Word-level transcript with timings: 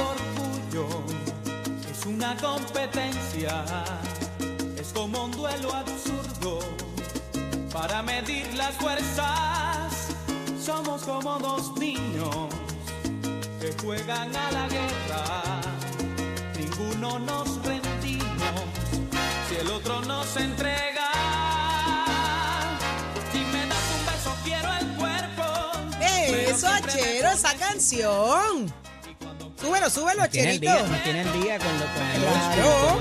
orgullo, 0.00 1.04
es 1.90 2.06
una 2.06 2.36
competencia, 2.36 3.64
es 4.76 4.92
como 4.92 5.24
un 5.24 5.30
duelo 5.32 5.74
absurdo 5.74 6.60
para 7.72 8.02
medir 8.02 8.52
las 8.54 8.74
fuerzas. 8.76 10.08
Somos 10.64 11.02
como 11.02 11.38
dos 11.38 11.76
niños 11.78 12.48
que 13.60 13.74
juegan 13.82 14.34
a 14.34 14.50
la 14.52 14.68
guerra, 14.68 15.60
ninguno 16.58 17.18
nos 17.18 17.64
rendimos 17.64 18.60
si 19.48 19.56
el 19.56 19.68
otro 19.68 20.00
nos 20.02 20.36
entrega. 20.36 21.10
Si 23.32 23.38
me 23.38 23.66
das 23.66 23.86
un 23.96 24.06
beso, 24.06 24.36
quiero 24.44 24.68
el 24.74 24.86
cuerpo. 24.96 25.44
esa 27.32 27.54
canción. 27.54 28.72
Súbelo, 29.60 29.90
súbelo, 29.90 30.28
Tiene 30.28 30.52
el 30.52 30.56
Acherito. 30.56 30.72
día, 30.72 30.82
nos 30.88 31.02
tiene 31.04 31.20
el 31.22 31.32
día 31.42 31.58
con, 31.58 31.78
lo, 31.78 31.84
con 31.86 32.02
el 32.02 32.20
Claro. 32.22 33.00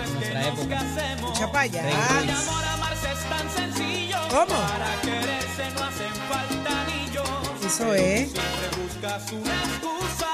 ¿Cómo? 4.29 4.45
Para 4.45 5.01
quererse 5.01 5.71
no 5.75 5.83
hacen 5.83 6.13
falta 6.29 6.81
anillos. 6.81 7.65
Eso 7.65 7.93
es. 7.93 8.31
Siempre 8.31 8.69
buscas 8.83 9.31
una 9.31 9.55
excusa. 9.63 10.27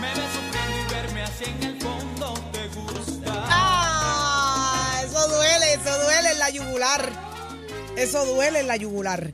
Me 0.00 0.08
ves 0.08 0.30
sufriendo 0.32 0.74
y 0.80 0.94
verme 0.94 1.22
así 1.22 1.44
en 1.44 1.62
el 1.62 1.80
fondo 1.80 2.34
te 2.52 2.68
gusta. 2.68 3.32
¡Ah! 3.50 5.00
Eso 5.04 5.28
duele, 5.28 5.74
eso 5.74 6.02
duele 6.04 6.30
en 6.32 6.38
la 6.38 6.50
yugular. 6.50 7.12
Eso 7.96 8.24
duele 8.24 8.60
en 8.60 8.68
la 8.68 8.76
yugular. 8.76 9.32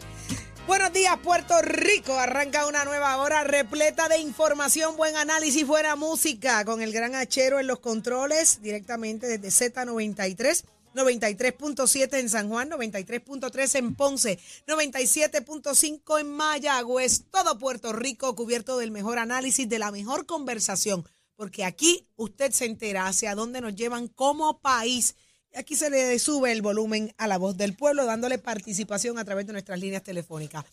Buenos 0.69 0.93
días, 0.93 1.19
Puerto 1.21 1.63
Rico. 1.63 2.13
Arranca 2.13 2.67
una 2.67 2.85
nueva 2.85 3.17
hora 3.17 3.43
repleta 3.43 4.07
de 4.11 4.19
información, 4.19 4.99
buen 4.99 5.17
análisis, 5.17 5.67
buena 5.67 5.97
música. 5.97 6.63
Con 6.67 6.83
el 6.83 6.93
gran 6.93 7.15
hachero 7.15 7.59
en 7.59 7.67
los 7.67 7.79
controles, 7.79 8.61
directamente 8.61 9.39
desde 9.39 9.73
Z93. 9.73 10.65
93.7 10.95 12.19
en 12.19 12.29
San 12.29 12.51
Juan, 12.51 12.69
93.3 12.71 13.79
en 13.79 13.95
Ponce, 13.95 14.39
97.5 14.67 16.21
en 16.21 16.33
Mayagüez, 16.33 17.23
todo 17.31 17.59
Puerto 17.59 17.95
Rico 17.95 18.37
cubierto 18.37 18.77
del 18.77 18.91
mejor 18.91 19.19
análisis, 19.19 19.67
de 19.67 19.79
la 19.79 19.91
mejor 19.91 20.27
conversación, 20.27 21.09
porque 21.35 21.65
aquí 21.65 22.07
usted 22.17 22.53
se 22.53 22.67
entera 22.67 23.07
hacia 23.07 23.35
dónde 23.35 23.63
nos 23.63 23.75
llevan 23.75 24.07
como 24.09 24.61
país. 24.61 25.17
Aquí 25.55 25.77
se 25.77 25.91
le 25.91 26.19
sube 26.19 26.53
el 26.53 26.63
volumen 26.63 27.13
a 27.19 27.27
la 27.27 27.39
voz 27.39 27.57
del 27.57 27.75
pueblo, 27.75 28.05
dándole 28.07 28.39
participación 28.39 29.19
a 29.19 29.25
través 29.25 29.47
de 29.47 29.53
nuestras 29.53 29.81
líneas 29.81 30.03
telefónicas. 30.05 30.65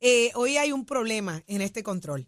Eh, 0.00 0.30
hoy 0.34 0.56
hay 0.58 0.72
un 0.72 0.84
problema 0.84 1.42
en 1.46 1.62
este 1.62 1.82
control. 1.82 2.26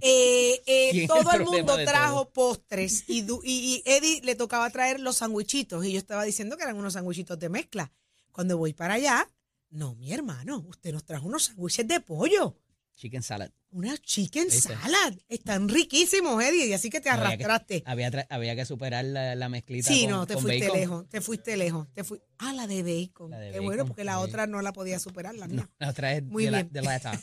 Eh, 0.00 0.60
eh, 0.66 0.88
¿Quién 0.92 1.04
es 1.04 1.10
el 1.10 1.24
todo 1.24 1.32
el 1.32 1.44
mundo 1.44 1.76
trajo 1.84 2.24
todo? 2.24 2.30
postres 2.32 3.04
y, 3.06 3.22
du- 3.22 3.42
y, 3.44 3.82
y 3.84 3.90
Eddie 3.90 4.20
le 4.22 4.34
tocaba 4.34 4.68
traer 4.70 4.98
los 5.00 5.18
sandwichitos 5.18 5.84
y 5.84 5.92
yo 5.92 5.98
estaba 5.98 6.24
diciendo 6.24 6.56
que 6.56 6.62
eran 6.64 6.76
unos 6.76 6.94
sandwichitos 6.94 7.38
de 7.38 7.48
mezcla. 7.48 7.92
Cuando 8.32 8.56
voy 8.56 8.72
para 8.72 8.94
allá, 8.94 9.28
no, 9.70 9.94
mi 9.96 10.12
hermano, 10.12 10.64
usted 10.68 10.92
nos 10.92 11.04
trajo 11.04 11.26
unos 11.28 11.44
sándwiches 11.44 11.86
de 11.86 12.00
pollo. 12.00 12.56
Chicken 13.00 13.22
salad. 13.22 13.50
Una 13.70 13.96
chicken 13.96 14.48
¿Viste? 14.48 14.74
salad. 14.74 15.14
Están 15.26 15.70
riquísimos, 15.70 16.42
Eddie, 16.44 16.66
y 16.66 16.72
así 16.74 16.90
que 16.90 17.00
te 17.00 17.08
Había 17.08 17.28
que- 17.38 17.44
arrastraste. 17.44 17.82
Había, 17.86 18.10
había 18.28 18.54
que 18.54 18.66
superar 18.66 19.06
la, 19.06 19.34
la 19.36 19.48
mezclita 19.48 19.88
Sí, 19.88 20.02
con, 20.02 20.10
no, 20.10 20.26
te 20.26 20.34
con 20.34 20.42
fuiste 20.42 20.66
bacon. 20.66 20.80
lejos, 20.80 21.08
te 21.08 21.20
fuiste 21.22 21.56
lejos. 21.56 21.88
Te 21.94 22.04
fui... 22.04 22.20
Ah, 22.36 22.52
la 22.52 22.66
de 22.66 22.82
bacon. 22.82 23.30
La 23.30 23.38
de 23.38 23.46
Qué 23.46 23.52
bacon, 23.52 23.64
bueno, 23.64 23.86
porque 23.86 24.04
la 24.04 24.20
otra 24.20 24.46
no 24.46 24.60
la 24.60 24.74
podía 24.74 24.98
superar, 24.98 25.34
la 25.34 25.48
mía. 25.48 25.62
No, 25.62 25.70
la 25.86 25.94
traes 25.94 26.22
Muy 26.24 26.44
de, 26.44 26.50
la, 26.50 26.58
bien. 26.64 26.72
de 26.74 26.82
lata. 26.82 27.18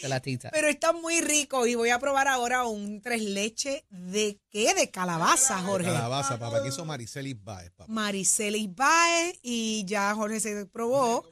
de 0.00 0.08
latita. 0.08 0.50
Pero 0.54 0.68
están 0.68 0.98
muy 1.02 1.20
ricos 1.20 1.68
y 1.68 1.74
voy 1.74 1.90
a 1.90 1.98
probar 1.98 2.26
ahora 2.26 2.64
un 2.64 3.02
tres 3.02 3.20
leche 3.22 3.84
de 3.90 4.40
qué? 4.48 4.72
De 4.72 4.90
calabaza, 4.90 5.58
Jorge. 5.60 5.88
Calabaza, 5.88 6.38
papá. 6.38 6.58
Aquí 6.60 6.68
hizo 6.68 6.86
Maricelis 6.86 7.36
Baez, 7.44 7.70
papá. 7.72 7.92
Mariceli 7.92 8.66
Baez 8.68 9.38
y 9.42 9.84
ya 9.84 10.14
Jorge 10.14 10.40
se 10.40 10.64
probó 10.64 11.22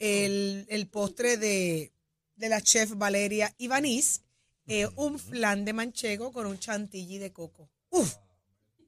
el, 0.00 0.66
el 0.68 0.88
postre 0.88 1.36
de, 1.36 1.92
de 2.36 2.48
la 2.48 2.60
chef 2.60 2.92
Valeria 2.96 3.52
Ibanís, 3.58 4.22
eh, 4.66 4.88
un 4.96 5.18
flan 5.18 5.64
de 5.64 5.72
manchego 5.72 6.32
con 6.32 6.46
un 6.46 6.58
chantilly 6.58 7.18
de 7.18 7.32
coco. 7.32 7.68
Uf, 7.90 8.14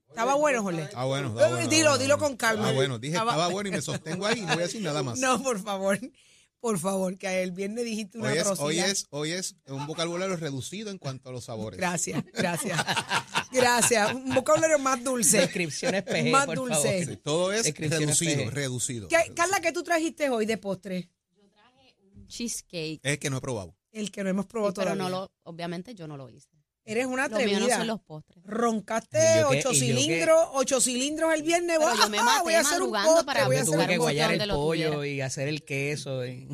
estaba 0.08 0.34
bueno, 0.34 0.62
Jorge. 0.62 0.88
Ah, 0.94 1.04
bueno. 1.04 1.28
está 1.28 1.48
bueno, 1.48 1.68
dilo, 1.68 1.98
dilo 1.98 2.18
con 2.18 2.36
calma. 2.36 2.68
Ah, 2.68 2.72
bueno. 2.72 2.98
Dije, 2.98 3.14
Estaba- 3.14 3.32
estaba 3.32 3.48
bueno 3.48 3.68
y 3.68 3.72
me 3.72 3.82
sostengo 3.82 4.26
ahí 4.26 4.38
y 4.38 4.42
no 4.42 4.54
voy 4.54 4.62
a 4.62 4.66
decir 4.66 4.82
nada 4.82 5.02
más. 5.02 5.18
No, 5.20 5.42
por 5.42 5.60
favor, 5.62 5.98
por 6.60 6.78
favor, 6.78 7.16
que 7.16 7.42
el 7.42 7.52
viernes 7.52 7.84
dijiste 7.84 8.18
una 8.18 8.30
Hoy 8.32 8.38
es, 8.38 8.46
hoy, 8.58 8.78
es, 8.80 9.06
hoy 9.10 9.30
es 9.32 9.54
un 9.66 9.86
vocabulario 9.86 10.34
reducido 10.36 10.90
en 10.90 10.98
cuanto 10.98 11.28
a 11.28 11.32
los 11.32 11.44
sabores. 11.44 11.78
Gracias, 11.78 12.24
gracias. 12.34 12.80
Gracias. 13.52 14.12
Un 14.14 14.34
vocabulario 14.34 14.78
más 14.80 15.02
dulce. 15.04 15.38
Descripciones 15.38 16.02
PG, 16.02 16.30
Más 16.30 16.46
por 16.46 16.56
dulce. 16.56 17.04
Favor. 17.04 17.16
todo 17.22 17.52
es 17.52 17.72
reducido, 17.76 18.44
PG. 18.44 18.50
reducido. 18.50 19.08
¿Qué- 19.08 19.32
Carla, 19.34 19.60
¿qué 19.60 19.72
tú 19.72 19.82
trajiste 19.84 20.28
hoy 20.30 20.44
de 20.46 20.58
postre? 20.58 21.08
Cheesecake. 22.28 23.00
Es 23.02 23.18
que 23.18 23.30
no 23.30 23.38
he 23.38 23.40
probado. 23.40 23.76
El 23.90 24.10
que 24.10 24.22
no 24.22 24.30
hemos 24.30 24.46
probado 24.46 24.70
Sí, 24.72 24.74
pero 24.76 24.92
todavía. 24.92 25.02
no 25.02 25.08
lo, 25.22 25.32
obviamente 25.44 25.94
yo 25.94 26.06
no 26.06 26.16
lo 26.16 26.28
hice. 26.30 26.48
Eres 26.84 27.06
una 27.06 27.28
Lo 27.28 27.36
mío 27.36 27.46
no 27.48 27.52
atrevida. 27.56 27.76
son 27.78 27.86
los 27.86 28.00
postres. 28.00 28.42
Roncaste 28.46 29.44
ocho 29.44 29.74
cilindros, 29.74 30.48
ocho 30.52 30.80
cilindros 30.80 31.34
el 31.34 31.42
viernes. 31.42 31.76
Pero 31.78 31.90
¡Ah, 31.90 31.96
yo 32.04 32.08
me 32.08 32.18
ah, 32.18 32.22
maté 32.22 32.42
voy 32.44 32.54
a 32.54 32.60
hacer 32.60 32.80
un 32.82 32.92
postre, 32.92 33.24
para 33.24 33.46
voy 33.46 33.56
a 33.56 33.58
Yo 33.58 33.62
hacer 33.64 33.74
tuve 33.74 33.86
que 33.88 33.98
guayar 33.98 34.32
el 34.32 34.48
lo 34.48 34.54
pollo 34.54 35.04
y 35.04 35.20
hacer 35.20 35.48
el 35.48 35.64
queso. 35.64 36.24
y- 36.26 36.48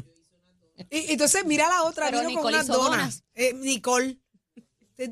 Y, 0.90 1.12
entonces 1.12 1.44
mira 1.44 1.68
la 1.68 1.84
otra, 1.84 2.06
Pero 2.06 2.18
vino 2.26 2.30
con 2.30 2.36
Nicole 2.52 2.54
unas 2.56 2.64
hizo 2.68 2.72
donas. 2.76 2.90
donas. 2.98 3.24
Eh, 3.34 3.52
Nicole. 3.54 4.18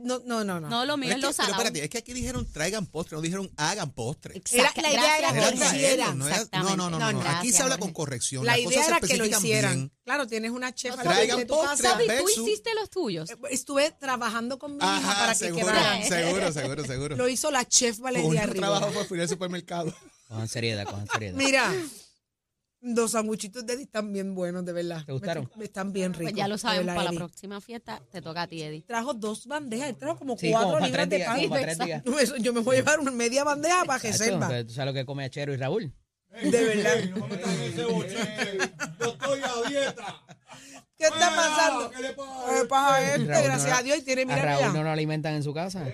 No, 0.04 0.20
no, 0.24 0.44
no. 0.44 0.60
no. 0.60 0.68
No, 0.68 0.84
lo 0.86 0.96
mío 0.96 1.08
Pero 1.14 1.18
es 1.18 1.18
es, 1.18 1.22
lo 1.22 1.28
que, 1.30 1.34
pero 1.34 1.46
salado. 1.48 1.62
espérate, 1.62 1.84
es 1.84 1.90
que 1.90 1.98
aquí 1.98 2.12
dijeron 2.12 2.46
traigan 2.52 2.86
postre, 2.86 3.16
no 3.16 3.22
dijeron 3.22 3.50
hagan 3.56 3.90
postre. 3.92 4.40
Era- 4.52 4.72
la 4.76 4.90
idea 4.90 5.18
era 5.18 5.28
Era 5.30 5.32
que 5.32 5.34
Gracias, 5.40 5.58
lo 5.60 5.64
Jorge. 5.64 5.76
hiciera. 5.76 5.96
traerlo, 6.04 6.14
no, 6.14 6.28
era- 6.28 6.38
no, 6.52 6.62
no, 6.62 6.76
no, 6.76 6.90
no, 6.90 6.98
No, 6.98 7.12
no. 7.24 7.28
Aquí 7.30 7.50
se 7.50 7.58
habla 7.62 7.74
gracias, 7.74 7.78
con 7.78 7.92
corrección. 7.92 8.46
la 8.46 8.58
idea 8.58 8.86
era 8.86 9.00
que 9.00 9.16
lo 9.16 9.26
hicieran. 9.26 9.74
bien. 9.74 9.92
Claro, 10.04 10.26
tienes 10.26 10.50
una 10.52 10.72
chef 10.74 10.92
a 10.92 10.96
la 10.96 11.02
Traigan 11.02 11.38
de 11.38 11.46
tu 11.46 11.54
postre, 11.54 11.88
casa. 11.88 11.98
tú 12.20 12.42
hiciste 12.42 12.74
los 12.74 12.90
tuyos. 12.90 13.28
Estuve 13.50 13.90
trabajando 13.92 14.58
con 14.58 14.72
mi 14.76 14.78
hija 14.78 14.96
Ajá, 14.98 15.14
para 15.20 15.32
que 15.32 15.38
seguro, 15.38 15.66
quedara. 15.66 16.02
seguro, 16.04 16.52
seguro, 16.52 16.84
seguro. 16.84 17.16
Lo 17.16 17.28
hizo 17.28 17.50
la 17.50 17.64
chef 17.66 17.98
Valeria 17.98 18.46
trabajo 18.52 18.80
Rivera. 18.86 18.92
fue 18.92 19.04
fui 19.04 19.20
al 19.20 19.28
supermercado. 19.28 19.92
Cojan 20.28 20.48
seriedad, 20.48 20.84
cojan 20.84 21.08
seriedad. 21.08 21.36
Mira, 21.36 21.72
los 22.82 23.12
sanguchitos 23.12 23.64
de 23.64 23.74
Eddie 23.74 23.84
están 23.84 24.12
bien 24.12 24.34
buenos, 24.34 24.64
de 24.64 24.72
verdad. 24.72 25.04
¿Te 25.06 25.12
gustaron? 25.12 25.50
Me- 25.56 25.64
Están 25.64 25.92
bien 25.92 26.12
ricos. 26.12 26.24
Pues 26.32 26.34
ya 26.34 26.48
lo 26.48 26.58
sabemos, 26.58 26.94
para 26.94 27.10
la 27.12 27.16
próxima 27.18 27.60
fiesta 27.60 28.02
te 28.10 28.20
toca 28.20 28.42
a 28.42 28.46
ti, 28.48 28.62
Eddie. 28.62 28.82
Trajo 28.82 29.14
dos 29.14 29.46
bandejas, 29.46 29.88
él 29.88 29.96
trajo 29.96 30.18
como 30.18 30.36
Sí, 30.36 30.50
cuatro 30.50 30.68
como 30.68 30.72
para 30.80 30.86
libras 30.86 31.08
tres 31.08 31.10
de 31.10 31.16
días, 31.16 31.28
pan. 31.28 31.36
como 31.42 31.50
para 31.50 31.62
tres 31.62 31.78
días. 31.78 32.02
No, 32.04 32.18
eso- 32.18 32.36
yo 32.36 32.52
me 32.52 32.60
voy 32.60 32.76
a 32.76 32.78
llevar 32.80 33.00
una 33.00 33.10
media 33.12 33.44
bandeja 33.44 33.84
para 33.84 34.00
Chacho, 34.00 34.18
reserva. 34.18 34.48
pero 34.48 34.66
¿Tú 34.66 34.72
sabes 34.72 34.92
lo 34.92 34.94
que 35.00 35.06
come 35.06 35.30
Chero 35.30 35.54
y 35.54 35.56
Raúl? 35.56 35.92
De 36.42 36.50
verdad. 36.50 36.98
Yo 37.76 39.06
estoy 39.06 39.40
a 39.42 39.68
dieta. 39.68 40.22
¿Qué 40.96 41.04
está 41.08 41.34
pasando? 41.34 41.90
¿Qué 41.90 42.00
le 42.02 42.12
pasa? 42.14 42.44
¿Qué 42.48 42.54
le 42.60 42.64
pasa 42.66 42.94
a 42.94 43.00
este? 43.14 43.26
Raúl 43.26 43.44
Gracias 43.44 43.66
no- 43.72 43.76
a 43.76 43.82
Dios. 43.82 43.98
Y 43.98 44.02
tiene, 44.02 44.22
A 44.22 44.26
mira, 44.26 44.42
Raúl 44.42 44.60
mira. 44.60 44.72
no 44.72 44.82
lo 44.84 44.90
alimentan 44.90 45.34
en 45.34 45.42
su 45.42 45.52
casa. 45.52 45.84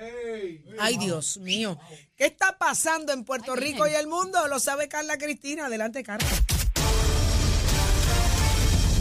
Ay, 0.78 0.96
Dios 0.98 1.38
mío. 1.38 1.78
¿Qué 2.14 2.26
está 2.26 2.56
pasando 2.58 3.12
en 3.12 3.24
Puerto 3.24 3.54
Ay, 3.54 3.60
Rico 3.60 3.86
y 3.88 3.94
el 3.94 4.06
mundo? 4.06 4.46
Lo 4.48 4.60
sabe 4.60 4.88
Carla 4.88 5.16
Cristina. 5.18 5.66
Adelante, 5.66 6.02
Carla. 6.02 6.28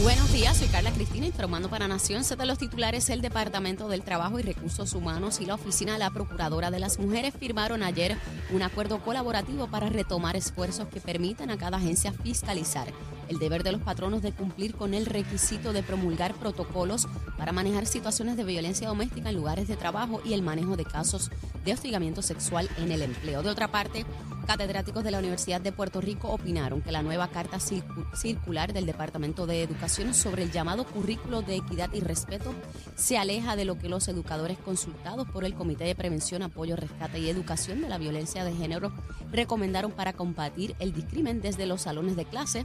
Buenos 0.02 0.32
días, 0.32 0.56
soy 0.56 0.68
Carla 0.68 0.92
Cristina 0.92 1.26
informando 1.26 1.68
para 1.68 1.88
Nación 1.88 2.22
Z 2.22 2.46
los 2.46 2.58
titulares. 2.58 3.10
El 3.10 3.20
Departamento 3.20 3.88
del 3.88 4.02
Trabajo 4.02 4.38
y 4.38 4.42
Recursos 4.42 4.92
Humanos 4.92 5.40
y 5.40 5.44
la 5.44 5.54
Oficina 5.54 5.94
de 5.94 5.98
la 5.98 6.10
Procuradora 6.10 6.70
de 6.70 6.78
las 6.78 7.00
Mujeres 7.00 7.34
firmaron 7.36 7.82
ayer 7.82 8.16
un 8.52 8.62
acuerdo 8.62 9.00
colaborativo 9.00 9.66
para 9.66 9.88
retomar 9.88 10.36
esfuerzos 10.36 10.86
que 10.86 11.00
permitan 11.00 11.50
a 11.50 11.58
cada 11.58 11.78
agencia 11.78 12.12
fiscalizar 12.12 12.86
el 13.28 13.38
deber 13.38 13.62
de 13.62 13.72
los 13.72 13.82
patronos 13.82 14.22
de 14.22 14.32
cumplir 14.32 14.74
con 14.74 14.94
el 14.94 15.06
requisito 15.06 15.72
de 15.72 15.82
promulgar 15.82 16.34
protocolos 16.34 17.06
para 17.36 17.52
manejar 17.52 17.86
situaciones 17.86 18.36
de 18.36 18.44
violencia 18.44 18.88
doméstica 18.88 19.28
en 19.30 19.36
lugares 19.36 19.68
de 19.68 19.76
trabajo 19.76 20.20
y 20.24 20.32
el 20.32 20.42
manejo 20.42 20.76
de 20.76 20.84
casos 20.84 21.30
de 21.64 21.72
hostigamiento 21.72 22.22
sexual 22.22 22.68
en 22.78 22.90
el 22.92 23.02
empleo. 23.02 23.42
De 23.42 23.50
otra 23.50 23.68
parte, 23.68 24.04
catedráticos 24.46 25.04
de 25.04 25.10
la 25.10 25.18
Universidad 25.18 25.60
de 25.60 25.72
Puerto 25.72 26.00
Rico 26.00 26.28
opinaron 26.28 26.80
que 26.80 26.90
la 26.90 27.02
nueva 27.02 27.28
carta 27.28 27.58
circu- 27.58 28.06
circular 28.16 28.72
del 28.72 28.86
Departamento 28.86 29.46
de 29.46 29.62
Educación 29.62 30.14
sobre 30.14 30.42
el 30.44 30.50
llamado 30.50 30.86
currículo 30.86 31.42
de 31.42 31.56
equidad 31.56 31.92
y 31.92 32.00
respeto 32.00 32.54
se 32.96 33.18
aleja 33.18 33.56
de 33.56 33.66
lo 33.66 33.78
que 33.78 33.90
los 33.90 34.08
educadores 34.08 34.56
consultados 34.58 35.28
por 35.28 35.44
el 35.44 35.52
Comité 35.54 35.84
de 35.84 35.94
Prevención, 35.94 36.42
Apoyo, 36.42 36.76
Rescate 36.76 37.18
y 37.18 37.28
Educación 37.28 37.82
de 37.82 37.90
la 37.90 37.98
Violencia 37.98 38.42
de 38.44 38.54
Género 38.54 38.90
recomendaron 39.30 39.92
para 39.92 40.14
combatir 40.14 40.74
el 40.78 40.94
discrimen 40.94 41.42
desde 41.42 41.66
los 41.66 41.82
salones 41.82 42.16
de 42.16 42.24
clase 42.24 42.64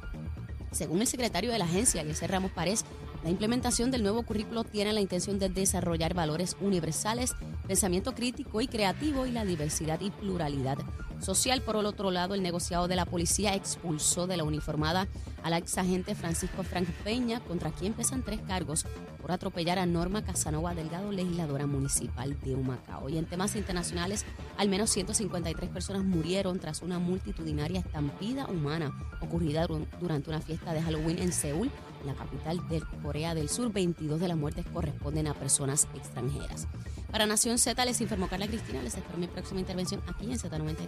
según 0.74 1.02
el 1.02 1.08
secretario 1.08 1.52
de 1.52 1.60
la 1.60 1.66
agencia, 1.66 2.02
Eliezer 2.02 2.32
Ramos 2.32 2.52
Párez, 2.52 2.86
La 3.24 3.30
implementación 3.30 3.90
del 3.90 4.04
nuevo 4.04 4.24
currículo 4.24 4.66
tiene 4.66 4.92
la 4.92 5.00
intención 5.00 5.40
de 5.40 5.48
desarrollar 5.48 6.14
valores 6.14 6.58
universales, 6.60 7.34
pensamiento 7.68 8.14
crítico 8.14 8.60
y 8.60 8.68
creativo 8.68 9.26
y 9.26 9.32
la 9.32 9.46
diversidad 9.46 10.02
y 10.02 10.12
pluralidad 10.12 10.78
social. 11.24 11.62
Por 11.62 11.76
el 11.78 11.86
otro 11.86 12.12
lado, 12.12 12.34
el 12.36 12.44
negociado 12.44 12.88
de 12.88 12.96
la 12.96 13.06
policía 13.06 13.56
expulsó 13.56 14.28
de 14.28 14.38
la 14.38 14.44
uniformada 14.44 15.08
al 15.44 15.54
exagente 15.54 16.16
Francisco 16.16 16.64
Frank 16.64 16.88
Peña, 17.04 17.40
contra 17.42 17.72
quien 17.72 17.94
pesan 17.94 18.24
tres 18.24 18.40
cargos 18.48 18.86
por 19.22 19.32
atropellar 19.32 19.80
a 19.80 19.86
Norma 19.86 20.24
Casanova 20.24 20.74
Delgado, 20.76 21.12
legisladora 21.12 21.66
municipal 21.68 22.40
de 22.42 22.56
Humacao. 22.56 23.10
Y 23.10 23.18
en 23.18 23.26
temas 23.26 23.56
internacionales, 23.56 24.26
al 24.58 24.70
menos 24.70 24.90
153 24.92 25.70
personas 25.70 26.04
murieron 26.04 26.60
tras 26.60 26.82
una 26.82 27.00
multitudinaria 27.00 27.80
estampida 27.80 28.46
humana 28.48 28.92
ocurrida 29.22 29.66
dur- 29.68 29.88
durante 30.00 30.30
una 30.30 30.42
fiesta 30.42 30.74
de 30.74 30.82
Halloween 30.82 31.20
en 31.20 31.32
Seúl, 31.34 31.72
la 32.06 32.14
capital 32.14 32.68
de 32.70 32.82
Corea 33.02 33.34
del 33.34 33.50
Sur. 33.50 33.72
22 33.72 34.20
de 34.20 34.28
las 34.28 34.38
muertes 34.38 34.66
corresponden 34.74 35.28
a 35.28 35.34
personas 35.34 35.88
extranjeras. 35.96 36.68
Para 37.14 37.28
Nación 37.28 37.60
Z 37.60 37.86
les 37.86 38.02
informó 38.02 38.28
Carla 38.28 38.48
Cristina. 38.48 38.82
Les 38.82 38.96
espero 38.96 39.20
mi 39.20 39.28
próxima 39.28 39.60
intervención 39.60 40.02
aquí 40.08 40.26
en 40.26 40.40
Z93. 40.40 40.88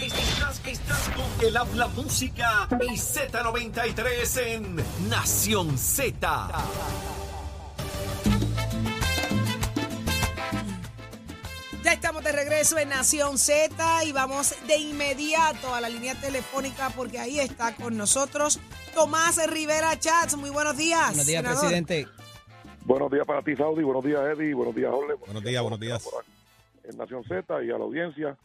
Estás, 0.00 0.62
estás 0.66 1.10
con 1.10 1.46
el 1.46 1.54
habla 1.54 1.88
música 1.88 2.66
y 2.80 2.94
Z93 2.94 4.40
en 4.46 4.76
Nación 5.10 5.76
Z. 5.76 6.48
Ya 11.84 11.92
estamos 11.92 12.24
de 12.24 12.32
regreso 12.32 12.78
en 12.78 12.88
Nación 12.88 13.36
Z 13.36 14.04
y 14.04 14.12
vamos 14.12 14.54
de 14.66 14.78
inmediato 14.78 15.74
a 15.74 15.82
la 15.82 15.90
línea 15.90 16.14
telefónica 16.14 16.88
porque 16.96 17.18
ahí 17.18 17.38
está 17.38 17.74
con 17.74 17.98
nosotros 17.98 18.58
Tomás 18.94 19.36
Rivera 19.50 20.00
Chats. 20.00 20.34
Muy 20.34 20.48
buenos 20.48 20.78
días. 20.78 21.08
Buenos 21.08 21.26
días, 21.26 21.42
senador. 21.42 21.60
presidente. 21.60 22.21
Buenos 22.84 23.10
días 23.12 23.26
para 23.26 23.42
ti, 23.42 23.54
Saudi. 23.54 23.82
Buenos 23.84 24.04
días, 24.04 24.20
Eddie. 24.36 24.54
Buenos 24.54 24.74
días, 24.74 24.90
Jorge. 24.90 25.14
Buenos 25.14 25.44
días, 25.44 25.62
buenos 25.62 25.80
días. 25.80 26.02
por 26.02 26.20
aquí 26.20 26.32
En 26.84 26.96
Nación 26.96 27.22
Z 27.24 27.64
y 27.64 27.70
a 27.70 27.78
la 27.78 27.84
audiencia, 27.84 28.36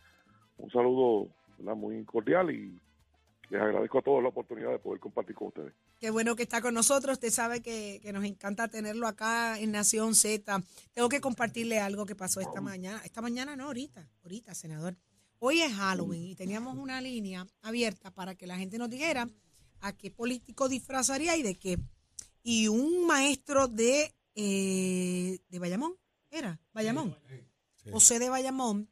un 0.58 0.70
saludo 0.70 1.28
¿verdad? 1.58 1.76
muy 1.76 2.04
cordial 2.06 2.52
y 2.52 2.80
les 3.50 3.62
agradezco 3.62 4.00
a 4.00 4.02
todos 4.02 4.22
la 4.22 4.30
oportunidad 4.30 4.72
de 4.72 4.80
poder 4.80 5.00
compartir 5.00 5.36
con 5.36 5.48
ustedes. 5.48 5.74
Qué 6.00 6.12
bueno 6.12 6.36
que 6.36 6.44
está 6.44 6.62
con 6.62 6.74
nosotros. 6.74 7.14
Usted 7.14 7.32
sabe 7.32 7.62
que, 7.62 8.00
que 8.04 8.14
nos 8.14 8.26
encanta 8.26 8.68
tenerlo 8.68 9.08
acá 9.08 9.60
en 9.60 9.72
Nación 9.72 10.14
Z. 10.14 10.62
Tengo 10.94 11.10
que 11.10 11.20
compartirle 11.22 11.80
algo 11.80 12.06
que 12.06 12.16
pasó 12.16 12.40
esta 12.40 12.62
mañana. 12.62 13.02
Esta 13.04 13.22
mañana 13.22 13.56
no, 13.56 13.66
ahorita, 13.66 14.08
ahorita, 14.24 14.54
senador. 14.54 14.96
Hoy 15.40 15.62
es 15.62 15.74
Halloween 15.74 16.24
y 16.24 16.36
teníamos 16.36 16.78
una 16.78 17.00
línea 17.00 17.48
abierta 17.62 18.12
para 18.12 18.36
que 18.36 18.46
la 18.46 18.58
gente 18.58 18.78
nos 18.78 18.90
dijera 18.90 19.28
a 19.82 19.94
qué 19.94 20.12
político 20.12 20.68
disfrazaría 20.68 21.38
y 21.38 21.44
de 21.44 21.56
qué. 21.56 21.78
Y 22.44 22.68
un 22.68 23.06
maestro 23.06 23.68
de, 23.68 24.14
eh, 24.40 25.40
de 25.50 25.60
Bayamón, 25.60 25.96
¿era? 26.30 26.62
Bayamón. 26.72 27.18
José 27.92 28.20
de 28.20 28.30
Bayamón, 28.30 28.88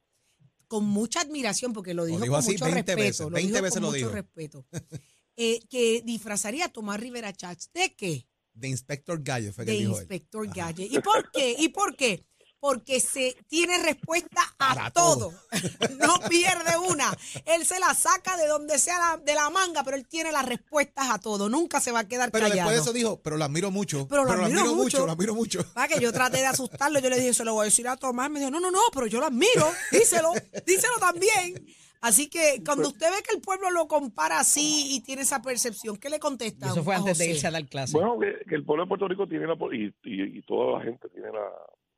con 0.67 0.85
mucha 0.85 1.21
admiración, 1.21 1.71
porque 1.71 1.93
lo 1.93 2.05
dijo, 2.05 2.19
dijo 2.19 2.33
con 2.33 2.39
así 2.39 2.53
mucho 2.53 2.65
20 2.65 2.95
respeto. 2.95 2.97
veces, 2.97 3.19
lo 3.19 3.29
20 3.29 3.51
dijo 3.51 3.61
veces 3.61 3.73
con 3.75 3.83
lo 3.83 3.87
mucho 3.89 3.97
dijo. 3.97 4.09
respeto. 4.09 4.65
eh, 5.35 5.59
que 5.69 6.01
disfrazaría 6.03 6.65
a 6.65 6.69
Tomás 6.69 6.99
Rivera 6.99 7.31
Chats. 7.31 7.69
¿De 7.73 7.93
qué? 7.95 8.27
De 8.53 8.69
Inspector 8.69 9.21
Gallo 9.21 9.53
fue 9.53 9.65
que 9.65 9.71
de 9.71 9.77
dijo 9.77 9.91
él. 9.91 9.99
Inspector 9.99 10.47
Gadget. 10.47 10.91
¿Y 10.91 10.99
por 10.99 11.29
qué? 11.31 11.55
¿Y 11.59 11.69
por 11.69 11.95
qué? 11.95 12.25
Porque 12.67 12.99
se 12.99 13.37
tiene 13.47 13.77
respuesta 13.77 14.41
a 14.57 14.73
Para 14.73 14.89
todo. 14.89 15.29
todo. 15.29 15.33
no 15.99 16.19
pierde 16.27 16.75
una. 16.89 17.15
Él 17.45 17.63
se 17.63 17.79
la 17.79 17.93
saca 17.93 18.35
de 18.37 18.47
donde 18.47 18.79
sea 18.79 18.97
la- 18.97 19.17
de 19.17 19.35
la 19.35 19.51
manga, 19.51 19.83
pero 19.83 19.95
él 19.97 20.07
tiene 20.07 20.31
las 20.31 20.43
respuestas 20.47 21.11
a 21.11 21.19
todo. 21.19 21.47
Nunca 21.47 21.79
se 21.79 21.91
va 21.91 21.99
a 21.99 22.07
quedar 22.07 22.31
Pero 22.31 22.47
callado. 22.49 22.71
después 22.71 22.75
de 22.77 22.81
eso 22.81 22.93
dijo, 22.93 23.21
pero 23.21 23.37
lo 23.37 23.45
admiro 23.45 23.69
mucho. 23.69 24.07
Pero 24.07 24.25
lo 24.25 24.31
admiro 24.31 24.73
mucho. 24.73 25.05
lo 25.05 25.11
admiro 25.11 25.35
mucho. 25.35 25.63
Va, 25.77 25.87
que 25.87 25.99
yo 25.99 26.11
traté 26.11 26.37
de 26.37 26.47
asustarlo, 26.47 26.97
yo 26.97 27.09
le 27.11 27.17
dije, 27.19 27.35
se 27.35 27.45
lo 27.45 27.53
voy 27.53 27.61
a 27.61 27.65
decir 27.65 27.87
a 27.87 27.97
Tomás, 27.97 28.31
me 28.31 28.39
dijo, 28.39 28.49
no, 28.49 28.59
no, 28.59 28.71
no, 28.71 28.79
pero 28.91 29.05
yo 29.05 29.19
lo 29.19 29.27
admiro, 29.27 29.71
díselo, 29.91 30.31
díselo 30.65 30.97
también. 30.99 31.67
Así 32.01 32.29
que 32.29 32.63
cuando 32.65 32.87
usted 32.89 33.11
ve 33.11 33.21
que 33.21 33.35
el 33.35 33.41
pueblo 33.41 33.69
lo 33.69 33.87
compara 33.87 34.39
así 34.39 34.87
y 34.95 35.01
tiene 35.01 35.21
esa 35.21 35.41
percepción, 35.43 35.97
¿qué 35.97 36.09
le 36.09 36.19
contesta? 36.19 36.65
Eso 36.71 36.83
fue 36.83 36.95
a 36.95 36.97
antes 36.97 37.19
de 37.19 37.29
irse 37.29 37.45
a 37.45 37.51
dar 37.51 37.67
clase. 37.67 37.93
Bueno, 37.93 38.17
que, 38.19 38.43
que 38.49 38.55
el 38.55 38.65
pueblo 38.65 38.85
de 38.85 38.87
Puerto 38.89 39.07
Rico 39.07 39.27
tiene 39.27 39.45
la, 39.45 39.53
y, 39.71 39.85
y, 40.03 40.37
y 40.39 40.41
toda 40.43 40.79
la 40.79 40.83
gente 40.85 41.09
tiene 41.09 41.27
la, 41.31 41.45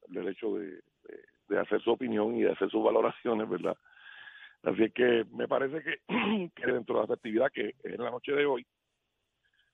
derecho 0.07 0.55
de, 0.57 0.65
de- 0.67 0.81
de 1.49 1.59
hacer 1.59 1.81
su 1.81 1.91
opinión 1.91 2.35
y 2.35 2.43
de 2.43 2.51
hacer 2.51 2.69
sus 2.69 2.83
valoraciones, 2.83 3.47
¿verdad? 3.49 3.77
Así 4.63 4.83
es 4.83 4.93
que 4.93 5.25
me 5.31 5.47
parece 5.47 5.81
que, 5.81 6.01
que 6.55 6.71
dentro 6.71 6.95
de 6.95 7.01
la 7.01 7.07
festividad 7.07 7.51
que 7.53 7.69
es 7.69 7.75
en 7.85 8.03
la 8.03 8.11
noche 8.11 8.33
de 8.33 8.45
hoy, 8.45 8.65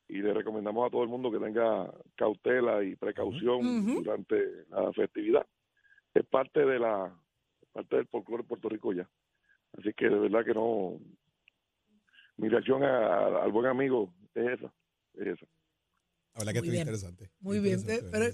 y 0.09 0.21
le 0.21 0.33
recomendamos 0.33 0.85
a 0.85 0.91
todo 0.91 1.01
el 1.01 1.09
mundo 1.09 1.31
que 1.31 1.39
tenga 1.39 1.89
cautela 2.15 2.83
y 2.83 2.95
precaución 2.95 3.59
durante 4.03 4.65
la 4.69 4.91
festividad. 4.93 5.47
Es 6.13 6.25
parte 6.25 6.63
de 6.65 6.77
la 6.77 7.11
parte 7.71 7.95
del 7.95 8.07
folclore 8.07 8.43
de 8.43 8.49
Puerto 8.49 8.69
Rico 8.69 8.93
ya. 8.93 9.09
Así 9.79 9.91
que 9.93 10.07
de 10.09 10.19
verdad 10.19 10.45
que 10.45 10.53
no. 10.53 10.99
Mi 12.37 12.49
reacción 12.49 12.83
a- 12.83 13.07
a- 13.07 13.43
al 13.43 13.51
buen 13.51 13.65
amigo 13.65 14.13
es 14.35 14.59
esa. 14.59 14.71
Es 15.15 15.27
esa. 15.27 15.47
La 16.35 16.39
verdad 16.39 16.53
que 16.53 16.59
Muy 16.61 16.67
estuvo 16.67 16.71
bien. 16.71 16.81
interesante. 16.81 17.31
Muy 17.39 17.59
bien, 17.59 17.85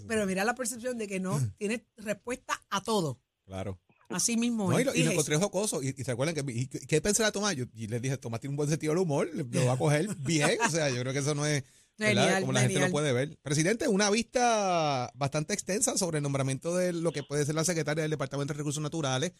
pero, 0.07 0.25
mira 0.25 0.45
la 0.45 0.55
percepción 0.55 0.97
de 0.97 1.07
que 1.07 1.19
no 1.19 1.39
tiene 1.57 1.85
respuesta 1.97 2.61
a 2.69 2.81
todo. 2.81 3.19
Claro. 3.45 3.79
Así 4.09 4.37
mismo. 4.37 4.71
No, 4.71 4.77
y, 4.79 4.81
es. 4.81 4.85
lo, 4.87 4.95
y 4.95 5.03
lo 5.03 5.11
encontré 5.11 5.35
jocoso. 5.37 5.83
Y, 5.83 5.93
y 5.97 6.03
se 6.03 6.11
acuerdan 6.11 6.33
que. 6.33 6.51
¿Y, 6.51 6.67
qué- 6.67 6.79
¿Qué 6.79 7.01
pensará 7.01 7.31
Tomás? 7.31 7.55
Yo, 7.55 7.65
y 7.75 7.87
les 7.87 8.01
dije, 8.01 8.17
Tomás 8.17 8.39
tiene 8.39 8.51
un 8.53 8.57
buen 8.57 8.69
sentido 8.69 8.91
del 8.93 9.01
humor. 9.03 9.29
Lo 9.33 9.65
va 9.65 9.73
a 9.73 9.77
coger 9.77 10.07
bien. 10.19 10.57
O 10.65 10.69
sea, 10.69 10.89
yo 10.89 10.99
creo 11.01 11.13
que 11.13 11.19
eso 11.19 11.35
no 11.35 11.45
es. 11.45 11.63
Genial, 11.97 12.39
Como 12.41 12.53
la 12.53 12.61
gente 12.61 12.79
lo 12.79 12.89
puede 12.91 13.11
ver. 13.11 13.37
Presidente, 13.41 13.89
una 13.89 14.09
vista 14.09 15.11
bastante 15.15 15.53
extensa 15.53 15.97
sobre 15.97 16.19
el 16.19 16.23
nombramiento 16.23 16.73
de 16.77 16.93
lo 16.93 17.11
que 17.11 17.23
puede 17.23 17.45
ser 17.45 17.55
la 17.55 17.65
secretaria 17.65 18.01
del 18.03 18.11
Departamento 18.11 18.53
de 18.53 18.57
Recursos 18.57 18.81
Naturales. 18.81 19.33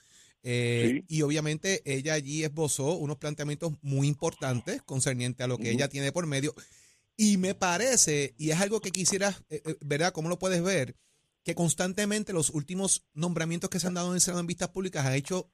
Eh, 0.43 1.03
Y 1.07 1.21
obviamente 1.21 1.81
ella 1.85 2.13
allí 2.13 2.43
esbozó 2.43 2.95
unos 2.95 3.17
planteamientos 3.17 3.73
muy 3.81 4.07
importantes 4.07 4.81
concerniente 4.83 5.41
a 5.43 5.47
lo 5.47 5.57
que 5.57 5.71
ella 5.71 5.87
tiene 5.87 6.11
por 6.11 6.25
medio. 6.27 6.53
Y 7.21 7.35
me 7.37 7.53
parece, 7.53 8.33
y 8.37 8.51
es 8.51 8.61
algo 8.61 8.79
que 8.79 8.91
quisiera, 8.91 9.31
eh, 9.49 9.61
eh, 9.65 9.75
¿verdad? 9.81 10.13
¿Cómo 10.13 10.29
lo 10.29 10.39
puedes 10.39 10.63
ver? 10.63 10.95
Que 11.43 11.53
constantemente 11.53 12.31
los 12.31 12.49
últimos 12.49 13.09
nombramientos 13.13 13.69
que 13.69 13.77
se 13.81 13.87
han 13.87 13.95
dado 13.95 14.07
en 14.07 14.13
el 14.13 14.21
Senado 14.21 14.39
en 14.39 14.47
vistas 14.47 14.69
públicas 14.69 15.05
han 15.05 15.15
hecho 15.15 15.51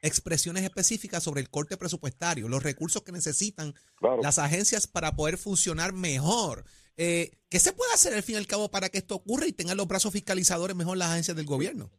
expresiones 0.00 0.62
específicas 0.62 1.22
sobre 1.22 1.42
el 1.42 1.50
corte 1.50 1.76
presupuestario, 1.76 2.48
los 2.48 2.62
recursos 2.62 3.02
que 3.02 3.12
necesitan 3.12 3.74
Claro. 3.96 4.22
las 4.22 4.38
agencias 4.38 4.86
para 4.86 5.14
poder 5.14 5.36
funcionar 5.36 5.92
mejor. 5.92 6.64
Eh, 6.96 7.32
¿Qué 7.50 7.58
se 7.58 7.74
puede 7.74 7.92
hacer 7.92 8.14
al 8.14 8.22
fin 8.22 8.36
y 8.36 8.38
al 8.38 8.46
cabo 8.46 8.70
para 8.70 8.88
que 8.88 8.96
esto 8.96 9.16
ocurra 9.16 9.46
y 9.46 9.52
tengan 9.52 9.76
los 9.76 9.86
brazos 9.86 10.10
fiscalizadores 10.10 10.74
mejor 10.74 10.96
las 10.96 11.10
agencias 11.10 11.36
del 11.36 11.44
gobierno? 11.44 11.90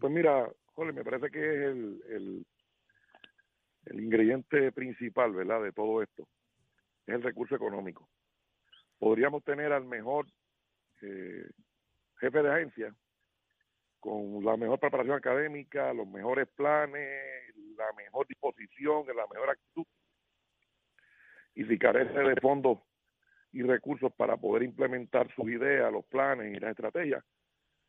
Pues 0.00 0.12
mira, 0.12 0.48
Jorge, 0.74 0.92
me 0.92 1.02
parece 1.02 1.28
que 1.32 1.40
es 1.40 1.62
el, 1.72 2.02
el, 2.08 2.46
el 3.86 4.00
ingrediente 4.00 4.70
principal, 4.70 5.32
¿verdad?, 5.32 5.60
de 5.60 5.72
todo 5.72 6.02
esto. 6.04 6.28
Es 7.04 7.16
el 7.16 7.22
recurso 7.24 7.56
económico. 7.56 8.08
Podríamos 8.98 9.44
tener 9.44 9.72
al 9.72 9.84
mejor 9.84 10.26
eh, 11.02 11.48
jefe 12.20 12.42
de 12.42 12.50
agencia 12.50 12.94
con 14.00 14.44
la 14.44 14.56
mejor 14.56 14.78
preparación 14.78 15.16
académica, 15.16 15.92
los 15.92 16.06
mejores 16.06 16.48
planes, 16.48 17.54
la 17.76 17.92
mejor 17.96 18.26
disposición, 18.26 19.06
la 19.08 19.26
mejor 19.32 19.50
actitud. 19.50 19.86
Y 21.54 21.64
si 21.64 21.78
carece 21.78 22.18
de 22.18 22.36
fondos 22.40 22.78
y 23.52 23.62
recursos 23.62 24.12
para 24.12 24.36
poder 24.36 24.62
implementar 24.62 25.32
sus 25.34 25.48
ideas, 25.48 25.92
los 25.92 26.04
planes 26.04 26.56
y 26.56 26.60
las 26.60 26.70
estrategias, 26.70 27.24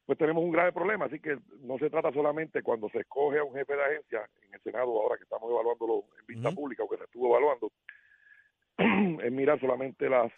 pues 0.06 0.18
tenemos 0.18 0.44
un 0.44 0.52
grave 0.52 0.72
problema. 0.72 1.06
Así 1.06 1.20
que 1.20 1.38
no 1.60 1.78
se 1.78 1.90
trata 1.90 2.12
solamente 2.12 2.64
cuando 2.64 2.90
se 2.90 3.00
escoge 3.02 3.38
a 3.38 3.44
un 3.44 3.54
jefe 3.54 3.76
de 3.76 3.84
agencia 3.84 4.28
en 4.42 4.56
el 4.56 4.62
Senado, 4.62 5.00
ahora 5.00 5.18
que 5.18 5.24
estamos 5.24 5.52
evaluándolo 5.52 6.06
en 6.20 6.26
vista 6.26 6.52
pública 6.52 6.84
o 6.84 6.90
que 6.90 6.98
se 6.98 7.04
estuvo 7.04 7.28
evaluando, 7.28 7.72
es 9.24 9.32
mirar 9.32 9.60
solamente 9.60 10.10
las, 10.10 10.32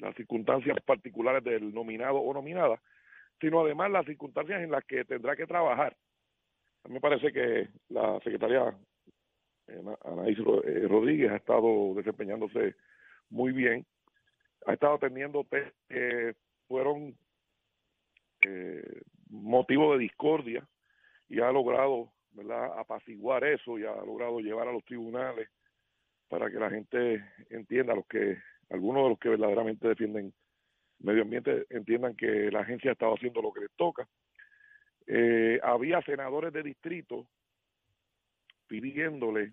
las 0.00 0.14
circunstancias 0.16 0.76
particulares 0.84 1.42
del 1.44 1.72
nominado 1.72 2.18
o 2.18 2.32
nominada, 2.34 2.80
sino 3.40 3.60
además 3.60 3.90
las 3.90 4.06
circunstancias 4.06 4.62
en 4.62 4.70
las 4.70 4.84
que 4.84 5.04
tendrá 5.04 5.36
que 5.36 5.46
trabajar. 5.46 5.96
A 6.84 6.88
mí 6.88 6.94
me 6.94 7.00
parece 7.00 7.32
que 7.32 7.68
la 7.88 8.18
secretaria 8.20 8.76
eh, 9.68 9.78
Ana- 9.80 9.98
Anaís 10.04 10.38
eh, 10.38 10.86
Rodríguez 10.88 11.30
ha 11.30 11.36
estado 11.36 11.94
desempeñándose 11.94 12.74
muy 13.30 13.52
bien, 13.52 13.86
ha 14.66 14.74
estado 14.74 14.94
atendiendo 14.94 15.44
temas 15.44 15.72
que 15.88 16.34
fueron 16.68 17.16
eh, 18.42 19.02
motivo 19.30 19.92
de 19.92 19.98
discordia 20.00 20.66
y 21.28 21.40
ha 21.40 21.50
logrado 21.50 22.12
¿verdad? 22.32 22.78
apaciguar 22.78 23.44
eso 23.44 23.78
y 23.78 23.84
ha 23.84 23.94
logrado 24.04 24.40
llevar 24.40 24.68
a 24.68 24.72
los 24.72 24.84
tribunales 24.84 25.48
para 26.28 26.50
que 26.50 26.58
la 26.58 26.70
gente 26.70 27.24
entienda, 27.50 27.94
los 27.94 28.06
que 28.06 28.36
algunos 28.70 29.04
de 29.04 29.08
los 29.10 29.18
que 29.18 29.28
verdaderamente 29.30 29.88
defienden 29.88 30.32
medio 31.00 31.22
ambiente 31.22 31.66
entiendan 31.70 32.16
que 32.16 32.50
la 32.50 32.60
agencia 32.60 32.90
ha 32.90 32.92
estado 32.92 33.14
haciendo 33.14 33.42
lo 33.42 33.52
que 33.52 33.60
les 33.60 33.72
toca. 33.76 34.08
Eh, 35.06 35.60
había 35.62 36.00
senadores 36.02 36.52
de 36.52 36.62
distrito 36.62 37.26
pidiéndole 38.66 39.52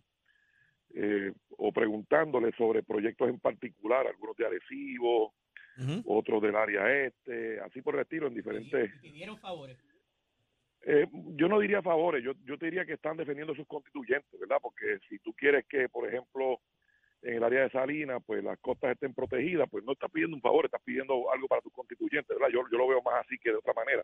eh, 0.94 1.34
o 1.58 1.72
preguntándole 1.72 2.52
sobre 2.54 2.84
proyectos 2.84 3.30
en 3.30 3.40
particular, 3.40 4.08
algunos 4.08 4.36
de 4.38 4.46
Arecibo, 4.46 5.34
otros 6.06 6.42
del 6.42 6.56
área 6.56 7.06
este, 7.06 7.60
así 7.60 7.82
por 7.82 7.96
el 7.96 8.02
estilo, 8.02 8.28
en 8.28 8.36
diferentes... 8.36 8.92
Pidieron 9.02 9.38
favores. 9.40 9.78
Eh, 10.84 11.08
yo 11.36 11.48
no 11.48 11.60
diría 11.60 11.82
favores, 11.82 12.24
yo, 12.24 12.34
yo 12.44 12.58
te 12.58 12.66
diría 12.66 12.86
que 12.86 12.94
están 12.94 13.18
defendiendo 13.18 13.56
sus 13.56 13.68
constituyentes, 13.68 14.40
¿verdad? 14.40 14.58
Porque 14.62 15.00
si 15.08 15.20
tú 15.20 15.34
quieres 15.34 15.66
que, 15.68 15.88
por 15.90 16.08
ejemplo, 16.08 16.60
en 17.22 17.36
el 17.36 17.44
área 17.44 17.64
de 17.64 17.70
Salinas, 17.70 18.22
pues 18.26 18.44
las 18.44 18.58
costas 18.60 18.92
estén 18.92 19.14
protegidas, 19.14 19.70
pues 19.70 19.84
no 19.84 19.94
estás 19.94 20.10
pidiendo 20.12 20.36
un 20.36 20.42
favor, 20.42 20.66
estás 20.66 20.82
pidiendo 20.84 21.32
algo 21.32 21.48
para 21.48 21.62
tus 21.62 21.72
constituyentes, 21.72 22.36
¿verdad? 22.38 22.52
Yo, 22.52 22.62
yo 22.72 22.78
lo 22.78 22.88
veo 22.88 23.02
más 23.02 23.26
así 23.26 23.38
que 23.38 23.52
de 23.52 23.58
otra 23.58 23.74
manera. 23.74 24.04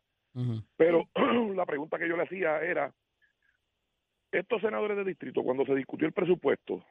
Pero 0.75 1.03
la 1.55 1.65
pregunta 1.65 1.97
que 1.97 2.07
yo 2.07 2.15
le 2.15 2.23
hacía 2.23 2.61
era, 2.61 2.93
estos 4.31 4.61
senadores 4.61 4.97
de 4.97 5.03
distrito, 5.03 5.43
cuando 5.43 5.65
se 5.65 5.73
discutió 5.73 6.07
el 6.07 6.13
presupuesto 6.13 6.83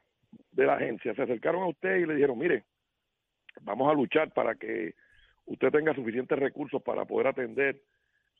de 0.51 0.67
la 0.67 0.75
agencia, 0.75 1.15
se 1.15 1.23
acercaron 1.23 1.63
a 1.63 1.69
usted 1.69 1.97
y 1.97 2.07
le 2.07 2.15
dijeron, 2.15 2.39
mire, 2.39 2.65
vamos 3.63 3.89
a 3.91 3.95
luchar 3.95 4.33
para 4.33 4.57
que 4.57 4.95
usted 5.45 5.71
tenga 5.71 5.95
suficientes 5.95 6.39
recursos 6.39 6.83
para 6.83 7.05
poder 7.05 7.29
atender 7.29 7.81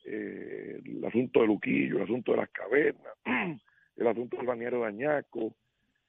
eh, 0.03 0.81
el 0.83 1.05
asunto 1.05 1.41
de 1.41 1.47
Luquillo, 1.47 1.97
el 1.97 2.03
asunto 2.03 2.31
de 2.31 2.37
las 2.37 2.49
cavernas, 2.49 3.13
el 3.95 4.07
asunto 4.07 4.37
del 4.37 4.45
bañero 4.45 4.81
de 4.81 4.87
Añaco, 4.87 5.55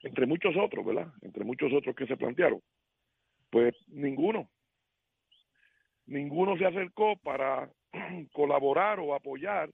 entre 0.02 0.26
muchos 0.26 0.54
otros, 0.56 0.84
¿verdad? 0.84 1.12
Entre 1.22 1.44
muchos 1.44 1.72
otros 1.72 1.94
que 1.94 2.06
se 2.06 2.16
plantearon. 2.16 2.60
Pues 3.50 3.74
ninguno, 3.88 4.48
ninguno 6.06 6.56
se 6.56 6.66
acercó 6.66 7.16
para 7.16 7.70
colaborar 8.32 9.00
o 9.00 9.14
apoyar 9.14 9.70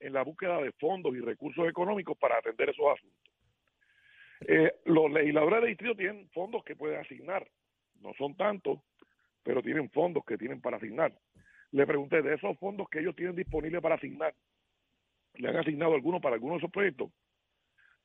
en 0.00 0.12
la 0.12 0.22
búsqueda 0.22 0.60
de 0.62 0.72
fondos 0.72 1.14
y 1.14 1.20
recursos 1.20 1.68
económicos 1.68 2.16
para 2.18 2.38
atender 2.38 2.70
esos 2.70 2.86
asuntos. 2.86 3.18
Eh, 4.46 4.72
los 4.84 5.10
legisladores 5.10 5.62
de 5.62 5.68
distrito 5.68 5.96
tienen 5.96 6.28
fondos 6.30 6.62
que 6.62 6.76
pueden 6.76 7.00
asignar, 7.00 7.46
no 8.00 8.14
son 8.14 8.36
tantos, 8.36 8.78
pero 9.42 9.62
tienen 9.62 9.90
fondos 9.90 10.24
que 10.24 10.38
tienen 10.38 10.60
para 10.60 10.76
asignar. 10.76 11.12
Le 11.72 11.86
pregunté 11.86 12.22
de 12.22 12.34
esos 12.34 12.56
fondos 12.58 12.88
que 12.88 13.00
ellos 13.00 13.16
tienen 13.16 13.34
disponibles 13.34 13.82
para 13.82 13.96
asignar, 13.96 14.34
¿le 15.34 15.48
han 15.48 15.56
asignado 15.56 15.94
alguno 15.94 16.20
para 16.20 16.34
alguno 16.34 16.54
de 16.54 16.58
esos 16.58 16.70
proyectos? 16.70 17.10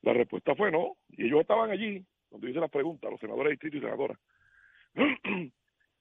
La 0.04 0.14
respuesta 0.14 0.56
fue 0.56 0.72
no, 0.72 0.98
y 1.10 1.26
ellos 1.26 1.42
estaban 1.42 1.72
allí 1.72 2.06
cuando 2.30 2.48
hice 2.48 2.60
las 2.60 2.72
preguntas, 2.72 3.10
los 3.10 3.20
senadores 3.20 3.50
de 3.50 3.52
distrito 3.52 3.78
y 3.78 3.82
senadoras. 3.82 4.18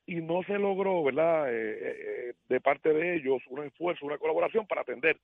y 0.07 0.15
no 0.17 0.43
se 0.45 0.59
logró, 0.59 1.03
¿verdad?, 1.03 1.53
eh, 1.53 1.73
eh, 1.73 1.97
eh, 2.29 2.35
de 2.49 2.61
parte 2.61 2.93
de 2.93 3.17
ellos 3.17 3.41
un 3.49 3.65
esfuerzo, 3.65 4.07
una 4.07 4.19
colaboración 4.19 4.67
para 4.67 4.83
atender. 4.83 5.19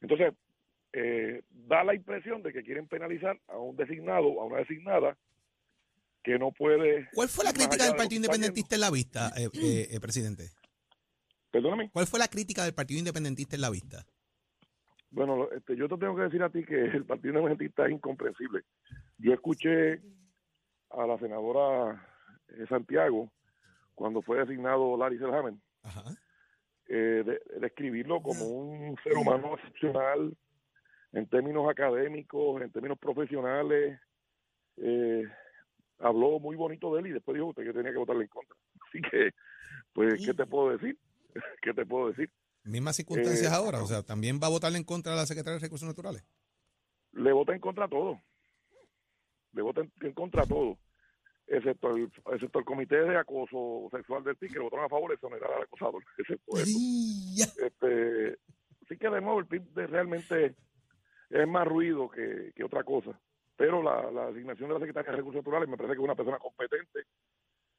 Entonces, 0.00 0.34
eh, 0.92 1.42
da 1.50 1.84
la 1.84 1.94
impresión 1.94 2.42
de 2.42 2.52
que 2.52 2.62
quieren 2.62 2.86
penalizar 2.86 3.38
a 3.48 3.58
un 3.58 3.76
designado, 3.76 4.40
a 4.40 4.44
una 4.44 4.58
designada, 4.58 5.16
que 6.22 6.38
no 6.38 6.52
puede... 6.52 7.08
¿Cuál 7.14 7.28
fue 7.28 7.44
la 7.44 7.52
crítica 7.52 7.84
del 7.84 7.96
Partido 7.96 8.16
Independentista 8.16 8.74
en 8.74 8.80
la 8.80 8.90
vista, 8.90 9.32
eh, 9.36 9.48
eh, 9.54 9.88
eh, 9.90 10.00
presidente? 10.00 10.50
Perdóname. 11.50 11.90
¿Cuál 11.90 12.06
fue 12.06 12.18
la 12.18 12.28
crítica 12.28 12.64
del 12.64 12.74
Partido 12.74 12.98
Independentista 12.98 13.56
en 13.56 13.62
la 13.62 13.70
vista? 13.70 14.06
Bueno, 15.12 15.48
este, 15.52 15.76
yo 15.76 15.88
te 15.88 15.96
tengo 15.98 16.16
que 16.16 16.22
decir 16.22 16.42
a 16.42 16.48
ti 16.50 16.64
que 16.64 16.74
el 16.96 17.04
Partido 17.04 17.34
Independentista 17.34 17.86
es 17.86 17.92
incomprensible. 17.92 18.62
Yo 19.18 19.32
escuché 19.34 20.00
a 20.90 21.06
la 21.06 21.18
senadora 21.18 22.06
eh, 22.48 22.66
Santiago 22.68 23.30
cuando 23.94 24.22
fue 24.22 24.38
designado 24.38 24.96
Larry 24.96 25.18
Selhammer 25.18 25.54
Ajá. 25.82 26.16
eh, 26.88 27.22
de- 27.24 27.42
describirlo 27.60 28.22
como 28.22 28.46
un 28.46 28.96
ser 29.04 29.16
humano 29.16 29.54
excepcional 29.54 30.34
en 31.12 31.26
términos 31.28 31.68
académicos, 31.70 32.62
en 32.62 32.72
términos 32.72 32.98
profesionales. 32.98 34.00
eh, 34.78 35.28
habló 35.98 36.40
muy 36.40 36.56
bonito 36.56 36.92
de 36.94 37.00
él 37.00 37.06
y 37.08 37.12
después 37.12 37.34
dijo 37.34 37.48
usted 37.48 37.64
que 37.64 37.72
tenía 37.72 37.92
que 37.92 37.98
votarle 37.98 38.22
en 38.24 38.28
contra. 38.28 38.56
Así 38.88 39.00
que, 39.02 39.30
pues, 39.92 40.14
¿qué 40.24 40.34
te 40.34 40.46
puedo 40.46 40.70
decir? 40.70 40.98
¿Qué 41.62 41.72
te 41.74 41.86
puedo 41.86 42.08
decir? 42.08 42.28
Mismas 42.64 42.96
circunstancias 42.96 43.52
Eh, 43.52 43.54
ahora, 43.54 43.82
o 43.82 43.86
sea, 43.86 44.02
también 44.02 44.38
va 44.42 44.46
a 44.46 44.50
votarle 44.50 44.78
en 44.78 44.84
contra 44.84 45.12
a 45.12 45.16
la 45.16 45.26
secretaria 45.26 45.54
de 45.58 45.64
Recursos 45.66 45.88
Naturales. 45.88 46.24
Le 47.12 47.32
vota 47.32 47.52
en 47.52 47.60
contra 47.60 47.86
a 47.86 47.88
todo. 47.88 48.20
Le 49.52 49.62
vota 49.62 49.82
en, 50.00 50.12
contra 50.12 50.42
a 50.42 50.46
todo. 50.46 50.78
Excepto 51.46 51.94
el, 51.96 52.10
excepto 52.32 52.58
el 52.60 52.64
comité 52.64 52.96
de 53.02 53.16
acoso 53.16 53.88
sexual 53.90 54.22
del 54.24 54.36
PIB, 54.36 54.52
que 54.52 54.58
le 54.58 54.64
votaron 54.64 54.86
a 54.86 54.88
favor 54.88 55.08
de 55.10 55.14
exonerar 55.16 55.52
al 55.52 55.62
acosador. 55.62 56.02
Excepto. 56.18 56.56
Este, 56.56 58.38
sí 58.88 58.96
que 58.96 59.10
de 59.10 59.20
nuevo 59.20 59.40
el 59.40 59.46
PIB 59.46 59.62
de- 59.74 59.86
realmente 59.88 60.54
es 61.30 61.48
más 61.48 61.66
ruido 61.66 62.08
que, 62.08 62.52
que 62.54 62.64
otra 62.64 62.84
cosa. 62.84 63.20
Pero 63.56 63.82
la, 63.82 64.10
la 64.10 64.28
asignación 64.28 64.68
de 64.68 64.74
la 64.74 64.80
Secretaría 64.80 65.10
de 65.10 65.16
Recursos 65.18 65.40
Naturales 65.40 65.68
me 65.68 65.76
parece 65.76 65.94
que 65.94 66.00
es 66.00 66.04
una 66.04 66.14
persona 66.14 66.38
competente, 66.38 67.00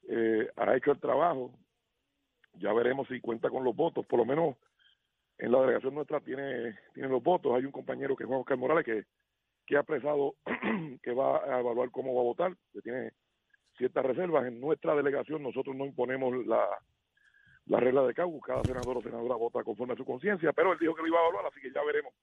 eh, 0.09 0.49
ha 0.55 0.75
hecho 0.75 0.91
el 0.91 0.99
trabajo. 0.99 1.51
Ya 2.55 2.71
veremos 2.73 3.07
si 3.07 3.19
cuenta 3.19 3.49
con 3.49 3.63
los 3.63 3.75
votos. 3.75 4.05
Por 4.05 4.19
lo 4.19 4.25
menos 4.25 4.55
en 5.37 5.51
la 5.51 5.61
delegación 5.61 5.95
nuestra 5.95 6.19
tiene, 6.19 6.77
tiene 6.93 7.09
los 7.09 7.23
votos. 7.23 7.53
Hay 7.55 7.65
un 7.65 7.71
compañero 7.71 8.15
que 8.15 8.23
es 8.23 8.27
Juan 8.27 8.41
Oscar 8.41 8.57
Morales 8.57 8.85
que, 8.85 9.03
que 9.65 9.75
ha 9.77 9.81
expresado 9.81 10.35
que 11.01 11.13
va 11.13 11.37
a 11.37 11.59
evaluar 11.59 11.89
cómo 11.91 12.13
va 12.13 12.21
a 12.21 12.25
votar, 12.25 12.57
que 12.71 12.81
tiene 12.81 13.11
ciertas 13.77 14.05
reservas. 14.05 14.45
En 14.45 14.59
nuestra 14.59 14.95
delegación 14.95 15.43
nosotros 15.43 15.75
no 15.75 15.85
imponemos 15.85 16.45
la, 16.45 16.67
la 17.65 17.79
regla 17.79 18.03
de 18.03 18.13
CAU, 18.13 18.39
cada 18.39 18.63
senador 18.63 18.97
o 18.97 19.01
senadora 19.01 19.35
vota 19.35 19.63
conforme 19.63 19.93
a 19.93 19.97
su 19.97 20.05
conciencia, 20.05 20.53
pero 20.53 20.73
él 20.73 20.79
dijo 20.79 20.95
que 20.95 21.01
lo 21.01 21.07
iba 21.07 21.19
a 21.19 21.23
evaluar, 21.23 21.45
así 21.47 21.61
que 21.61 21.71
ya 21.71 21.83
veremos 21.83 22.13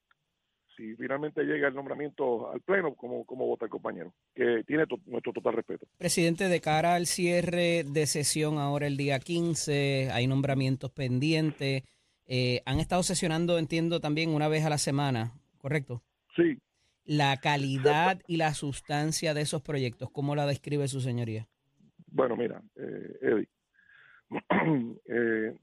si 0.81 0.97
finalmente 0.97 1.43
llega 1.43 1.69
el 1.69 1.75
nombramiento 1.75 2.51
al 2.51 2.61
Pleno, 2.63 2.95
cómo, 2.95 3.25
cómo 3.25 3.47
vota 3.47 3.67
el 3.67 3.71
compañero, 3.71 4.15
que 4.35 4.63
tiene 4.67 4.85
nuestro 5.07 5.33
total 5.33 5.55
respeto. 5.55 5.87
Presidente, 5.99 6.49
de 6.49 6.61
cara 6.61 6.95
al 6.95 7.07
cierre 7.07 7.85
de 7.85 8.07
sesión 8.07 8.59
ahora 8.59 8.87
el 8.87 8.97
día 8.97 9.19
15, 9.19 10.11
hay 10.11 10.27
nombramientos 10.27 10.91
pendientes. 10.91 11.83
Eh, 12.27 12.63
han 12.67 12.79
estado 12.81 13.03
sesionando, 13.03 13.59
entiendo, 13.59 14.01
también 14.01 14.31
una 14.31 14.49
vez 14.49 14.65
a 14.65 14.71
la 14.71 14.79
semana, 14.79 15.33
¿correcto? 15.59 16.03
Sí, 16.37 16.59
La 17.05 17.37
calidad 17.39 18.21
y 18.29 18.37
la 18.37 18.55
sustancia 18.55 19.35
de 19.35 19.41
esos 19.43 19.63
proyectos, 19.63 20.11
¿cómo 20.11 20.37
la 20.37 20.47
describe 20.47 20.87
su 20.89 21.01
señoría? 21.01 21.49
bueno, 22.13 22.37
mira, 22.37 22.61
eh, 22.77 23.19
Eddie, 23.21 23.49
eh, 25.07 25.57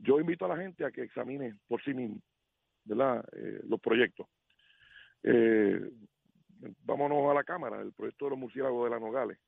yo 0.00 0.20
invito 0.20 0.44
a 0.44 0.48
la 0.48 0.56
gente 0.56 0.84
a 0.84 0.90
que 0.90 1.02
examine 1.02 1.54
por 1.68 1.82
sí 1.82 1.94
mismo, 1.94 2.20
¿verdad?, 2.84 3.24
Eh, 3.32 3.60
los 3.64 3.80
proyectos. 3.80 4.26
Eh, 5.22 5.80
vámonos 6.84 7.30
a 7.30 7.34
la 7.34 7.44
Cámara, 7.44 7.80
el 7.80 7.92
proyecto 7.92 8.26
de 8.26 8.30
los 8.30 8.38
murciélagos 8.38 8.84
de 8.84 8.90
la 8.90 9.00
Nogales, 9.00 9.38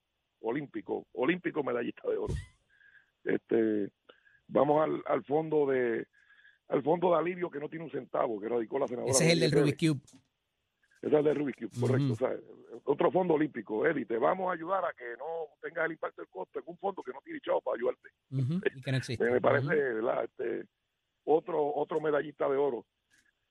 olímpico, 0.40 1.06
olímpico 1.12 1.62
medallista 1.64 2.09
de 2.09 2.16
oro. 2.16 2.35
Este, 3.25 3.90
vamos 4.49 4.82
al, 4.82 5.02
al 5.06 5.25
fondo 5.25 5.66
de 5.66 6.06
al 6.70 6.82
fondo 6.82 7.10
de 7.10 7.16
alivio 7.18 7.50
que 7.50 7.58
no 7.60 7.68
tiene 7.68 7.84
un 7.84 7.90
centavo, 7.90 8.40
que 8.40 8.48
radicó 8.48 8.78
la 8.78 8.86
senadora. 8.88 9.10
Ese 9.12 9.26
es 9.26 9.32
el 9.32 9.40
del 9.40 9.52
Rubik's 9.52 9.78
Cube. 9.78 10.00
Ese 11.02 11.06
es 11.08 11.12
el 11.12 11.24
de 11.24 11.34
Rubik's 11.34 11.58
Cube, 11.58 11.80
correcto. 11.80 12.04
Ujú. 12.04 12.12
O 12.12 12.16
sea, 12.16 12.32
otro 12.84 13.10
fondo 13.10 13.34
olímpico, 13.34 13.86
Eddie, 13.86 14.06
te 14.06 14.16
vamos 14.18 14.48
a 14.48 14.52
ayudar 14.54 14.84
a 14.84 14.92
que 14.92 15.04
no 15.18 15.24
tengas 15.60 15.86
el 15.86 15.92
impacto 15.92 16.22
del 16.22 16.28
costo 16.30 16.58
en 16.58 16.64
un 16.66 16.78
fondo 16.78 17.02
que 17.02 17.12
no 17.12 17.20
tiene 17.22 17.40
chavo 17.40 17.60
para 17.60 17.76
ayudarte. 17.76 18.08
Ujú, 18.30 18.60
y 18.78 18.80
que 18.82 18.90
no 18.92 18.96
existe. 18.98 19.30
Me, 19.30 19.40
parece. 19.40 19.74
¿verdad? 19.74 20.24
Este, 20.24 20.66
otro, 21.24 21.74
otro 21.74 22.00
medallista 22.00 22.48
de 22.48 22.56
oro. 22.56 22.86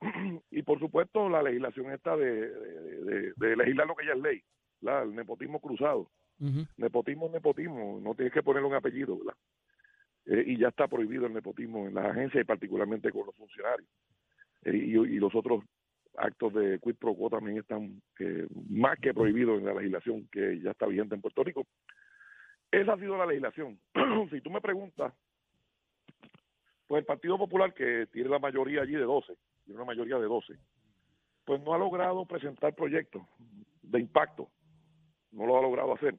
y 0.51 0.61
por 0.63 0.79
supuesto 0.79 1.27
la 1.27 1.43
legislación 1.43 1.91
esta 1.91 2.15
de, 2.15 2.49
de, 2.49 3.03
de- 3.03 3.33
de 3.35 3.55
legislar 3.57 3.85
lo 3.87 3.95
que 3.95 4.05
ya 4.05 4.13
es 4.13 4.19
ley, 4.19 4.41
¿verdad? 4.79 5.03
el 5.03 5.15
nepotismo 5.15 5.59
cruzado. 5.59 6.09
Nepotismo 6.77 7.25
es 7.25 7.33
nepotismo, 7.33 7.99
no 8.01 8.15
tienes 8.15 8.33
que 8.33 8.41
ponerle 8.41 8.69
un 8.69 8.75
apellido, 8.75 9.17
¿verdad? 9.17 9.33
Eh, 10.29 10.43
y 10.45 10.57
ya 10.59 10.67
está 10.67 10.87
prohibido 10.87 11.25
el 11.25 11.33
nepotismo 11.33 11.87
en 11.87 11.95
las 11.95 12.05
agencias 12.05 12.43
y 12.43 12.45
particularmente 12.45 13.11
con 13.11 13.25
los 13.25 13.35
funcionarios. 13.35 13.89
Eh, 14.63 14.75
y, 14.75 15.19
los 15.19 15.33
otros 15.33 15.63
actos 16.15 16.53
de 16.53 16.77
quid 16.79 16.95
pro 16.97 17.15
quo 17.15 17.31
también 17.31 17.57
están 17.57 17.99
eh, 18.19 18.47
más 18.69 18.99
que 18.99 19.11
prohibidos 19.11 19.57
en 19.57 19.65
la 19.65 19.73
legislación 19.73 20.27
que 20.31 20.59
ya 20.61 20.71
está 20.71 20.85
vigente 20.85 21.15
en 21.15 21.21
Puerto 21.21 21.43
Rico. 21.43 21.65
Esa 22.69 22.93
ha 22.93 22.97
sido 22.97 23.17
la 23.17 23.25
legislación. 23.25 23.79
si 24.29 24.39
tú 24.41 24.51
me 24.51 24.61
preguntas, 24.61 25.11
pues 26.85 26.99
el 26.99 27.05
Partido 27.05 27.39
Popular, 27.39 27.73
que 27.73 28.05
tiene 28.11 28.29
la 28.29 28.37
mayoría 28.37 28.83
allí 28.83 28.93
de 28.93 29.05
12, 29.05 29.35
tiene 29.65 29.79
una 29.79 29.85
mayoría 29.85 30.19
de 30.19 30.25
12, 30.25 30.53
pues 31.43 31.59
no 31.61 31.73
ha 31.73 31.79
logrado 31.79 32.25
presentar 32.27 32.75
proyectos 32.75 33.23
de 33.81 33.99
impacto. 33.99 34.47
No 35.31 35.47
lo 35.47 35.57
ha 35.57 35.61
logrado 35.61 35.95
hacer. 35.95 36.15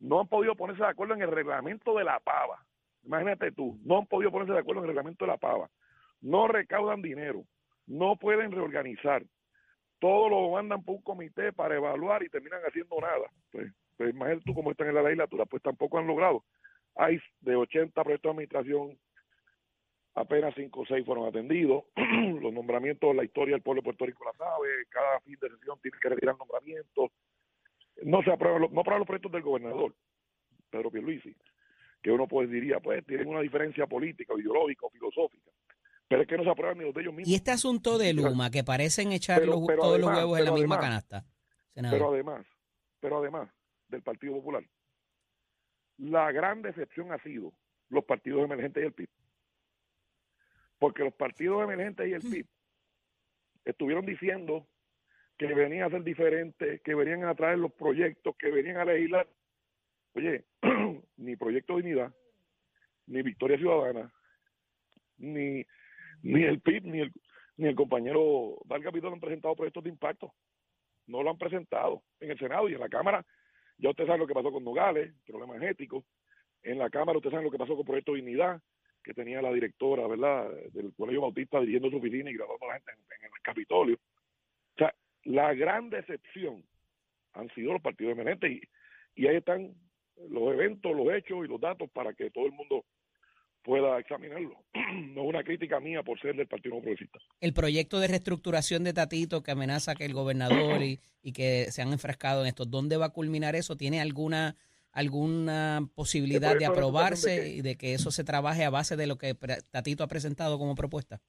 No 0.00 0.20
han 0.20 0.26
podido 0.26 0.56
ponerse 0.56 0.82
de 0.82 0.88
acuerdo 0.88 1.14
en 1.14 1.22
el 1.22 1.30
reglamento 1.30 1.96
de 1.96 2.04
la 2.04 2.18
pava. 2.18 2.64
Imagínate 3.04 3.52
tú, 3.52 3.78
no 3.84 3.98
han 3.98 4.06
podido 4.06 4.30
ponerse 4.30 4.52
de 4.52 4.58
acuerdo 4.58 4.80
en 4.80 4.84
el 4.84 4.94
reglamento 4.94 5.24
de 5.24 5.30
la 5.30 5.36
pava. 5.36 5.68
No 6.20 6.48
recaudan 6.48 7.02
dinero, 7.02 7.44
no 7.86 8.16
pueden 8.16 8.50
reorganizar. 8.50 9.24
Todo 9.98 10.28
lo 10.28 10.50
mandan 10.50 10.82
por 10.82 10.96
un 10.96 11.02
comité 11.02 11.52
para 11.52 11.76
evaluar 11.76 12.22
y 12.22 12.28
terminan 12.28 12.60
haciendo 12.66 13.00
nada. 13.00 13.30
Pues, 13.50 13.72
pues 13.96 14.10
imagínate 14.10 14.44
tú 14.44 14.54
cómo 14.54 14.70
están 14.70 14.88
en 14.88 14.94
la 14.94 15.02
legislatura, 15.02 15.46
pues 15.46 15.62
tampoco 15.62 15.98
han 15.98 16.06
logrado. 16.06 16.44
Hay 16.96 17.20
de 17.40 17.56
80 17.56 18.02
proyectos 18.02 18.28
de 18.28 18.30
administración, 18.30 18.98
apenas 20.14 20.54
5 20.54 20.80
o 20.80 20.86
6 20.86 21.04
fueron 21.04 21.26
atendidos. 21.26 21.84
los 22.40 22.52
nombramientos, 22.52 23.14
la 23.14 23.24
historia 23.24 23.54
del 23.54 23.62
pueblo 23.62 23.80
de 23.82 23.84
Puerto 23.84 24.06
Rico 24.06 24.24
la 24.24 24.32
sabe, 24.32 24.68
cada 24.90 25.20
fin 25.20 25.36
de 25.40 25.50
sesión 25.50 25.78
tiene 25.80 25.98
que 26.00 26.08
retirar 26.08 26.36
nombramientos. 26.38 27.10
No 28.02 28.22
se 28.22 28.32
aprueban 28.32 28.62
los, 28.62 28.72
no 28.72 28.80
aprueban 28.80 29.00
los 29.00 29.06
proyectos 29.06 29.32
del 29.32 29.42
gobernador, 29.42 29.94
Pedro 30.70 30.90
Pierluisi. 30.90 31.34
Que 32.04 32.10
uno 32.10 32.28
pues 32.28 32.50
diría, 32.50 32.80
pues 32.80 33.02
tienen 33.06 33.26
una 33.26 33.40
diferencia 33.40 33.86
política, 33.86 34.34
ideológica 34.38 34.84
o 34.84 34.90
filosófica, 34.90 35.50
pero 36.06 36.20
es 36.20 36.28
que 36.28 36.36
no 36.36 36.44
se 36.44 36.50
aprueban 36.50 36.76
ni 36.76 36.84
los 36.84 36.92
de 36.94 37.00
ellos 37.00 37.14
mismos. 37.14 37.30
Y 37.30 37.34
este 37.34 37.50
asunto 37.50 37.96
de 37.96 38.12
Luma, 38.12 38.50
que 38.50 38.62
parecen 38.62 39.10
echar 39.10 39.40
Pero- 39.40 39.52
los- 39.52 39.66
pero 39.66 39.82
todos 39.82 39.98
los 39.98 40.10
huevos 40.10 40.38
en 40.38 40.44
la 40.44 40.52
misma 40.52 40.74
además- 40.76 40.86
canasta. 41.08 41.24
senador. 41.72 41.98
Pero 41.98 42.12
además, 42.12 42.46
pero 43.00 43.18
además 43.20 43.50
del 43.88 44.02
Partido 44.02 44.34
Popular, 44.34 44.62
la 45.96 46.30
gran 46.30 46.60
decepción 46.60 47.10
ha 47.10 47.18
sido 47.22 47.54
los 47.88 48.04
partidos 48.04 48.44
emergentes 48.44 48.82
y 48.82 48.86
el 48.86 48.92
PIB. 48.92 49.08
Porque 50.78 51.04
los 51.04 51.14
partidos 51.14 51.62
emergentes 51.64 52.06
y 52.06 52.12
el 52.12 52.20
PIB 52.20 52.46
estuvieron 53.64 54.04
diciendo 54.04 54.66
que 55.38 55.46
venían 55.54 55.86
a 55.86 55.90
ser 55.90 56.02
diferentes, 56.04 56.82
que 56.82 56.94
venían 56.94 57.24
a 57.24 57.34
traer 57.34 57.58
los 57.58 57.72
proyectos, 57.72 58.36
que 58.38 58.50
venían 58.50 58.76
a 58.76 58.84
legislar. 58.84 59.26
Oye, 60.14 60.44
ni 61.16 61.36
Proyecto 61.36 61.76
Dignidad, 61.76 62.12
ni 63.06 63.22
Victoria 63.22 63.58
Ciudadana, 63.58 64.12
ni, 65.18 65.64
ni 66.22 66.42
el 66.42 66.60
PIB, 66.60 66.84
ni 66.84 67.00
el, 67.00 67.12
ni 67.56 67.68
el 67.68 67.74
compañero 67.74 68.58
Valga 68.64 68.90
Vidal 68.90 69.14
han 69.14 69.20
presentado 69.20 69.56
proyectos 69.56 69.84
de 69.84 69.90
impacto 69.90 70.32
no 71.06 71.22
lo 71.22 71.30
han 71.30 71.38
presentado 71.38 72.02
en 72.20 72.30
el 72.30 72.38
Senado 72.38 72.68
y 72.68 72.74
en 72.74 72.80
la 72.80 72.88
Cámara. 72.88 73.24
Ya 73.78 73.90
usted 73.90 74.06
sabe 74.06 74.18
lo 74.18 74.26
que 74.26 74.34
pasó 74.34 74.52
con 74.52 74.64
Nogales, 74.64 75.12
problemas 75.26 75.62
éticos. 75.62 76.04
En 76.62 76.78
la 76.78 76.90
Cámara 76.90 77.18
usted 77.18 77.30
sabe 77.30 77.44
lo 77.44 77.50
que 77.50 77.58
pasó 77.58 77.76
con 77.76 77.84
Proyecto 77.84 78.14
Dignidad, 78.14 78.60
que 79.02 79.12
tenía 79.12 79.42
la 79.42 79.52
directora, 79.52 80.06
¿verdad?, 80.06 80.50
del 80.72 80.94
Colegio 80.94 81.20
Bautista 81.20 81.60
dirigiendo 81.60 81.90
su 81.90 81.96
oficina 81.96 82.30
y 82.30 82.34
grabando 82.34 82.64
a 82.64 82.68
la 82.68 82.74
gente 82.74 82.92
en, 82.92 82.98
en 83.18 83.24
el 83.26 83.42
Capitolio. 83.42 83.96
O 83.96 84.78
sea, 84.78 84.94
la 85.24 85.52
gran 85.54 85.90
decepción 85.90 86.64
han 87.34 87.50
sido 87.54 87.72
los 87.72 87.82
partidos 87.82 88.12
emergentes 88.12 88.50
y, 88.50 88.62
y 89.14 89.26
ahí 89.26 89.36
están 89.36 89.74
los 90.28 90.52
eventos, 90.52 90.94
los 90.94 91.12
hechos 91.14 91.44
y 91.44 91.48
los 91.48 91.60
datos 91.60 91.90
para 91.92 92.12
que 92.14 92.30
todo 92.30 92.46
el 92.46 92.52
mundo 92.52 92.84
pueda 93.62 93.98
examinarlo. 93.98 94.56
No 95.14 95.22
es 95.22 95.28
una 95.28 95.42
crítica 95.44 95.80
mía 95.80 96.02
por 96.02 96.20
ser 96.20 96.36
del 96.36 96.46
Partido 96.46 96.76
No 96.76 96.80
Progresista. 96.82 97.18
el 97.40 97.52
proyecto 97.52 97.98
de 98.00 98.08
reestructuración 98.08 98.84
de 98.84 98.92
Tatito 98.92 99.42
que 99.42 99.50
amenaza 99.52 99.94
que 99.94 100.04
el 100.04 100.12
gobernador 100.12 100.82
y, 100.82 101.00
y 101.22 101.32
que 101.32 101.70
se 101.70 101.82
han 101.82 101.92
enfrascado 101.92 102.42
en 102.42 102.48
esto, 102.48 102.64
¿dónde 102.64 102.96
va 102.96 103.06
a 103.06 103.12
culminar 103.12 103.54
eso? 103.56 103.76
¿Tiene 103.76 104.00
alguna 104.00 104.56
alguna 104.92 105.88
posibilidad 105.96 106.56
de 106.56 106.66
aprobarse 106.66 107.50
y 107.50 107.62
de 107.62 107.76
que 107.76 107.94
eso 107.94 108.12
se 108.12 108.22
trabaje 108.22 108.64
a 108.64 108.70
base 108.70 108.96
de 108.96 109.08
lo 109.08 109.18
que 109.18 109.34
Tatito 109.70 110.04
ha 110.04 110.08
presentado 110.08 110.56
como 110.58 110.76
propuesta? 110.76 111.20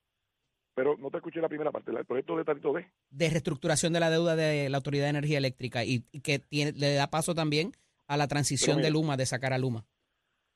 Pero 0.76 0.98
no 0.98 1.10
te 1.10 1.18
escuché 1.18 1.42
la 1.42 1.50
primera 1.50 1.72
parte, 1.72 1.90
el 1.92 2.06
proyecto 2.06 2.38
de 2.38 2.44
Tatito 2.44 2.74
D. 2.74 2.86
De 3.10 3.30
reestructuración 3.30 3.92
de 3.94 4.00
la 4.00 4.12
deuda 4.12 4.36
de 4.36 4.70
la 4.70 4.78
Autoridad 4.78 5.06
de 5.06 5.10
Energía 5.12 5.40
Eléctrica 5.40 5.84
y, 5.84 6.04
y 6.12 6.20
que 6.20 6.38
tiene, 6.38 6.74
le 6.74 6.94
da 6.94 7.10
paso 7.10 7.34
también 7.34 7.72
a 8.08 8.18
la 8.18 8.28
transición 8.28 8.82
de. 8.82 8.92
Luma, 8.92 9.18
de 9.18 9.26
sacar 9.26 9.54
a 9.54 9.58
Luma. 9.58 9.86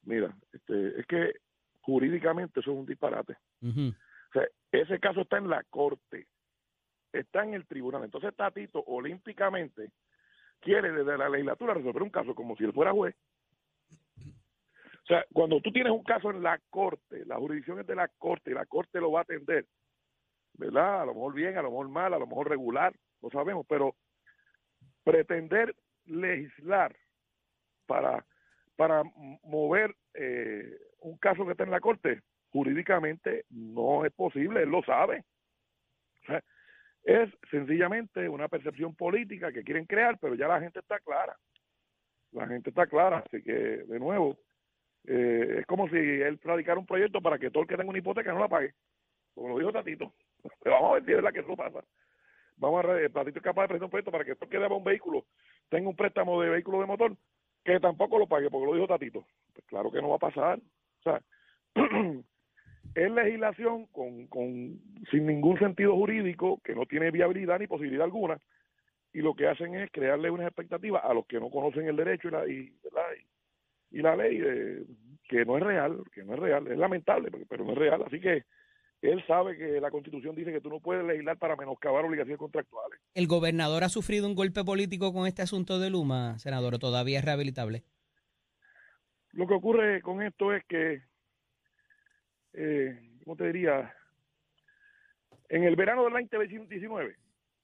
Mira, 0.04 0.36
este, 0.54 1.00
es 1.00 1.06
que 1.06 1.34
jurídicamente 1.82 2.60
eso 2.60 2.72
es 2.72 2.78
un 2.78 2.86
disparate. 2.86 3.38
O 3.62 4.32
sea, 4.34 4.48
ese 4.72 5.00
caso 5.00 5.22
está 5.22 5.38
en 5.38 5.50
la 5.50 5.64
corte, 5.70 6.28
está 7.12 7.44
en 7.44 7.54
el 7.54 7.66
tribunal. 7.66 8.04
Entonces 8.04 8.36
Tatito 8.36 8.84
olímpicamente 8.86 9.92
quiere 10.60 10.92
desde 10.92 11.18
la 11.18 11.30
legislatura 11.30 11.74
resolver 11.74 12.04
un 12.04 12.10
caso 12.10 12.36
como 12.36 12.56
si 12.56 12.64
él 12.64 12.74
fuera 12.74 12.92
juez. 12.92 13.16
O 14.18 15.08
sea, 15.08 15.26
cuando 15.34 15.60
tú 15.60 15.72
tienes 15.72 15.92
un 15.92 16.04
caso 16.04 16.30
en 16.30 16.44
la 16.44 16.60
corte, 16.70 17.26
la 17.26 17.38
jurisdicción 17.38 17.80
es 17.80 17.88
de 17.88 17.96
la 17.96 18.08
corte 18.08 18.52
y 18.52 18.54
la 18.54 18.68
corte 18.68 19.00
lo 19.00 19.12
va 19.12 19.22
a 19.22 19.24
atender, 19.24 19.66
¿verdad? 20.54 21.02
A 21.02 21.06
lo 21.06 21.16
mejor 21.16 21.34
bien, 21.34 21.58
a 21.58 21.64
lo 21.64 21.72
mejor 21.72 21.90
mal, 21.90 22.14
a 22.14 22.20
lo 22.20 22.28
mejor 22.28 22.48
regular, 22.48 22.94
no 23.22 23.32
sabemos, 23.32 23.66
pero 23.68 23.96
pretender 25.04 25.76
legislar 26.06 26.96
para, 27.90 28.24
para 28.76 29.04
mover 29.44 29.96
eh, 30.14 30.78
un 31.02 31.18
caso 31.18 31.44
que 31.44 31.52
está 31.52 31.64
en 31.64 31.72
la 31.72 31.82
corte, 31.82 32.22
jurídicamente 32.52 33.46
no 33.50 34.06
es 34.06 34.14
posible, 34.14 34.62
él 34.62 34.70
lo 34.70 34.84
sabe. 34.84 35.26
Es 37.04 37.30
sencillamente 37.50 38.30
una 38.30 38.48
percepción 38.48 38.94
política 38.94 39.52
que 39.52 39.64
quieren 39.64 39.86
crear, 39.86 40.20
pero 40.20 40.36
ya 40.36 40.48
la 40.48 40.60
gente 40.60 40.80
está 40.80 41.00
clara. 41.00 41.36
La 42.32 42.46
gente 42.48 42.70
está 42.70 42.86
clara, 42.86 43.24
así 43.26 43.42
que, 43.42 43.54
de 43.54 44.00
nuevo, 44.00 44.38
eh, 45.06 45.58
es 45.60 45.66
como 45.66 45.90
si 45.90 45.96
él 45.98 46.40
radicara 46.44 46.78
un 46.78 46.86
proyecto 46.86 47.22
para 47.22 47.40
que 47.40 47.50
todo 47.50 47.64
el 47.64 47.70
que 47.70 47.76
tenga 47.76 47.90
una 47.90 47.98
hipoteca 47.98 48.32
no 48.32 48.40
la 48.40 48.48
pague. 48.48 48.76
Como 49.34 49.50
lo 49.50 49.58
dijo 49.58 49.72
Tatito. 49.72 50.14
Pero 50.62 50.76
vamos 50.76 50.92
a 50.92 50.94
ver 50.96 51.06
si 51.06 51.14
verdad 51.14 51.34
que 51.34 51.40
eso 51.40 51.56
pasa. 51.56 51.80
Vamos 52.58 52.86
a 52.86 52.88
ver, 52.88 53.12
Tatito 53.12 53.40
es 53.40 53.44
capaz 53.44 53.64
de 53.64 53.68
presentar 53.70 53.86
un 53.86 53.92
proyecto 53.92 54.12
para 54.12 54.26
que 54.26 54.36
todo 54.36 54.46
el 54.46 54.52
que 54.52 54.60
deba 54.60 54.76
un 54.76 54.84
vehículo 54.84 55.26
tenga 55.70 55.90
un 55.90 55.96
préstamo 55.96 56.40
de 56.42 56.50
vehículo 56.50 56.82
de 56.82 56.86
motor 56.86 57.18
que 57.64 57.80
tampoco 57.80 58.18
lo 58.18 58.28
pague, 58.28 58.50
porque 58.50 58.66
lo 58.66 58.74
dijo 58.74 58.88
Tatito. 58.88 59.26
Pues 59.54 59.66
claro 59.68 59.92
que 59.92 60.02
no 60.02 60.10
va 60.10 60.16
a 60.16 60.20
pasar. 60.20 60.60
O 60.60 61.04
sea, 61.04 61.22
es 62.96 63.12
legislación 63.12 63.86
con, 63.88 64.28
con, 64.28 64.80
sin 65.12 65.26
ningún 65.26 65.58
sentido 65.60 65.96
jurídico, 65.96 66.60
que 66.64 66.76
no 66.76 66.86
tiene 66.86 67.12
viabilidad 67.12 67.60
ni 67.60 67.68
posibilidad 67.68 68.06
alguna, 68.06 68.40
y 69.14 69.22
lo 69.22 69.34
que 69.34 69.48
hacen 69.48 69.76
es 69.76 69.92
crearle 69.92 70.30
unas 70.30 70.48
expectativas 70.48 71.04
a 71.04 71.14
los 71.14 71.26
que 71.26 71.40
no 71.40 71.50
conocen 71.50 71.88
el 71.88 71.96
derecho 71.96 72.28
y 72.28 72.32
la, 72.32 72.48
y, 72.48 74.02
la 74.02 74.16
ley, 74.16 74.42
eh, 74.44 74.84
que 75.28 75.46
no 75.46 75.58
es 75.58 75.64
real, 75.64 76.04
que 76.14 76.24
no 76.24 76.34
es 76.34 76.40
real, 76.40 76.68
es 76.68 76.78
lamentable, 76.78 77.32
pero 77.48 77.66
no 77.66 77.72
es 77.72 77.78
real. 77.78 78.04
Así 78.06 78.20
que 78.20 78.44
él 79.02 79.24
sabe 79.26 79.58
que 79.58 79.80
la 79.80 79.92
Constitución 79.92 80.36
dice 80.36 80.52
que 80.52 80.60
tú 80.62 80.70
no 80.70 80.80
puedes 80.80 81.06
legislar 81.06 81.38
para 81.38 81.56
menoscabar 81.56 82.04
obligaciones 82.04 82.38
contractuales. 82.38 83.00
¿El 83.14 83.28
gobernador 83.28 83.84
ha 83.84 83.90
sufrido 83.90 84.28
un 84.28 84.36
golpe 84.36 84.64
político 84.64 85.14
con 85.14 85.26
este 85.26 85.42
asunto 85.42 85.80
de 85.80 85.90
Luma, 85.90 86.38
senador, 86.38 86.76
o 86.76 86.80
todavía 86.80 87.20
es 87.20 87.26
rehabilitable? 87.26 87.84
Lo 89.32 89.48
que 89.48 89.54
ocurre 89.54 90.02
con 90.02 90.22
esto 90.22 90.54
es 90.54 90.66
que, 90.66 91.04
eh, 92.54 93.00
¿cómo 93.24 93.36
te 93.38 93.48
diría? 93.48 93.94
En 95.48 95.64
el 95.64 95.76
verano 95.76 96.04
del 96.04 96.28
2019, 96.30 97.16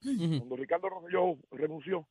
Ujú. 0.04 0.38
cuando 0.38 0.56
Ricardo 0.56 0.88
Rosselló 0.88 1.36
renunció, 1.50 2.08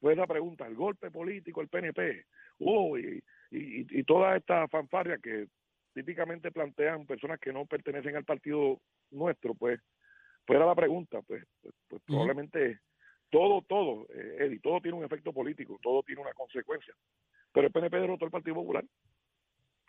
fue 0.00 0.14
esa 0.14 0.26
pregunta, 0.26 0.66
el 0.66 0.74
golpe 0.74 1.10
político, 1.10 1.60
el 1.60 1.68
PNP, 1.68 2.26
oh, 2.58 2.98
y, 2.98 3.22
y, 3.50 4.00
y 4.00 4.04
toda 4.04 4.36
esta 4.36 4.66
fanfarria 4.66 5.18
que 5.22 5.46
típicamente 5.92 6.50
plantean 6.50 7.06
personas 7.06 7.38
que 7.38 7.52
no 7.52 7.66
pertenecen 7.66 8.16
al 8.16 8.24
partido 8.24 8.80
nuestro, 9.10 9.54
pues, 9.54 9.80
pues 10.44 10.56
era 10.56 10.66
la 10.66 10.74
pregunta, 10.74 11.20
pues, 11.22 11.44
pues, 11.60 11.74
pues 11.88 12.02
probablemente 12.06 12.80
todo, 13.30 13.62
todo, 13.62 14.06
eh, 14.14 14.36
Eddie, 14.40 14.60
todo 14.60 14.80
tiene 14.80 14.98
un 14.98 15.04
efecto 15.04 15.32
político, 15.32 15.78
todo 15.82 16.02
tiene 16.02 16.20
una 16.20 16.34
consecuencia. 16.34 16.94
Pero 17.52 17.66
el 17.66 17.72
PNP 17.72 18.00
derrotó 18.00 18.24
al 18.24 18.30
Partido 18.30 18.56
Popular, 18.56 18.84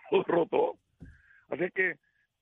lo 0.11 0.23
derrotó. 0.23 0.77
Así 1.49 1.69
que 1.73 1.97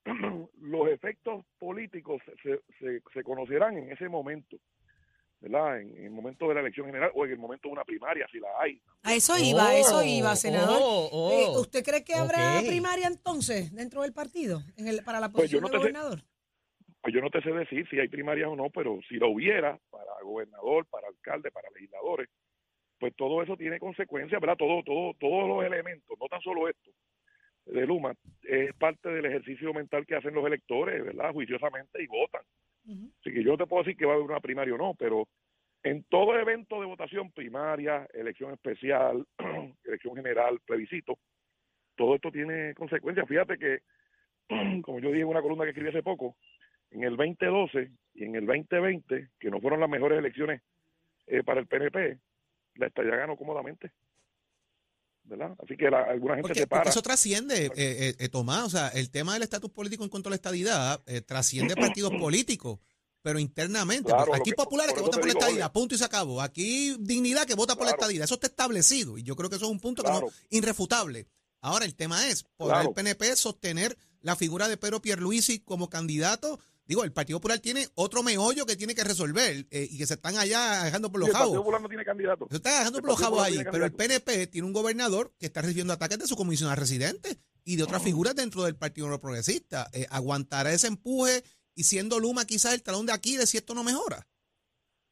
los 0.61 0.87
efectos 0.89 1.45
políticos 1.59 2.21
se, 2.43 2.61
se, 2.79 3.01
se 3.13 3.23
conocerán 3.23 3.77
en 3.77 3.91
ese 3.91 4.09
momento, 4.09 4.57
¿verdad? 5.41 5.81
En, 5.81 5.97
en 5.97 6.03
el 6.05 6.11
momento 6.11 6.47
de 6.47 6.53
la 6.53 6.61
elección 6.61 6.85
general 6.85 7.11
o 7.15 7.25
en 7.25 7.31
el 7.31 7.37
momento 7.37 7.67
de 7.67 7.73
una 7.73 7.83
primaria, 7.83 8.27
si 8.31 8.39
la 8.39 8.47
hay. 8.59 8.79
A 9.03 9.13
eso 9.15 9.33
iba, 9.37 9.67
a 9.69 9.75
eso 9.77 9.97
Oh, 9.99 10.03
iba, 10.03 10.35
senador. 10.35 10.77
oh, 10.81 11.09
oh. 11.11 11.31
Eh, 11.33 11.59
¿Usted 11.59 11.83
cree 11.83 12.03
que 12.03 12.13
habrá 12.13 12.59
primaria 12.65 13.07
entonces 13.07 13.73
dentro 13.73 14.03
del 14.03 14.13
partido 14.13 14.61
en 14.77 14.87
el, 14.87 15.03
para 15.03 15.19
la 15.19 15.29
Pues 15.29 15.49
yo 15.49 15.59
posición 15.59 15.63
no 15.63 15.67
de 15.67 15.71
te 15.71 15.77
sé- 15.77 15.79
gobernador? 15.93 16.19
Pues 17.01 17.15
yo 17.15 17.21
no 17.21 17.31
te 17.31 17.41
sé 17.41 17.49
decir 17.51 17.87
si 17.89 17.99
hay 17.99 18.07
primarias 18.07 18.47
o 18.47 18.55
no, 18.55 18.69
pero 18.69 18.99
si 19.09 19.15
lo 19.15 19.29
hubiera 19.29 19.79
para 19.89 20.11
gobernador, 20.23 20.85
para 20.85 21.07
alcalde, 21.07 21.49
para 21.49 21.67
legisladores, 21.71 22.29
pues 22.99 23.15
todo 23.15 23.41
eso 23.41 23.57
tiene 23.57 23.79
consecuencias, 23.79 24.39
¿verdad? 24.39 24.55
Todo, 24.57 24.83
todo, 24.83 25.13
todos 25.19 25.47
los 25.49 25.65
elementos, 25.65 26.15
no 26.19 26.27
tan 26.27 26.41
solo 26.41 26.69
esto 26.69 26.91
de 27.65 27.87
Luma, 27.87 28.13
es 28.43 28.73
parte 28.75 29.09
del 29.09 29.25
ejercicio 29.25 29.73
mental 29.73 30.05
que 30.05 30.15
hacen 30.15 30.35
los 30.35 30.45
electores, 30.45 31.03
¿verdad? 31.03 31.31
Juiciosamente 31.33 32.03
y 32.03 32.05
votan. 32.07 32.41
Así 32.85 33.31
que 33.31 33.43
yo 33.43 33.57
te 33.57 33.67
puedo 33.67 33.83
decir 33.83 33.97
que 33.97 34.05
va 34.05 34.13
a 34.13 34.15
haber 34.15 34.29
una 34.29 34.39
primaria 34.39 34.73
o 34.73 34.77
no, 34.77 34.95
pero 34.95 35.27
en 35.83 36.03
todo 36.03 36.37
evento 36.37 36.79
de 36.79 36.87
votación 36.87 37.31
primaria, 37.31 38.07
elección 38.13 38.53
especial, 38.53 39.25
elección 39.83 40.15
general, 40.15 40.59
plebiscito, 40.65 41.17
todo 41.95 42.15
esto 42.15 42.31
tiene 42.31 42.73
consecuencias. 42.75 43.27
Fíjate 43.27 43.57
que, 43.57 43.81
como 44.83 44.99
yo 44.99 45.09
dije 45.09 45.21
en 45.21 45.27
una 45.27 45.41
columna 45.41 45.65
que 45.65 45.71
escribí 45.71 45.89
hace 45.89 46.03
poco, 46.03 46.35
en 46.91 47.03
el 47.03 47.15
2012 47.15 47.91
y 48.15 48.23
en 48.23 48.35
el 48.35 48.45
2020, 48.45 49.29
que 49.39 49.49
no 49.49 49.61
fueron 49.61 49.79
las 49.79 49.89
mejores 49.89 50.19
elecciones 50.19 50.61
eh, 51.27 51.43
para 51.43 51.59
el 51.59 51.67
PNP, 51.67 52.19
la 52.75 52.87
estadía 52.87 53.15
ganó 53.15 53.37
cómodamente. 53.37 53.91
¿Verdad? 55.31 55.55
Así 55.63 55.77
que 55.77 55.89
la- 55.89 56.03
alguna 56.03 56.33
gente 56.35 56.41
Porque, 56.49 56.59
se 56.59 56.67
para. 56.67 56.81
porque 56.81 56.89
eso 56.89 57.01
trasciende, 57.01 57.67
eh, 57.67 57.71
eh, 57.77 58.15
eh, 58.19 58.27
Tomás, 58.29 58.65
o 58.65 58.69
sea, 58.69 58.89
el 58.89 59.09
tema 59.09 59.33
del 59.33 59.43
estatus 59.43 59.71
político 59.71 60.03
en 60.03 60.09
cuanto 60.09 60.27
a 60.27 60.31
la 60.31 60.35
estadidad 60.35 61.01
eh, 61.05 61.21
trasciende 61.21 61.73
partidos 61.97 62.11
políticos, 62.19 62.79
pero 63.21 63.39
internamente. 63.39 64.09
Claro, 64.09 64.25
pues, 64.27 64.41
aquí 64.41 64.49
que- 64.49 64.55
populares 64.57 64.93
que 64.93 64.99
votan 64.99 65.21
te 65.21 65.27
por 65.27 65.33
la 65.33 65.39
estadidad, 65.39 65.71
punto 65.71 65.95
y 65.95 65.97
se 65.97 66.03
acabó. 66.03 66.41
Aquí 66.41 66.97
dignidad 66.99 67.45
que 67.45 67.55
vota 67.55 67.75
por 67.77 67.85
la 67.85 67.91
estadidad, 67.91 68.25
eso 68.25 68.33
está 68.33 68.47
establecido 68.47 69.17
y 69.17 69.23
yo 69.23 69.37
creo 69.37 69.49
que 69.49 69.55
eso 69.55 69.65
es 69.67 69.71
un 69.71 69.79
punto 69.79 70.03
que 70.03 70.09
no, 70.11 70.21
irrefutable. 70.49 71.27
Ahora, 71.61 71.85
el 71.85 71.95
tema 71.95 72.27
es, 72.27 72.43
¿podrá 72.57 72.81
el 72.81 72.91
PNP 72.91 73.35
sostener 73.37 73.97
la 74.21 74.35
figura 74.35 74.67
de 74.67 74.75
Pedro 74.77 75.01
Pierluisi 75.01 75.59
como 75.59 75.89
candidato? 75.89 76.59
Digo, 76.91 77.05
el 77.05 77.13
Partido 77.13 77.39
Popular 77.39 77.57
tiene 77.59 77.87
otro 77.95 78.21
meollo 78.21 78.65
que 78.65 78.75
tiene 78.75 78.93
que 78.93 79.05
resolver 79.05 79.65
eh, 79.71 79.87
y 79.89 79.97
que 79.97 80.05
se 80.05 80.15
están 80.15 80.35
allá 80.37 80.83
dejando 80.83 81.09
por 81.09 81.19
Y 81.19 81.21
los 81.21 81.27
el 81.29 81.31
Partido 81.31 81.51
jabos. 81.51 81.57
Popular 81.59 81.81
no 81.81 81.87
tiene 81.87 82.03
candidato. 82.03 82.47
Se 82.49 82.57
está 82.57 82.79
dejando 82.79 82.97
El 82.97 83.01
por 83.03 83.11
los 83.11 83.19
jabos 83.21 83.41
ahí, 83.41 83.57
pero 83.71 83.85
el. 83.85 83.93
PNP 83.93 84.47
tiene 84.47 84.67
un 84.67 84.73
gobernador 84.73 85.33
que 85.39 85.45
está 85.45 85.61
recibiendo 85.61 85.93
ataques 85.93 86.19
de 86.19 86.27
su 86.27 86.35
comisionado 86.35 86.75
residente 86.77 87.37
y 87.63 87.77
de 87.77 87.83
otras 87.83 88.03
figuras 88.03 88.35
dentro 88.35 88.63
del 88.65 88.75
Partido 88.75 89.21
Progresista. 89.21 89.89
Eh, 89.93 90.05
¿Aguantará 90.09 90.73
ese 90.73 90.87
empuje 90.87 91.45
y 91.75 91.83
siendo 91.83 92.19
Luma 92.19 92.43
quizás 92.43 92.73
el 92.73 92.83
talón 92.83 93.05
de 93.05 93.13
Aquiles 93.13 93.49
si 93.49 93.55
esto 93.57 93.73
no 93.73 93.85
mejora? 93.85 94.27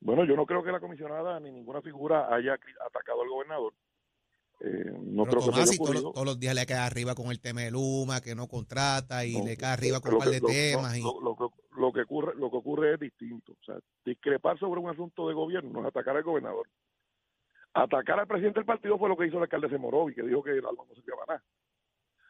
Bueno, 0.02 0.26
yo 0.26 0.36
no 0.36 0.46
creo 0.46 0.62
que 0.62 0.74
la 0.74 0.82
comisionada 0.82 1.40
ni 1.40 1.50
ninguna 1.50 1.82
figura 1.82 2.28
haya 2.36 2.56
atacado 2.86 3.22
al 3.22 3.30
gobernador. 3.30 3.74
Eh, 4.62 4.92
no 5.06 5.24
Pero 5.24 5.40
creo 5.40 5.46
que 5.46 5.52
Tomás, 5.62 5.74
y 5.74 5.78
todos, 5.78 5.80
los- 5.80 5.80
ocurrido. 6.04 6.12
todos 6.12 6.26
los 6.26 6.40
días 6.42 6.54
le 6.56 6.66
cae 6.66 6.78
arriba 6.80 7.16
con 7.16 7.32
el 7.32 7.40
tema 7.40 7.62
de 7.62 7.72
Luma, 7.72 8.20
que 8.20 8.36
no 8.36 8.50
contrata 8.50 9.26
y 9.26 9.38
No, 9.38 9.46
le 9.46 9.56
cae 9.56 9.72
arriba 9.72 10.02
con 10.02 10.12
lo 10.12 10.18
un 10.18 10.20
par 10.20 10.30
que- 10.30 10.36
de 10.36 10.42
lo- 10.42 10.48
temas. 10.50 10.98
y... 10.98 11.02
lo- 11.02 11.22
lo 11.22 11.36
que- 11.38 11.59
lo 11.80 11.92
que 11.94 12.02
ocurre 12.02 12.36
lo 12.36 12.50
que 12.52 12.58
ocurre 12.58 12.94
es 12.94 13.00
distinto. 13.00 13.54
O 13.54 13.64
sea 13.66 13.76
discrepar 14.06 14.58
sobre 14.60 14.80
un 14.82 14.90
asunto 14.90 15.28
de 15.28 15.34
gobierno 15.34 15.72
no 15.72 15.82
es 15.82 15.88
atacar 15.88 16.16
al 16.18 16.24
gobernador. 16.24 16.68
Atacar 17.74 18.20
al 18.20 18.28
presidente 18.28 18.60
del 18.60 18.66
partido 18.66 18.98
fue 18.98 19.10
lo 19.10 19.16
que 19.18 19.28
hizo 19.28 19.38
el 19.38 19.44
alcalde 19.44 19.70
Semorovi 19.70 20.16
que 20.16 20.24
dijo 20.24 20.44
que 20.44 20.52
el 20.52 20.66
alma 20.66 20.84
no 20.88 20.96
servía 20.96 21.16
para 21.16 21.34
nada. 21.38 21.44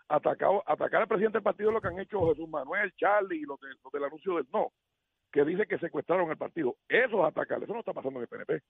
Atacado, 0.10 0.64
atacar 0.66 1.02
al 1.04 1.08
presidente 1.08 1.38
del 1.38 1.44
partido 1.44 1.70
es 1.70 1.74
lo 1.76 1.82
que 1.82 1.88
han 1.88 2.00
hecho 2.00 2.28
Jesús 2.30 2.50
Manuel, 2.50 2.92
Charlie 2.98 3.38
y 3.38 3.44
los, 3.44 3.60
de- 3.60 3.68
los 3.84 3.92
del 3.94 4.04
anuncio 4.04 4.36
del 4.36 4.48
no 4.52 4.72
que 5.32 5.46
dice 5.46 5.68
que 5.68 5.78
secuestraron 5.78 6.32
el 6.32 6.38
partido. 6.38 6.76
Eso 6.90 7.22
es 7.22 7.28
atacar 7.32 7.62
eso 7.64 7.72
no 7.74 7.80
está 7.80 7.94
pasando 7.94 8.20
en 8.20 8.24
el 8.24 8.28
PNP 8.28 8.62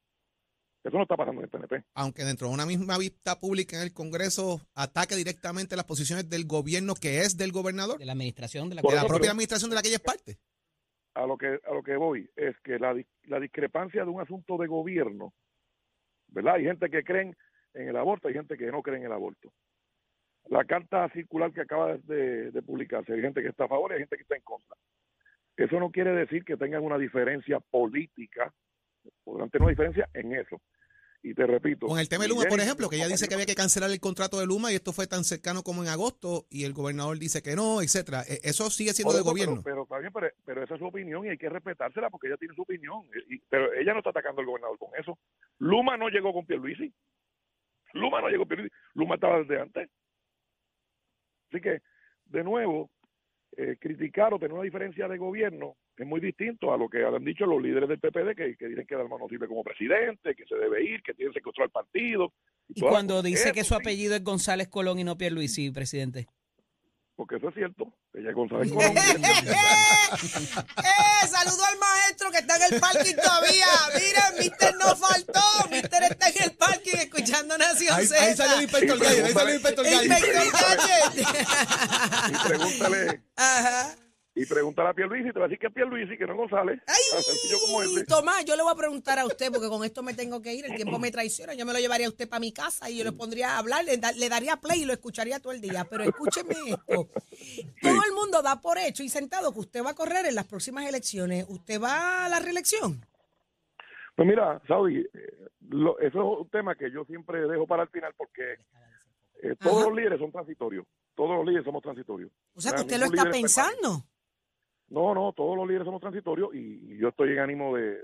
eso 0.84 0.96
no 0.96 1.04
está 1.04 1.16
pasando 1.18 1.42
en 1.42 1.46
el 1.46 1.50
PNP 1.50 1.84
aunque 1.96 2.24
dentro 2.24 2.48
de 2.48 2.54
una 2.54 2.66
misma 2.66 2.98
vista 2.98 3.40
pública 3.40 3.78
en 3.78 3.84
el 3.84 3.94
Congreso 3.94 4.62
ataque 4.76 5.16
directamente 5.16 5.76
las 5.78 5.86
posiciones 5.86 6.30
del 6.30 6.46
gobierno 6.46 6.94
que 6.96 7.20
es 7.22 7.36
del 7.38 7.52
gobernador, 7.52 7.98
De 7.98 8.06
la 8.06 8.12
administración 8.14 8.70
de 8.70 8.76
la 8.76 8.82
de 8.82 8.96
la 8.96 9.06
propia 9.06 9.32
administración 9.32 9.70
de 9.70 9.76
la 9.76 9.82
que 9.82 9.88
ella 9.90 9.98
es 9.98 10.04
parte. 10.04 10.38
A 11.14 11.26
lo 11.26 11.38
que 11.38 11.60
a 11.66 11.74
lo 11.74 11.84
que 11.84 11.96
voy 11.96 12.30
es 12.36 12.58
que 12.62 12.80
la, 12.80 12.96
la 13.24 13.40
discrepancia 13.40 14.04
de 14.04 14.10
un 14.10 14.22
asunto 14.22 14.58
de 14.58 14.68
gobierno, 14.68 15.34
¿verdad? 16.28 16.56
Hay 16.56 16.64
gente 16.64 16.90
que 16.90 17.04
creen 17.04 17.36
en 17.74 17.90
el 17.90 17.98
aborto, 17.98 18.28
hay 18.28 18.34
gente 18.34 18.58
que 18.58 18.72
no 18.72 18.82
cree 18.82 18.98
en 18.98 19.06
el 19.06 19.12
aborto. 19.12 19.52
La 20.48 20.66
carta 20.66 21.10
circular 21.10 21.52
que 21.52 21.62
acaba 21.62 21.98
de, 21.98 22.52
de 22.52 22.62
publicarse, 22.62 23.14
hay 23.14 23.22
gente 23.22 23.42
que 23.42 23.50
está 23.50 23.66
a 23.66 23.70
favor 23.70 23.92
y 23.92 23.96
hay 23.96 24.00
gente 24.00 24.16
que 24.16 24.24
está 24.24 24.36
en 24.36 24.42
contra. 24.42 24.76
Eso 25.58 25.80
no 25.80 25.92
quiere 25.92 26.12
decir 26.14 26.46
que 26.46 26.58
tengan 26.58 26.84
una 26.84 26.98
diferencia 26.98 27.60
política, 27.60 28.54
podrán 29.24 29.50
tener 29.50 29.64
una 29.64 29.72
diferencia 29.72 30.10
en 30.14 30.34
eso. 30.34 30.62
Y 31.22 31.34
te 31.34 31.46
repito. 31.46 31.86
Con 31.88 32.00
el 32.00 32.08
tema 32.08 32.24
de 32.24 32.30
Luma, 32.30 32.46
por 32.48 32.62
ejemplo, 32.62 32.88
que 32.90 32.96
ella 32.96 33.10
dice 33.10 33.28
que 33.28 33.34
había 33.34 33.46
que 33.46 33.54
cancelar 33.56 33.92
el 33.92 34.00
contrato 34.00 34.40
de 34.40 34.46
Luma 34.46 34.72
y 34.72 34.76
esto 34.76 34.94
fue 34.94 35.06
tan 35.06 35.26
cercano 35.26 35.64
como 35.64 35.84
en 35.84 35.90
agosto 35.90 36.46
y 36.50 36.64
el 36.64 36.72
gobernador 36.74 37.20
dice 37.20 37.42
que 37.44 37.58
no, 37.58 37.82
etcétera. 37.82 38.22
E- 38.22 38.40
Eso 38.44 38.70
sigue 38.70 38.94
siendo 38.94 39.14
eso, 39.14 39.24
gobierno. 39.26 39.62
Pero, 39.62 39.86
pero, 39.86 40.00
bien, 40.00 40.14
pero, 40.14 40.28
pero 40.46 40.64
esa 40.64 40.76
es 40.76 40.80
su 40.80 40.86
opinión 40.88 41.26
y 41.26 41.30
hay 41.30 41.38
que 41.38 41.50
respetársela 41.50 42.10
porque 42.10 42.28
ella 42.28 42.38
tiene 42.38 42.56
su 42.56 42.62
opinión. 42.62 43.02
Y- 43.28 43.36
y- 43.36 43.40
pero 43.50 43.74
ella 43.74 43.92
no 43.92 44.00
está 44.00 44.12
atacando 44.12 44.40
al 44.40 44.48
gobernador 44.48 44.78
con 44.78 44.90
eso. 44.98 45.20
Luma 45.58 45.98
no 45.98 46.08
llegó 46.08 46.32
con 46.32 46.46
Pierluisi. 46.46 46.94
Luma 47.94 48.22
no 48.22 48.30
llegó 48.30 48.44
con 48.44 48.48
Pierluisi. 48.50 48.74
Luma 48.94 49.16
estaba 49.16 49.40
desde 49.40 49.60
antes. 49.60 49.90
Así 51.52 51.62
que, 51.62 51.82
de 52.28 52.44
nuevo, 52.46 52.92
eh, 53.58 53.78
criticar 53.80 54.34
o 54.34 54.40
tener 54.40 54.54
una 54.54 54.64
diferencia 54.64 55.08
de 55.08 55.18
gobierno 55.18 55.76
es 55.98 56.08
muy 56.08 56.20
distinto 56.20 56.74
a 56.74 56.78
lo 56.78 56.88
que 56.88 57.04
han 57.04 57.24
dicho 57.26 57.46
los 57.46 57.62
líderes 57.62 57.90
del 57.90 58.00
PPD 58.00 58.36
que, 58.36 58.56
que 58.56 58.68
dicen 58.68 58.86
que 58.86 58.96
Dalmau 58.96 59.20
no 59.20 59.28
sirve 59.28 59.48
como 59.48 59.64
presidente, 59.64 60.36
que 60.36 60.46
se 60.46 60.56
debe 60.56 60.84
ir, 60.84 61.02
que 61.02 61.14
tiene 61.14 61.32
que 61.32 61.40
secuestrar 61.40 61.66
el 61.66 61.72
partido. 61.72 62.32
Y 62.70 62.82
cuando 62.82 63.22
dice 63.22 63.52
que 63.52 63.64
su 63.64 63.76
apellido 63.76 64.16
es 64.16 64.24
González 64.24 64.68
Colón 64.70 65.00
y 65.00 65.04
no 65.04 65.18
Pierluisi, 65.18 65.72
presidente. 65.72 66.28
Porque 67.20 67.36
eso 67.36 67.50
es 67.50 67.56
cierto. 67.56 67.84
Ella 68.14 68.30
es 68.30 68.34
González 68.36 68.72
Colón. 68.74 68.98
¡Eh! 68.98 69.28
Saludo 71.30 71.66
al 71.66 71.78
maestro 71.78 72.32
que 72.32 72.38
está 72.38 72.56
en 72.56 72.74
el 72.74 72.80
parking 72.80 73.16
todavía. 73.16 73.66
Miren, 73.94 74.40
Mister 74.40 74.74
no 74.78 74.96
faltó. 74.96 75.42
Mister 75.70 76.04
está 76.04 76.30
en 76.30 76.44
el 76.44 76.52
parking 76.54 76.96
escuchando 76.98 77.58
Nación 77.58 77.94
Ahí, 77.94 78.08
Z. 78.08 78.24
ahí 78.24 78.38
salió 78.38 78.56
el 78.56 78.62
inspector 78.62 78.98
Gadget, 78.98 79.26
ahí 79.26 79.34
salió 79.34 79.50
el 79.50 79.56
inspector 79.56 79.86
Gadget. 79.86 80.04
Inspector 80.06 80.78
Gadget. 80.78 81.28
y 82.30 82.48
pregúntale 82.48 83.22
Ajá. 83.36 83.96
Y 84.42 84.46
pregúntale 84.46 84.90
a 84.90 84.94
Pierluisi, 84.94 85.34
te 85.34 85.40
va 85.40 85.46
a 85.46 85.48
decir 85.50 85.60
que 85.60 85.68
es 85.68 85.74
Pierluisi, 85.74 86.18
que 86.18 86.26
no 86.26 86.36
González. 86.38 86.80
Ay. 86.88 88.04
Tomás, 88.08 88.46
yo 88.46 88.56
le 88.56 88.64
voy 88.64 88.72
a 88.72 88.76
preguntar 88.76 89.20
a 89.20 89.26
usted, 89.26 89.52
porque 89.52 89.68
con 89.68 89.84
esto 89.84 90.02
me 90.02 90.14
tengo 90.14 90.42
que 90.42 90.54
ir, 90.54 90.66
el 90.66 90.76
tiempo 90.76 90.98
me 91.00 91.12
traiciona. 91.12 91.54
Yo 91.56 91.66
me 91.66 91.74
lo 91.74 91.80
llevaría 91.80 92.08
a 92.08 92.10
usted 92.10 92.30
para 92.30 92.40
mi 92.40 92.52
casa 92.54 92.90
y 92.90 92.98
yo 92.98 93.04
le 93.04 93.12
pondría 93.12 93.56
a 93.56 93.58
hablar, 93.60 93.84
le, 93.84 93.98
da- 93.98 94.12
le 94.14 94.30
daría 94.30 94.56
play 94.58 94.84
y 94.84 94.86
lo 94.86 94.94
escucharía 94.94 95.40
todo 95.40 95.52
el 95.52 95.60
día. 95.62 95.86
Pero 95.90 96.04
escúcheme 96.06 96.54
esto. 96.68 97.10
Todo 97.82 98.02
el 98.08 98.14
mundo 98.16 98.42
da 98.42 98.62
por 98.62 98.78
hecho 98.78 99.04
y 99.04 99.10
sentado 99.10 99.52
que 99.52 99.60
usted 99.60 99.84
va 99.84 99.90
a 99.92 99.96
correr 99.96 100.26
en 100.26 100.36
las 100.36 100.48
próximas 100.48 100.88
elecciones. 100.88 101.46
¿Usted 101.50 101.82
va 101.82 102.26
a 102.26 102.30
la 102.30 102.40
reelección? 102.40 103.06
Pues 104.16 104.28
mira, 104.28 104.62
Saudi, 104.68 105.00
eh, 105.00 105.48
lo- 105.70 106.00
eso 106.00 106.20
es 106.20 106.40
un 106.42 106.50
tema 106.50 106.76
que 106.76 106.92
yo 106.92 107.04
siempre 107.06 107.42
dejo 107.48 107.68
para 107.68 107.84
el 107.84 107.90
final 107.90 108.14
porque 108.18 108.54
eh, 109.42 109.56
todos 109.60 109.78
Ajá. 109.78 109.86
los 109.90 109.98
líderes 109.98 110.20
son 110.20 110.32
transitorios. 110.32 110.86
Todos 111.16 111.38
los 111.38 111.46
líderes 111.46 111.66
somos 111.66 111.82
transitorios. 111.82 112.32
O 112.56 112.62
sea, 112.62 112.74
que 112.74 112.82
usted 112.82 112.98
lo 112.98 113.06
está 113.06 113.30
pensando. 113.30 114.04
No, 114.90 115.14
no, 115.14 115.34
todos 115.34 115.56
los 115.56 115.68
líderes 115.68 115.86
somos 115.86 116.02
transitorios 116.02 116.54
y, 116.54 116.98
yo 116.98 117.10
estoy 117.10 117.32
en 117.32 117.40
ánimo 117.40 117.76
de, 117.76 118.00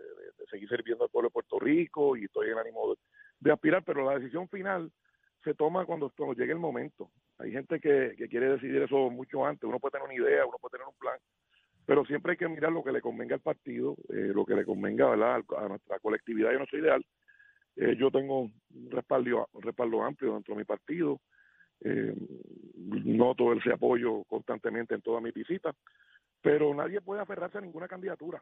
seguir 0.49 0.69
sirviendo 0.69 1.03
al 1.03 1.09
pueblo 1.09 1.29
de 1.29 1.33
Puerto 1.33 1.59
Rico 1.59 2.15
y 2.15 2.25
estoy 2.25 2.49
en 2.49 2.59
ánimo 2.59 2.95
de, 3.39 3.51
aspirar, 3.51 3.83
pero 3.83 4.05
la 4.05 4.19
decisión 4.19 4.47
final 4.49 4.91
se 5.43 5.53
toma 5.53 5.85
cuando, 5.85 6.11
cuando 6.15 6.35
llegue 6.35 6.53
el 6.53 6.59
momento. 6.59 7.11
Hay 7.37 7.51
gente 7.51 7.79
que, 7.79 8.15
quiere 8.29 8.51
decidir 8.51 8.81
eso 8.81 9.09
mucho 9.09 9.45
antes, 9.45 9.67
uno 9.67 9.79
puede 9.79 9.93
tener 9.93 10.05
una 10.05 10.13
idea, 10.13 10.45
uno 10.45 10.57
puede 10.59 10.73
tener 10.73 10.87
un 10.87 10.95
plan, 10.95 11.17
pero 11.85 12.05
siempre 12.05 12.33
hay 12.33 12.37
que 12.37 12.47
mirar 12.47 12.71
lo 12.71 12.83
que 12.83 12.91
le 12.91 13.01
convenga 13.01 13.35
al 13.35 13.41
partido, 13.41 13.95
eh, 14.09 14.31
lo 14.33 14.45
que 14.45 14.55
le 14.55 14.65
convenga 14.65 15.09
¿verdad? 15.09 15.43
a 15.57 15.67
nuestra 15.67 15.99
colectividad 15.99 16.51
y 16.51 16.55
a 16.55 16.57
nuestro 16.57 16.79
ideal. 16.79 17.05
Eh, 17.75 17.95
yo 17.97 18.09
tengo 18.09 18.41
un 18.41 18.91
respaldo, 18.91 19.49
respaldo 19.61 20.03
amplio 20.03 20.33
dentro 20.33 20.53
de 20.53 20.59
mi 20.59 20.65
partido, 20.65 21.19
eh, 21.81 22.15
noto 22.75 23.53
ese 23.53 23.73
apoyo 23.73 24.23
constantemente 24.23 24.95
en 24.95 25.01
todas 25.01 25.21
mis 25.21 25.33
visitas, 25.33 25.75
pero 26.45 26.71
nadie 26.75 27.01
puede 27.01 27.21
aferrarse 27.21 27.57
a 27.57 27.61
ninguna 27.61 27.87
candidatura. 27.87 28.41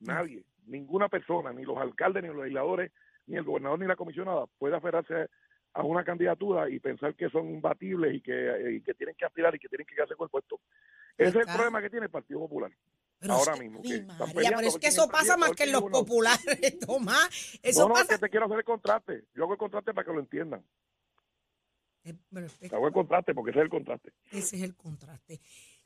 Nadie, 0.00 0.44
ninguna 0.66 1.08
persona, 1.08 1.52
ni 1.52 1.64
los 1.64 1.78
alcaldes, 1.78 2.22
ni 2.24 2.28
los 2.28 2.38
legisladores, 2.38 2.90
ni 3.26 3.36
el 3.36 3.44
gobernador, 3.44 3.78
ni 3.78 3.86
la 3.86 3.94
comisionada 3.94 4.46
puede 4.58 4.74
aferrarse 4.76 5.28
a 5.74 5.82
una 5.84 6.02
candidatura 6.04 6.68
y 6.68 6.80
pensar 6.80 7.14
que 7.14 7.28
son 7.30 7.48
imbatibles 7.48 8.14
y 8.16 8.20
que, 8.20 8.72
y 8.76 8.80
que 8.82 8.94
tienen 8.94 9.14
que 9.14 9.24
aspirar 9.26 9.54
y 9.54 9.58
que 9.60 9.68
tienen 9.68 9.86
que 9.86 9.94
quedarse 9.94 10.16
con 10.16 10.24
el 10.26 10.30
puesto. 10.30 10.58
Ese 11.16 11.38
es 11.38 11.46
el 11.48 11.54
problema 11.54 11.80
que 11.80 11.88
tiene 11.88 12.06
el 12.06 12.10
Partido 12.10 12.40
Popular. 12.40 12.72
Pero 13.18 13.34
Ahora 13.34 13.52
es 13.52 13.58
que- 13.60 13.64
mismo, 13.64 13.82
que 13.82 14.02
María, 14.02 14.34
peleando 14.34 14.56
pero 14.58 14.68
es 14.68 14.78
que 14.78 14.86
eso 14.88 15.04
es 15.04 15.10
pasa 15.10 15.36
más 15.36 15.52
que 15.52 15.62
en 15.64 15.72
los 15.72 15.84
populares, 15.84 16.78
Tomás. 16.80 17.58
Eso 17.62 17.82
no, 17.82 17.88
no, 17.88 17.94
pasa. 17.94 18.14
es 18.14 18.18
que 18.20 18.26
te 18.26 18.30
quiero 18.30 18.46
hacer 18.46 18.58
el 18.58 18.64
contraste. 18.64 19.24
Yo 19.34 19.44
hago 19.44 19.52
el 19.52 19.58
contraste 19.58 19.94
para 19.94 20.04
que 20.04 20.12
lo 20.12 20.18
entiendan. 20.20 20.64
Eh, 22.04 22.14
pero 22.32 22.48
Hago 22.72 22.86
el 22.88 22.92
contraste 22.92 23.34
porque 23.34 23.50
ese 23.52 23.60
es 23.60 23.64
el 23.64 23.70
contraste. 23.70 24.12
Ese 24.32 24.56
es 24.56 24.62
el 24.62 24.74
contraste. 24.76 25.40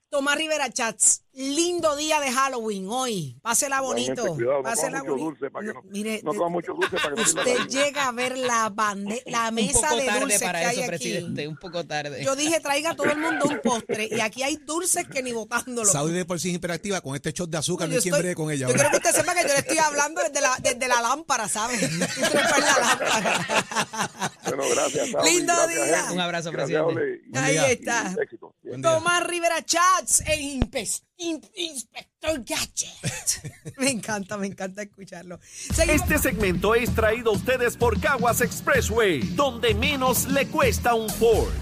Tomás 0.09 0.37
Rivera 0.37 0.69
Chats, 0.69 1.25
lindo 1.33 1.95
día 1.97 2.19
de 2.21 2.31
Halloween 2.33 2.87
hoy. 2.91 3.39
Pásela 3.43 3.81
bonito. 3.81 4.13
Igualmente, 4.13 4.35
cuidado, 4.45 4.59
no 4.59 4.63
Pásela 4.65 4.99
mucho 4.99 5.11
bonito. 5.13 5.25
dulce 5.31 5.51
para 5.51 5.67
que 5.67 5.73
no- 5.75 5.83
mire, 5.85 6.21
no 6.25 6.33
de- 6.33 6.39
coma 6.39 6.51
mucho 6.51 6.73
dulce 6.75 6.97
para 6.97 7.15
que 7.15 7.21
no 7.21 7.27
sirva 7.27 7.43
usted 7.43 7.67
llega 7.69 8.09
a 8.09 8.13
ver 8.13 8.37
la, 8.39 8.69
bande, 8.69 9.23
la 9.27 9.51
mesa 9.53 9.95
de 9.95 10.11
dulces 10.21 10.41
que 10.41 10.45
para 10.47 10.59
hay 10.59 10.67
eso, 10.73 10.81
aquí. 10.81 10.89
presidente, 10.89 11.47
un 11.49 11.57
poco 11.57 11.87
tarde. 11.87 12.25
Yo 12.25 12.35
dije, 12.37 12.59
traiga 12.61 12.91
a 12.91 12.97
todo 12.97 13.11
el 13.11 13.19
mundo 13.19 13.47
un 13.47 13.61
postre 13.63 14.09
y 14.11 14.21
aquí 14.21 14.43
hay 14.43 14.57
dulces 14.57 15.07
que 15.09 15.23
ni 15.23 15.33
botándolo. 15.33 15.89
Saudi 15.91 16.13
de 16.15 16.25
por 16.25 16.41
sí 16.41 16.49
es 16.51 16.57
hiperactiva 16.57 17.01
con 17.01 17.15
este 17.15 17.33
shot 17.33 17.49
de 17.49 17.59
azúcar, 17.59 17.89
no 17.89 17.95
Yo 17.95 17.99
hay 17.99 18.03
quien 18.03 18.15
estoy- 18.15 18.23
bregue 18.23 18.35
con 18.35 18.51
ella. 18.51 18.61
Yo 18.61 18.67
ahora. 18.67 18.79
quiero 18.79 18.91
que 18.91 18.97
usted 19.09 19.21
sepa 19.21 19.35
que 19.35 19.43
yo 19.49 19.55
le 19.55 19.61
estoy 19.61 19.79
hablando 19.79 20.21
desde 20.23 20.41
la, 20.41 20.57
desde 20.61 20.89
la 20.89 21.01
lámpara, 21.01 21.49
¿sabes? 21.49 21.81
Estoy 21.83 22.25
en 22.25 22.65
la 22.65 22.79
lámpara. 22.81 24.33
Bueno, 24.47 24.65
gracias. 24.75 25.11
Saudi, 25.11 25.31
Lindo 25.31 25.53
gracias, 25.55 25.85
día. 25.87 26.13
Un 26.13 26.21
abrazo, 26.21 26.51
Gracias, 26.51 26.83
presidente. 26.85 27.39
Ahí 27.39 27.57
está. 27.73 28.15
Tomás 28.83 29.27
Rivera 29.27 29.63
Chats, 29.65 30.21
el 30.27 30.41
impe- 30.41 31.03
in- 31.21 31.41
inspector 31.55 32.43
Gadget. 32.45 33.77
me 33.79 33.91
encanta, 33.91 34.37
me 34.37 34.47
encanta 34.47 34.83
escucharlo. 34.83 35.39
Seguimos. 35.43 36.03
Este 36.03 36.19
segmento 36.19 36.75
es 36.75 36.95
traído 36.95 37.31
a 37.31 37.35
ustedes 37.35 37.77
por 37.77 38.01
Caguas 38.01 38.41
Expressway, 38.41 39.21
donde 39.35 39.75
menos 39.75 40.27
le 40.29 40.47
cuesta 40.49 40.95
un 40.95 41.09
Ford. 41.09 41.53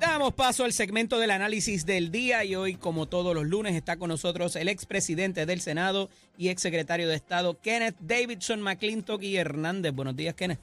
Damos 0.00 0.34
paso 0.34 0.64
al 0.64 0.72
segmento 0.72 1.18
del 1.18 1.30
análisis 1.30 1.84
del 1.84 2.10
día 2.10 2.44
y 2.44 2.54
hoy, 2.54 2.76
como 2.76 3.06
todos 3.06 3.34
los 3.34 3.44
lunes, 3.46 3.74
está 3.74 3.96
con 3.96 4.08
nosotros 4.08 4.54
el 4.56 4.68
expresidente 4.68 5.46
del 5.46 5.60
Senado 5.60 6.08
y 6.38 6.48
exsecretario 6.48 7.08
de 7.08 7.16
Estado, 7.16 7.58
Kenneth 7.60 7.96
Davidson 8.00 8.60
McClintock 8.62 9.22
y 9.22 9.36
Hernández. 9.36 9.92
Buenos 9.94 10.16
días, 10.16 10.34
Kenneth. 10.34 10.60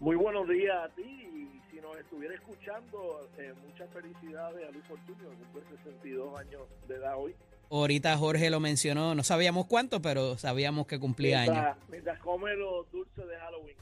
Muy 0.00 0.16
buenos 0.16 0.48
días 0.48 0.76
a 0.84 0.88
ti 0.94 1.02
y 1.02 1.60
si 1.70 1.80
nos 1.80 1.96
estuviera 1.96 2.34
escuchando, 2.66 3.28
eh, 3.38 3.52
muchas 3.64 3.88
felicidades 3.90 4.68
a 4.68 4.72
Luis 4.72 4.84
Fortunio, 4.86 5.30
que 5.30 5.36
cumple 5.36 5.62
62 5.84 6.40
años 6.40 6.62
de 6.88 6.94
edad 6.96 7.16
hoy. 7.16 7.34
Ahorita 7.70 8.16
Jorge 8.16 8.50
lo 8.50 8.60
mencionó, 8.60 9.14
no 9.14 9.22
sabíamos 9.22 9.66
cuánto, 9.66 10.02
pero 10.02 10.36
sabíamos 10.36 10.86
que 10.86 10.98
cumplía 10.98 11.42
años. 11.42 11.54
Mientras, 11.54 11.76
mientras 11.88 12.18
come 12.20 12.56
los 12.56 12.90
dulces 12.90 13.26
de 13.26 13.36
Halloween. 13.36 13.76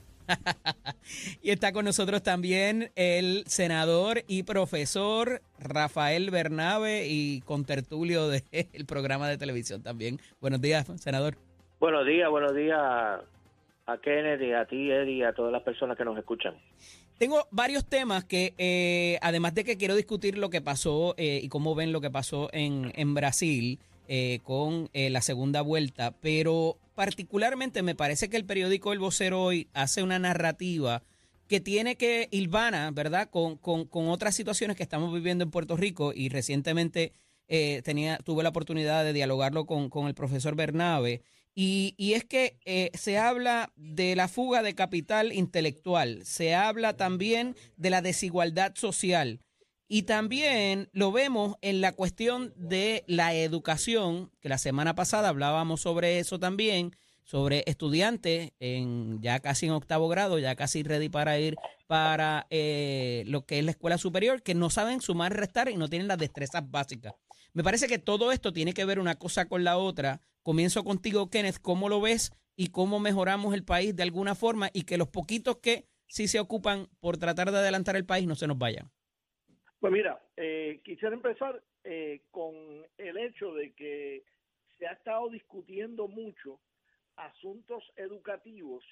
y 1.42 1.50
está 1.50 1.72
con 1.72 1.84
nosotros 1.86 2.22
también 2.22 2.90
el 2.94 3.44
senador 3.46 4.22
y 4.26 4.42
profesor 4.42 5.40
Rafael 5.58 6.30
Bernabe 6.30 7.06
y 7.06 7.40
contertulio 7.42 8.28
del 8.28 8.42
programa 8.86 9.28
de 9.28 9.38
televisión 9.38 9.82
también. 9.82 10.18
Buenos 10.40 10.60
días, 10.60 10.86
senador. 10.96 11.36
Buenos 11.80 12.06
días, 12.06 12.28
buenos 12.28 12.54
días 12.54 12.78
a 13.86 13.98
Kennedy, 13.98 14.52
a 14.52 14.64
ti, 14.66 14.90
Eddie, 14.90 15.26
a 15.26 15.32
todas 15.32 15.52
las 15.52 15.62
personas 15.62 15.96
que 15.96 16.04
nos 16.04 16.18
escuchan. 16.18 16.54
Tengo 17.18 17.46
varios 17.52 17.86
temas 17.86 18.24
que, 18.24 18.54
eh, 18.58 19.18
además 19.22 19.54
de 19.54 19.64
que 19.64 19.76
quiero 19.76 19.94
discutir 19.94 20.36
lo 20.36 20.50
que 20.50 20.60
pasó 20.60 21.14
eh, 21.16 21.40
y 21.42 21.48
cómo 21.48 21.74
ven 21.74 21.92
lo 21.92 22.00
que 22.00 22.10
pasó 22.10 22.48
en, 22.52 22.92
en 22.96 23.14
Brasil 23.14 23.78
eh, 24.08 24.40
con 24.42 24.90
la 24.92 25.22
segunda 25.22 25.62
vuelta, 25.62 26.10
pero 26.20 26.76
particularmente 26.94 27.82
me 27.82 27.94
parece 27.94 28.28
que 28.28 28.36
el 28.36 28.44
periódico 28.44 28.92
El 28.92 28.98
Vocero 28.98 29.42
hoy 29.42 29.68
hace 29.72 30.02
una 30.02 30.18
narrativa 30.18 31.02
que 31.48 31.60
tiene 31.60 31.96
que 31.96 32.28
ilvana, 32.30 32.90
¿verdad?, 32.90 33.30
con, 33.30 33.56
con, 33.56 33.84
con 33.86 34.08
otras 34.08 34.34
situaciones 34.34 34.76
que 34.76 34.82
estamos 34.82 35.12
viviendo 35.14 35.44
en 35.44 35.50
Puerto 35.50 35.76
Rico 35.76 36.12
y 36.14 36.28
recientemente 36.28 37.12
tenía, 37.84 38.18
tuve 38.18 38.42
la 38.42 38.48
oportunidad 38.48 39.04
de 39.04 39.12
dialogarlo 39.12 39.66
con, 39.66 39.88
con 39.88 40.08
el 40.08 40.14
profesor 40.14 40.56
Bernabe 40.56 41.22
y, 41.54 41.94
es 42.14 42.24
que 42.24 42.58
eh, 42.64 42.90
se 42.94 43.18
habla 43.18 43.72
de 43.76 44.16
la 44.16 44.28
fuga 44.28 44.62
de 44.62 44.74
capital 44.74 45.32
intelectual, 45.32 46.24
se 46.24 46.54
habla 46.54 46.96
también 46.96 47.54
de 47.76 47.90
la 47.90 48.02
desigualdad 48.02 48.74
social 48.74 49.40
y 49.86 50.02
también 50.02 50.88
lo 50.92 51.12
vemos 51.12 51.56
en 51.60 51.80
la 51.80 51.92
cuestión 51.92 52.52
de 52.56 53.04
la 53.06 53.34
educación, 53.34 54.32
que 54.40 54.48
la 54.48 54.58
semana 54.58 54.94
pasada 54.94 55.28
hablábamos 55.28 55.82
sobre 55.82 56.18
eso 56.18 56.40
también, 56.40 56.96
sobre 57.22 57.62
estudiantes 57.66 58.52
en 58.58 59.20
ya 59.22 59.38
casi 59.40 59.66
en 59.66 59.72
octavo 59.72 60.08
grado, 60.08 60.38
ya 60.38 60.56
casi 60.56 60.82
ready 60.82 61.08
para 61.08 61.38
ir 61.38 61.56
para 61.86 62.46
eh, 62.50 63.22
lo 63.26 63.46
que 63.46 63.60
es 63.60 63.64
la 63.64 63.70
escuela 63.70 63.98
superior, 63.98 64.42
que 64.42 64.54
no 64.54 64.70
saben 64.70 65.00
sumar, 65.00 65.34
restar 65.34 65.68
y 65.68 65.76
no 65.76 65.88
tienen 65.88 66.08
las 66.08 66.18
destrezas 66.18 66.68
básicas. 66.68 67.14
Me 67.52 67.62
parece 67.62 67.86
que 67.86 67.98
todo 67.98 68.32
esto 68.32 68.52
tiene 68.52 68.72
que 68.72 68.84
ver 68.84 68.98
una 68.98 69.14
cosa 69.14 69.46
con 69.46 69.62
la 69.62 69.78
otra 69.78 70.20
Comienzo 70.44 70.84
contigo, 70.84 71.30
Kenneth, 71.30 71.58
¿cómo 71.58 71.88
lo 71.88 72.02
ves 72.02 72.30
y 72.54 72.70
cómo 72.70 73.00
mejoramos 73.00 73.54
el 73.54 73.64
país 73.64 73.96
de 73.96 74.02
alguna 74.02 74.34
forma 74.34 74.68
y 74.74 74.84
que 74.84 74.98
los 74.98 75.08
poquitos 75.08 75.56
que 75.56 75.86
sí 76.06 76.28
se 76.28 76.38
ocupan 76.38 76.86
por 77.00 77.16
tratar 77.16 77.50
de 77.50 77.56
adelantar 77.56 77.96
el 77.96 78.04
país 78.04 78.26
no 78.26 78.34
se 78.34 78.46
nos 78.46 78.58
vayan? 78.58 78.90
Pues 79.80 79.90
mira, 79.90 80.22
eh, 80.36 80.82
quisiera 80.84 81.14
empezar 81.14 81.62
eh, 81.82 82.24
con 82.30 82.54
el 82.98 83.16
hecho 83.16 83.54
de 83.54 83.72
que 83.72 84.22
se 84.78 84.86
ha 84.86 84.92
estado 84.92 85.30
discutiendo 85.30 86.08
mucho 86.08 86.60
asuntos 87.16 87.82
educativos 87.96 88.84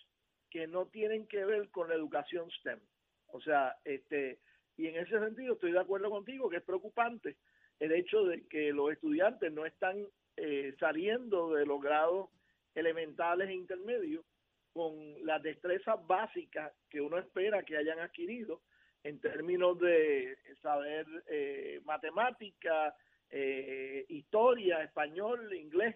que 0.48 0.66
no 0.66 0.86
tienen 0.86 1.26
que 1.26 1.44
ver 1.44 1.68
con 1.68 1.90
la 1.90 1.96
educación 1.96 2.50
STEM. 2.60 2.80
O 3.26 3.42
sea, 3.42 3.76
este, 3.84 4.38
y 4.78 4.86
en 4.86 4.96
ese 4.96 5.18
sentido 5.18 5.52
estoy 5.52 5.72
de 5.72 5.80
acuerdo 5.80 6.08
contigo 6.08 6.48
que 6.48 6.56
es 6.56 6.62
preocupante 6.62 7.36
el 7.78 7.92
hecho 7.92 8.24
de 8.24 8.46
que 8.46 8.72
los 8.72 8.90
estudiantes 8.90 9.52
no 9.52 9.66
están 9.66 10.06
eh, 10.44 10.74
saliendo 10.80 11.52
de 11.52 11.64
los 11.64 11.80
grados 11.80 12.28
elementales 12.74 13.48
e 13.48 13.54
intermedios 13.54 14.24
con 14.72 14.92
las 15.24 15.40
destrezas 15.40 16.04
básicas 16.04 16.72
que 16.90 17.00
uno 17.00 17.16
espera 17.16 17.62
que 17.62 17.76
hayan 17.76 18.00
adquirido 18.00 18.60
en 19.04 19.20
términos 19.20 19.78
de 19.78 20.36
saber 20.60 21.06
eh, 21.28 21.80
matemática, 21.84 22.92
eh, 23.30 24.04
historia, 24.08 24.82
español, 24.82 25.54
inglés, 25.54 25.94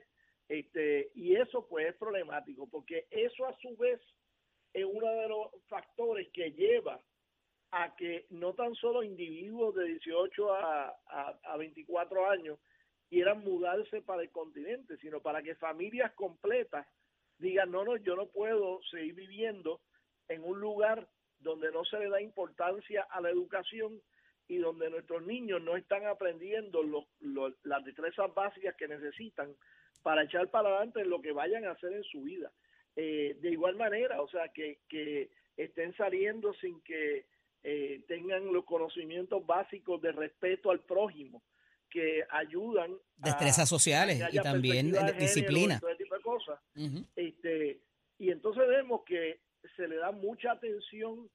este, 0.48 1.10
y 1.16 1.34
eso 1.34 1.66
pues 1.68 1.88
es 1.88 1.96
problemático, 1.96 2.68
porque 2.68 3.08
eso 3.10 3.46
a 3.46 3.56
su 3.56 3.76
vez 3.76 4.00
es 4.72 4.84
uno 4.84 5.10
de 5.10 5.28
los 5.28 5.50
factores 5.66 6.28
que 6.32 6.52
lleva 6.52 7.00
a 7.72 7.96
que 7.96 8.26
no 8.30 8.54
tan 8.54 8.76
solo 8.76 9.02
individuos 9.02 9.74
de 9.74 9.86
18 9.86 10.54
a, 10.54 10.96
a, 11.08 11.38
a 11.42 11.56
24 11.56 12.30
años 12.30 12.60
quieran 13.08 13.42
mudarse 13.44 14.02
para 14.02 14.22
el 14.22 14.30
continente, 14.30 14.96
sino 14.98 15.20
para 15.20 15.42
que 15.42 15.54
familias 15.54 16.12
completas 16.14 16.86
digan, 17.38 17.70
no, 17.70 17.84
no, 17.84 17.96
yo 17.96 18.16
no 18.16 18.26
puedo 18.26 18.80
seguir 18.90 19.14
viviendo 19.14 19.80
en 20.28 20.42
un 20.44 20.60
lugar 20.60 21.08
donde 21.38 21.70
no 21.70 21.84
se 21.84 21.98
le 21.98 22.08
da 22.08 22.20
importancia 22.20 23.02
a 23.10 23.20
la 23.20 23.30
educación 23.30 24.00
y 24.48 24.58
donde 24.58 24.90
nuestros 24.90 25.24
niños 25.26 25.60
no 25.62 25.76
están 25.76 26.06
aprendiendo 26.06 26.82
las 27.64 27.84
destrezas 27.84 28.32
básicas 28.34 28.74
que 28.76 28.88
necesitan 28.88 29.54
para 30.02 30.22
echar 30.22 30.48
para 30.50 30.68
adelante 30.68 31.04
lo 31.04 31.20
que 31.20 31.32
vayan 31.32 31.64
a 31.64 31.72
hacer 31.72 31.92
en 31.92 32.04
su 32.04 32.22
vida. 32.22 32.52
Eh, 32.94 33.36
de 33.40 33.50
igual 33.50 33.76
manera, 33.76 34.22
o 34.22 34.28
sea, 34.28 34.48
que, 34.48 34.78
que 34.88 35.30
estén 35.56 35.94
saliendo 35.96 36.54
sin 36.54 36.80
que 36.82 37.26
eh, 37.62 38.04
tengan 38.06 38.52
los 38.52 38.64
conocimientos 38.64 39.44
básicos 39.44 40.00
de 40.00 40.12
respeto 40.12 40.70
al 40.70 40.80
prójimo, 40.80 41.42
que 41.90 42.24
ayudan 42.30 42.96
destrezas 43.16 43.68
sociales 43.68 44.22
y 44.32 44.38
también 44.40 44.92
disciplina. 45.18 45.80
este 47.14 47.80
y 48.18 48.30
entonces 48.30 48.66
vemos 48.68 49.02
que 49.04 49.40
se 49.76 49.88
le 49.88 49.96
da 49.96 50.12
mucha 50.12 50.52
atención 50.52 51.30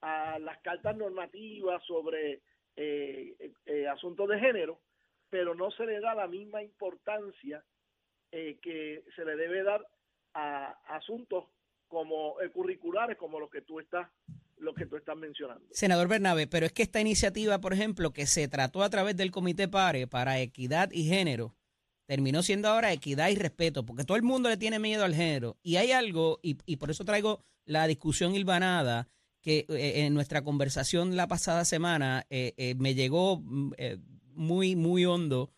a 0.00 0.38
las 0.38 0.58
cartas 0.58 0.96
normativas 0.96 1.82
sobre 1.84 2.42
eh, 2.76 3.52
eh, 3.64 3.88
asuntos 3.88 4.28
de 4.28 4.38
género 4.38 4.80
pero 5.28 5.54
no 5.54 5.70
se 5.70 5.86
le 5.86 6.00
da 6.00 6.14
la 6.14 6.26
misma 6.26 6.62
importancia 6.62 7.64
eh, 8.32 8.58
que 8.62 9.04
se 9.14 9.24
le 9.24 9.36
debe 9.36 9.62
dar 9.62 9.86
a 10.34 10.78
asuntos 10.88 11.44
como 11.88 12.36
curriculares 12.52 13.16
como 13.16 13.40
los 13.40 13.50
que 13.50 13.62
tú 13.62 13.80
estás 13.80 14.08
lo 14.58 14.74
que 14.74 14.86
tú 14.86 14.96
estás 14.96 15.16
mencionando. 15.16 15.64
Senador 15.70 16.08
Bernabe, 16.08 16.46
pero 16.46 16.66
es 16.66 16.72
que 16.72 16.82
esta 16.82 17.00
iniciativa, 17.00 17.60
por 17.60 17.72
ejemplo, 17.72 18.12
que 18.12 18.26
se 18.26 18.48
trató 18.48 18.82
a 18.82 18.90
través 18.90 19.16
del 19.16 19.30
Comité 19.30 19.68
PARE 19.68 20.06
para 20.06 20.40
equidad 20.40 20.90
y 20.92 21.04
género, 21.04 21.54
terminó 22.06 22.42
siendo 22.42 22.68
ahora 22.68 22.92
equidad 22.92 23.28
y 23.28 23.36
respeto, 23.36 23.84
porque 23.84 24.04
todo 24.04 24.16
el 24.16 24.22
mundo 24.22 24.48
le 24.48 24.56
tiene 24.56 24.78
miedo 24.78 25.04
al 25.04 25.14
género. 25.14 25.58
Y 25.62 25.76
hay 25.76 25.92
algo, 25.92 26.38
y, 26.42 26.56
y 26.64 26.76
por 26.76 26.90
eso 26.90 27.04
traigo 27.04 27.44
la 27.64 27.86
discusión 27.86 28.34
hilvanada, 28.34 29.08
que 29.46 29.64
eh, 29.68 30.04
en 30.04 30.12
nuestra 30.12 30.42
conversación 30.42 31.14
la 31.14 31.28
pasada 31.28 31.64
semana 31.64 32.26
eh, 32.30 32.54
eh, 32.56 32.74
me 32.74 32.96
llegó 32.96 33.38
mm, 33.38 33.74
muy, 34.34 34.74
muy 34.74 35.04
hondo. 35.04 35.52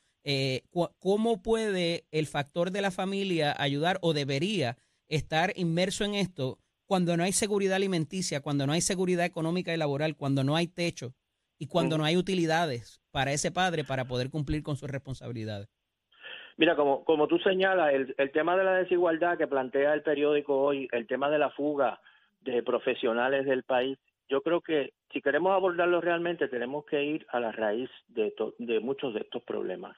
¿Cómo 0.99 1.41
puede 1.41 2.05
el 2.11 2.27
factor 2.27 2.71
de 2.71 2.83
la 2.83 2.91
familia 2.91 3.57
ayudar 3.59 3.99
o 4.03 4.13
debería 4.13 4.77
estar 5.09 5.55
inmerso 5.57 6.05
en 6.05 6.17
esto? 6.17 6.59
Cuando 6.89 7.19
no 7.19 7.23
hay 7.23 7.33
seguridad 7.33 7.77
alimenticia, 7.77 8.41
cuando 8.41 8.67
no 8.67 8.73
hay 8.73 8.81
seguridad 8.81 9.27
económica 9.27 9.75
y 9.75 9.77
laboral, 9.77 10.17
cuando 10.17 10.43
no 10.43 10.57
hay 10.57 10.69
techo 10.69 11.13
y 11.59 11.69
cuando 11.69 11.99
no 11.99 12.05
hay 12.05 12.17
utilidades 12.17 13.03
para 13.13 13.33
ese 13.33 13.53
padre 13.53 13.85
para 13.85 14.07
poder 14.07 14.31
cumplir 14.31 14.63
con 14.63 14.77
sus 14.77 14.91
responsabilidades. 14.91 15.69
Mira, 16.57 16.75
como, 16.77 17.05
como 17.05 17.29
tú 17.29 17.39
señalas, 17.41 17.93
el, 17.93 18.15
el 18.17 18.33
tema 18.33 18.57
de 18.57 18.65
la 18.65 18.77
desigualdad 18.77 19.37
que 19.37 19.47
plantea 19.47 19.93
el 19.93 20.03
periódico 20.03 20.59
hoy, 20.59 20.89
el 20.91 21.07
tema 21.07 21.29
de 21.29 21.39
la 21.39 21.51
fuga 21.51 22.01
de 22.41 22.63
profesionales 22.63 23.45
del 23.45 23.65
país, 23.65 23.99
yo 24.31 24.41
creo 24.41 24.63
que 24.63 24.95
si 25.13 25.21
queremos 25.21 25.53
abordarlo 25.53 26.01
realmente 26.01 26.49
tenemos 26.49 26.87
que 26.87 27.05
ir 27.05 27.27
a 27.29 27.39
la 27.39 27.53
raíz 27.53 27.91
de, 28.09 28.33
de 28.59 28.81
muchos 28.81 29.13
de 29.13 29.21
estos 29.21 29.43
problemas. 29.43 29.95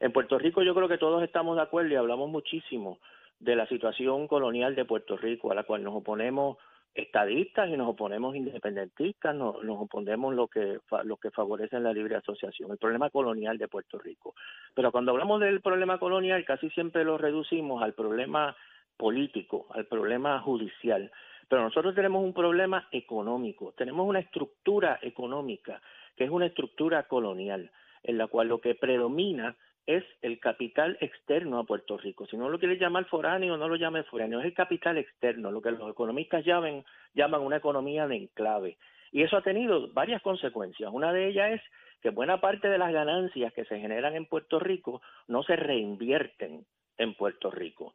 En 0.00 0.12
Puerto 0.12 0.38
Rico 0.38 0.62
yo 0.62 0.74
creo 0.74 0.88
que 0.88 0.98
todos 0.98 1.22
estamos 1.22 1.56
de 1.56 1.62
acuerdo 1.62 1.90
y 1.90 1.96
hablamos 1.96 2.30
muchísimo 2.30 2.98
de 3.42 3.56
la 3.56 3.66
situación 3.66 4.28
colonial 4.28 4.76
de 4.76 4.84
Puerto 4.84 5.16
Rico, 5.16 5.50
a 5.50 5.54
la 5.54 5.64
cual 5.64 5.82
nos 5.82 5.94
oponemos 5.94 6.58
estadistas 6.94 7.68
y 7.68 7.76
nos 7.76 7.88
oponemos 7.88 8.36
independentistas, 8.36 9.34
nos, 9.34 9.64
nos 9.64 9.80
oponemos 9.80 10.34
lo 10.34 10.46
que 10.46 10.78
lo 11.04 11.16
que 11.16 11.30
favorecen 11.30 11.82
la 11.82 11.92
libre 11.92 12.16
asociación, 12.16 12.70
el 12.70 12.78
problema 12.78 13.10
colonial 13.10 13.58
de 13.58 13.66
Puerto 13.66 13.98
Rico. 13.98 14.34
Pero 14.74 14.92
cuando 14.92 15.10
hablamos 15.10 15.40
del 15.40 15.60
problema 15.60 15.98
colonial, 15.98 16.44
casi 16.44 16.70
siempre 16.70 17.04
lo 17.04 17.18
reducimos 17.18 17.82
al 17.82 17.94
problema 17.94 18.54
político, 18.96 19.66
al 19.70 19.86
problema 19.86 20.38
judicial. 20.40 21.10
Pero 21.48 21.62
nosotros 21.62 21.94
tenemos 21.94 22.22
un 22.22 22.32
problema 22.32 22.86
económico, 22.92 23.74
tenemos 23.76 24.06
una 24.06 24.20
estructura 24.20 25.00
económica 25.02 25.82
que 26.16 26.24
es 26.24 26.30
una 26.30 26.46
estructura 26.46 27.08
colonial, 27.08 27.70
en 28.04 28.18
la 28.18 28.28
cual 28.28 28.48
lo 28.48 28.60
que 28.60 28.76
predomina 28.76 29.56
es 29.86 30.04
el 30.22 30.38
capital 30.38 30.96
externo 31.00 31.58
a 31.58 31.64
Puerto 31.64 31.96
Rico. 31.96 32.26
Si 32.26 32.36
no 32.36 32.48
lo 32.48 32.58
quiere 32.58 32.78
llamar 32.78 33.04
foráneo, 33.06 33.56
no 33.56 33.68
lo 33.68 33.76
llame 33.76 34.04
foráneo, 34.04 34.40
es 34.40 34.46
el 34.46 34.54
capital 34.54 34.98
externo, 34.98 35.50
lo 35.50 35.60
que 35.60 35.72
los 35.72 35.90
economistas 35.90 36.44
llaman, 36.44 36.84
llaman 37.14 37.40
una 37.40 37.56
economía 37.56 38.06
de 38.06 38.16
enclave. 38.16 38.78
Y 39.10 39.22
eso 39.22 39.36
ha 39.36 39.42
tenido 39.42 39.92
varias 39.92 40.22
consecuencias. 40.22 40.90
Una 40.92 41.12
de 41.12 41.28
ellas 41.28 41.52
es 41.52 41.60
que 42.00 42.10
buena 42.10 42.40
parte 42.40 42.68
de 42.68 42.78
las 42.78 42.92
ganancias 42.92 43.52
que 43.52 43.64
se 43.64 43.78
generan 43.78 44.14
en 44.14 44.26
Puerto 44.26 44.58
Rico 44.58 45.02
no 45.28 45.42
se 45.42 45.56
reinvierten 45.56 46.64
en 46.98 47.14
Puerto 47.14 47.50
Rico. 47.50 47.94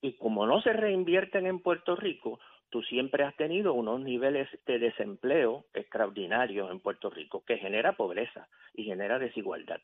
Y 0.00 0.12
como 0.14 0.46
no 0.46 0.60
se 0.60 0.72
reinvierten 0.72 1.46
en 1.46 1.60
Puerto 1.60 1.96
Rico, 1.96 2.38
tú 2.70 2.82
siempre 2.82 3.24
has 3.24 3.34
tenido 3.36 3.72
unos 3.72 4.00
niveles 4.00 4.48
de 4.66 4.78
desempleo 4.78 5.64
extraordinarios 5.72 6.70
en 6.70 6.80
Puerto 6.80 7.10
Rico, 7.10 7.42
que 7.46 7.58
genera 7.58 7.92
pobreza 7.92 8.48
y 8.74 8.84
genera 8.84 9.18
desigualdad 9.18 9.80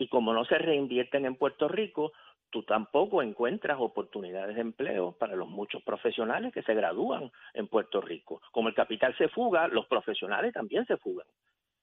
y 0.00 0.08
como 0.08 0.32
no 0.32 0.46
se 0.46 0.56
reinvierten 0.56 1.26
en 1.26 1.36
Puerto 1.36 1.68
Rico, 1.68 2.12
tú 2.48 2.62
tampoco 2.62 3.22
encuentras 3.22 3.78
oportunidades 3.78 4.54
de 4.54 4.62
empleo 4.62 5.12
para 5.12 5.36
los 5.36 5.46
muchos 5.46 5.82
profesionales 5.82 6.54
que 6.54 6.62
se 6.62 6.72
gradúan 6.72 7.30
en 7.52 7.68
Puerto 7.68 8.00
Rico. 8.00 8.40
Como 8.50 8.70
el 8.70 8.74
capital 8.74 9.14
se 9.18 9.28
fuga, 9.28 9.68
los 9.68 9.86
profesionales 9.86 10.54
también 10.54 10.86
se 10.86 10.96
fugan. 10.96 11.26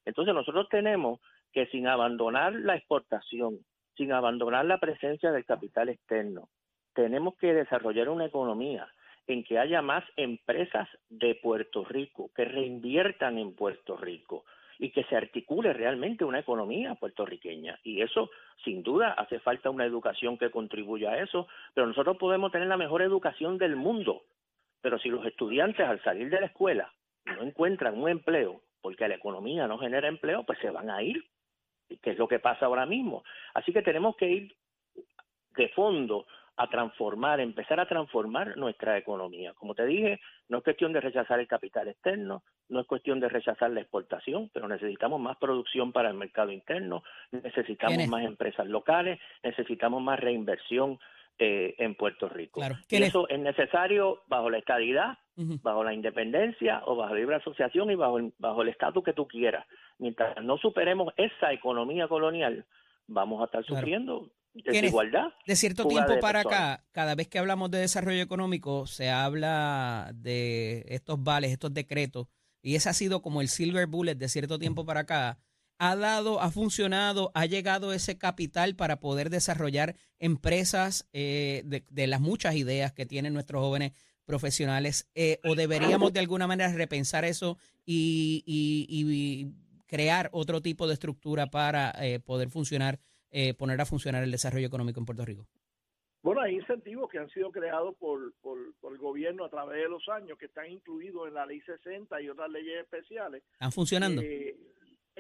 Entonces 0.04 0.34
nosotros 0.34 0.68
tenemos 0.68 1.20
que 1.54 1.68
sin 1.68 1.86
abandonar 1.86 2.54
la 2.54 2.76
exportación, 2.76 3.60
sin 3.96 4.12
abandonar 4.12 4.66
la 4.66 4.80
presencia 4.80 5.32
del 5.32 5.46
capital 5.46 5.90
externo, 5.90 6.50
tenemos 6.96 7.36
que 7.36 7.54
desarrollar 7.54 8.10
una 8.10 8.26
economía 8.26 8.88
en 9.28 9.44
que 9.44 9.60
haya 9.60 9.84
más 9.84 10.04
empresas 10.16 10.90
de 11.10 11.36
Puerto 11.36 11.86
Rico, 11.86 12.32
que 12.36 12.46
reinviertan 12.46 13.38
en 13.38 13.54
Puerto 13.54 13.96
Rico 13.96 14.44
y 14.80 14.92
que 14.92 15.04
se 15.06 15.16
articule 15.16 15.74
realmente 15.74 16.24
una 16.24 16.40
economía 16.40 16.96
puertorriqueña. 16.96 17.80
Y 17.84 18.02
eso, 18.02 18.30
sin 18.64 18.84
duda, 18.84 19.14
hace 19.14 19.40
falta 19.40 19.70
una 19.70 19.86
educación 19.86 20.38
que 20.38 20.52
contribuya 20.52 21.12
a 21.12 21.22
eso, 21.22 21.48
pero 21.74 21.88
nosotros 21.88 22.18
podemos 22.18 22.52
tener 22.52 22.68
la 22.68 22.78
mejor 22.78 23.02
educación 23.02 23.58
del 23.58 23.76
mundo, 23.76 24.24
pero 24.82 25.00
si 25.00 25.10
los 25.10 25.26
estudiantes 25.26 25.88
al 25.88 26.02
salir 26.04 26.30
de 26.30 26.42
la 26.42 26.48
escuela 26.48 26.94
no 27.26 27.44
encuentran 27.44 28.00
un 28.00 28.10
empleo, 28.10 28.62
porque 28.82 29.08
la 29.08 29.16
economía 29.16 29.68
no 29.68 29.78
genera 29.78 30.08
empleo, 30.08 30.44
pues 30.44 30.60
se 30.60 30.70
van 30.70 30.90
a 30.90 31.02
ir, 31.02 31.26
que 32.02 32.12
es 32.12 32.18
lo 32.18 32.28
que 32.28 32.40
pasa 32.40 32.66
ahora 32.66 32.86
mismo. 32.86 33.24
Así 33.54 33.74
que 33.74 33.82
tenemos 33.82 34.16
que 34.16 34.30
ir 34.30 34.56
de 35.56 35.70
fondo 35.70 36.28
a 36.58 36.68
transformar, 36.68 37.40
empezar 37.40 37.80
a 37.80 37.88
transformar 37.88 38.58
nuestra 38.58 38.98
economía. 38.98 39.54
Como 39.54 39.76
te 39.76 39.86
dije, 39.86 40.20
no 40.50 40.58
es 40.58 40.64
cuestión 40.64 40.92
de 40.92 41.00
rechazar 41.00 41.40
el 41.40 41.48
capital 41.48 41.88
externo, 41.88 42.44
no 42.70 42.82
es 42.82 42.88
cuestión 42.88 43.20
de 43.20 43.30
rechazar 43.30 43.70
la 43.70 43.82
exportación, 43.82 44.50
pero 44.54 44.68
necesitamos 44.68 45.22
más 45.22 45.38
producción 45.38 45.92
para 45.92 46.10
el 46.10 46.16
mercado 46.16 46.52
interno, 46.52 47.04
necesitamos 47.32 48.08
más 48.08 48.26
empresas 48.26 48.68
locales, 48.68 49.20
necesitamos 49.44 50.02
más 50.02 50.20
reinversión 50.20 51.00
eh, 51.38 51.76
en 51.78 51.94
Puerto 51.94 52.28
Rico. 52.28 52.60
Y 52.90 52.96
eso 53.04 53.30
es 53.30 53.40
necesario 53.40 54.24
bajo 54.28 54.50
la 54.50 54.58
estadidad, 54.58 55.20
bajo 55.62 55.84
la 55.84 55.94
independencia 55.94 56.82
o 56.86 56.96
bajo 56.96 57.14
la 57.14 57.20
libre 57.20 57.36
asociación 57.36 57.92
y 57.92 57.96
bajo 57.96 58.18
el, 58.18 58.34
bajo 58.40 58.64
el 58.64 58.70
estatus 58.70 59.04
que 59.04 59.14
tú 59.14 59.28
quieras. 59.28 59.68
Mientras 60.00 60.44
no 60.44 60.58
superemos 60.58 61.14
esa 61.16 61.54
economía 61.54 62.08
colonial, 62.08 62.66
vamos 63.06 63.42
a 63.42 63.46
estar 63.46 63.64
sufriendo 63.64 64.32
desigualdad. 64.64 65.28
De 65.46 65.56
cierto 65.56 65.88
tiempo 65.88 66.20
para 66.20 66.42
acá, 66.42 66.86
cada 66.92 67.16
vez 67.16 67.28
que 67.28 67.40
hablamos 67.40 67.72
de 67.72 67.80
desarrollo 67.80 68.22
económico, 68.22 68.88
se 68.88 69.10
habla 69.10 70.12
de 70.16 70.86
estos 70.88 71.24
vales, 71.24 71.52
estos 71.52 71.74
decretos, 71.74 72.28
y 72.62 72.76
ese 72.76 72.90
ha 72.90 72.94
sido 72.94 73.22
como 73.22 73.42
el 73.42 73.48
silver 73.48 73.88
bullet 73.88 74.16
de 74.16 74.30
cierto 74.30 74.60
tiempo 74.60 74.86
para 74.86 75.02
acá. 75.02 75.40
Ha 75.80 75.96
dado, 75.96 76.42
ha 76.42 76.50
funcionado, 76.50 77.32
ha 77.36 77.46
llegado 77.46 77.94
ese 77.94 78.18
capital 78.18 78.76
para 78.76 79.00
poder 79.00 79.30
desarrollar 79.30 79.96
empresas 80.18 81.08
eh, 81.14 81.64
de, 81.66 82.08
las 82.08 82.20
muchas 82.20 82.56
ideas 82.56 82.94
que 82.94 83.06
tienen 83.06 83.34
nuestros 83.34 83.62
jóvenes 83.62 83.94
profesionales, 84.26 85.08
eh, 85.16 85.40
o 85.46 85.56
deberíamos 85.56 86.12
de 86.12 86.20
alguna 86.20 86.48
manera 86.48 86.72
repensar 86.74 87.24
eso 87.26 87.58
y, 87.86 89.54
crear 89.86 90.30
otro 90.34 90.62
tipo 90.62 90.86
de 90.86 90.96
estructura 90.96 91.48
para 91.48 91.96
eh, 92.02 92.20
poder 92.20 92.50
funcionar 92.50 93.00
eh, 93.32 93.54
poner 93.54 93.80
a 93.82 93.86
funcionar 93.86 94.24
el 94.24 94.32
desarrollo 94.32 94.68
económico 94.68 95.00
en 95.00 95.06
Puerto 95.06 95.26
Rico? 95.26 95.48
Bueno, 96.24 96.42
hay 96.42 96.56
incentivos 96.56 97.10
que 97.10 97.20
han 97.20 97.30
sido 97.30 97.52
creados 97.52 97.96
por, 97.96 98.34
por, 98.42 98.58
el 98.92 98.98
gobierno 98.98 99.46
a 99.46 99.50
través 99.50 99.82
de 99.84 99.90
los 99.90 100.08
años, 100.10 100.38
que 100.38 100.48
están 100.48 100.70
incluidos 100.70 101.28
en 101.28 101.36
la 101.36 101.46
ley 101.46 101.62
60 101.62 102.22
y 102.22 102.30
otras 102.30 102.50
leyes 102.50 102.82
especiales. 102.82 103.44
¿Están 103.54 103.72
funcionando? 103.72 104.22
Eh, 104.22 104.58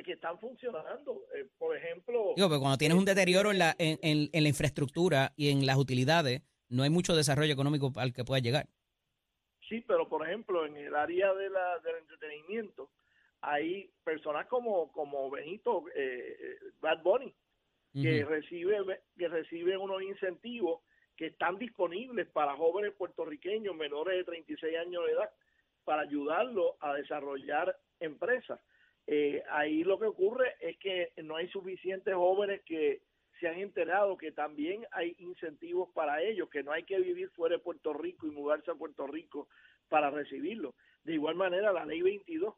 que 0.03 0.11
están 0.11 0.37
funcionando. 0.39 1.23
Eh, 1.35 1.47
por 1.57 1.75
ejemplo... 1.75 2.33
Digo, 2.35 2.49
pero 2.49 2.59
cuando 2.59 2.77
tienes 2.77 2.97
un 2.97 3.05
deterioro 3.05 3.51
en 3.51 3.59
la, 3.59 3.75
en, 3.79 4.29
en, 4.31 4.43
la 4.43 4.49
infraestructura 4.49 5.33
y 5.35 5.49
en 5.49 5.65
las 5.65 5.77
utilidades, 5.77 6.41
no 6.69 6.83
hay 6.83 6.89
mucho 6.89 7.15
desarrollo 7.15 7.53
económico 7.53 7.91
al 7.95 8.13
que 8.13 8.23
pueda 8.25 8.41
llegar. 8.41 8.67
Sí, 9.69 9.83
pero 9.87 10.07
por 10.07 10.27
ejemplo, 10.27 10.65
en 10.65 10.77
el 10.77 10.93
área 10.95 11.33
de 11.33 11.49
la, 11.49 11.79
del 11.79 11.95
entretenimiento, 12.01 12.89
hay 13.41 13.89
personas 14.03 14.47
como, 14.47 14.91
como 14.91 15.29
Benito, 15.29 15.85
Bad 16.81 17.01
Bunny, 17.01 17.33
que 18.01 18.25
recibe 18.25 18.77
que 19.17 19.27
reciben 19.27 19.79
unos 19.79 20.01
incentivos 20.01 20.81
que 21.15 21.27
están 21.27 21.57
disponibles 21.57 22.27
para 22.27 22.55
jóvenes 22.55 22.93
puertorriqueños 22.93 23.75
menores 23.75 24.17
de 24.17 24.23
36 24.23 24.77
años 24.77 25.05
de 25.05 25.13
edad 25.13 25.29
para 25.83 26.03
ayudarlos 26.03 26.75
a 26.79 26.93
desarrollar 26.93 27.75
empresas. 27.99 28.59
Eh, 29.07 29.41
ahí 29.49 29.83
lo 29.83 29.97
que 29.97 30.05
ocurre 30.05 30.55
es 30.59 30.77
que 30.77 31.11
no 31.23 31.37
hay 31.37 31.47
suficientes 31.49 32.13
jóvenes 32.13 32.61
que 32.65 33.01
se 33.39 33.47
han 33.47 33.59
enterado 33.59 34.17
que 34.17 34.31
también 34.31 34.85
hay 34.91 35.15
incentivos 35.19 35.89
para 35.93 36.21
ellos, 36.21 36.49
que 36.49 36.63
no 36.63 36.71
hay 36.71 36.83
que 36.83 36.99
vivir 36.99 37.29
fuera 37.29 37.55
de 37.55 37.63
Puerto 37.63 37.93
Rico 37.93 38.27
y 38.27 38.31
mudarse 38.31 38.71
a 38.71 38.75
Puerto 38.75 39.07
Rico 39.07 39.47
para 39.89 40.09
recibirlo. 40.09 40.75
De 41.03 41.13
igual 41.13 41.35
manera, 41.35 41.71
la 41.71 41.85
ley 41.85 42.01
22, 42.01 42.53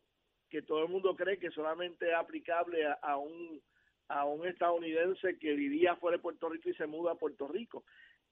que 0.50 0.64
todo 0.64 0.84
el 0.84 0.90
mundo 0.90 1.16
cree 1.16 1.38
que 1.38 1.52
solamente 1.52 2.10
es 2.10 2.16
aplicable 2.16 2.84
a 3.02 3.18
un 3.18 3.62
a 4.10 4.26
un 4.26 4.46
estadounidense 4.48 5.38
que 5.38 5.54
vivía 5.54 5.96
fuera 5.96 6.18
de 6.18 6.24
Puerto 6.24 6.50
Rico 6.50 6.70
y 6.70 6.74
se 6.74 6.88
muda 6.88 7.14
a 7.14 7.16
Puerto 7.16 7.48
Rico. 7.48 7.84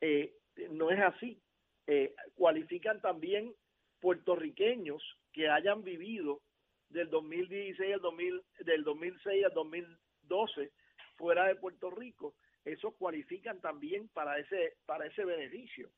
Eh, 0.02 0.34
no 0.72 0.90
es 0.92 1.00
así. 1.00 1.40
Eh, 1.86 2.14
cualifican 2.36 3.00
también 3.00 3.54
puertorriqueños 4.02 5.02
que 5.32 5.50
hayan 5.50 5.84
vivido 5.84 6.42
del 6.90 7.10
2016 7.10 7.94
al 7.94 8.02
2000, 8.02 8.44
del 8.60 8.84
2006 8.84 9.46
al 9.46 9.54
2012 9.54 10.72
fuera 11.16 11.46
de 11.46 11.56
Puerto 11.56 11.92
Rico. 11.92 12.36
Esos 12.66 12.96
cualifican 12.96 13.62
también 13.62 14.10
para 14.10 14.38
ese 14.40 14.78
para 14.86 15.06
ese 15.06 15.24
beneficio. 15.24 15.90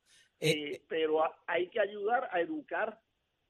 Eh, 0.41 0.83
pero 0.87 1.23
hay 1.47 1.67
que 1.67 1.79
ayudar 1.79 2.29
a 2.31 2.39
educar 2.39 2.99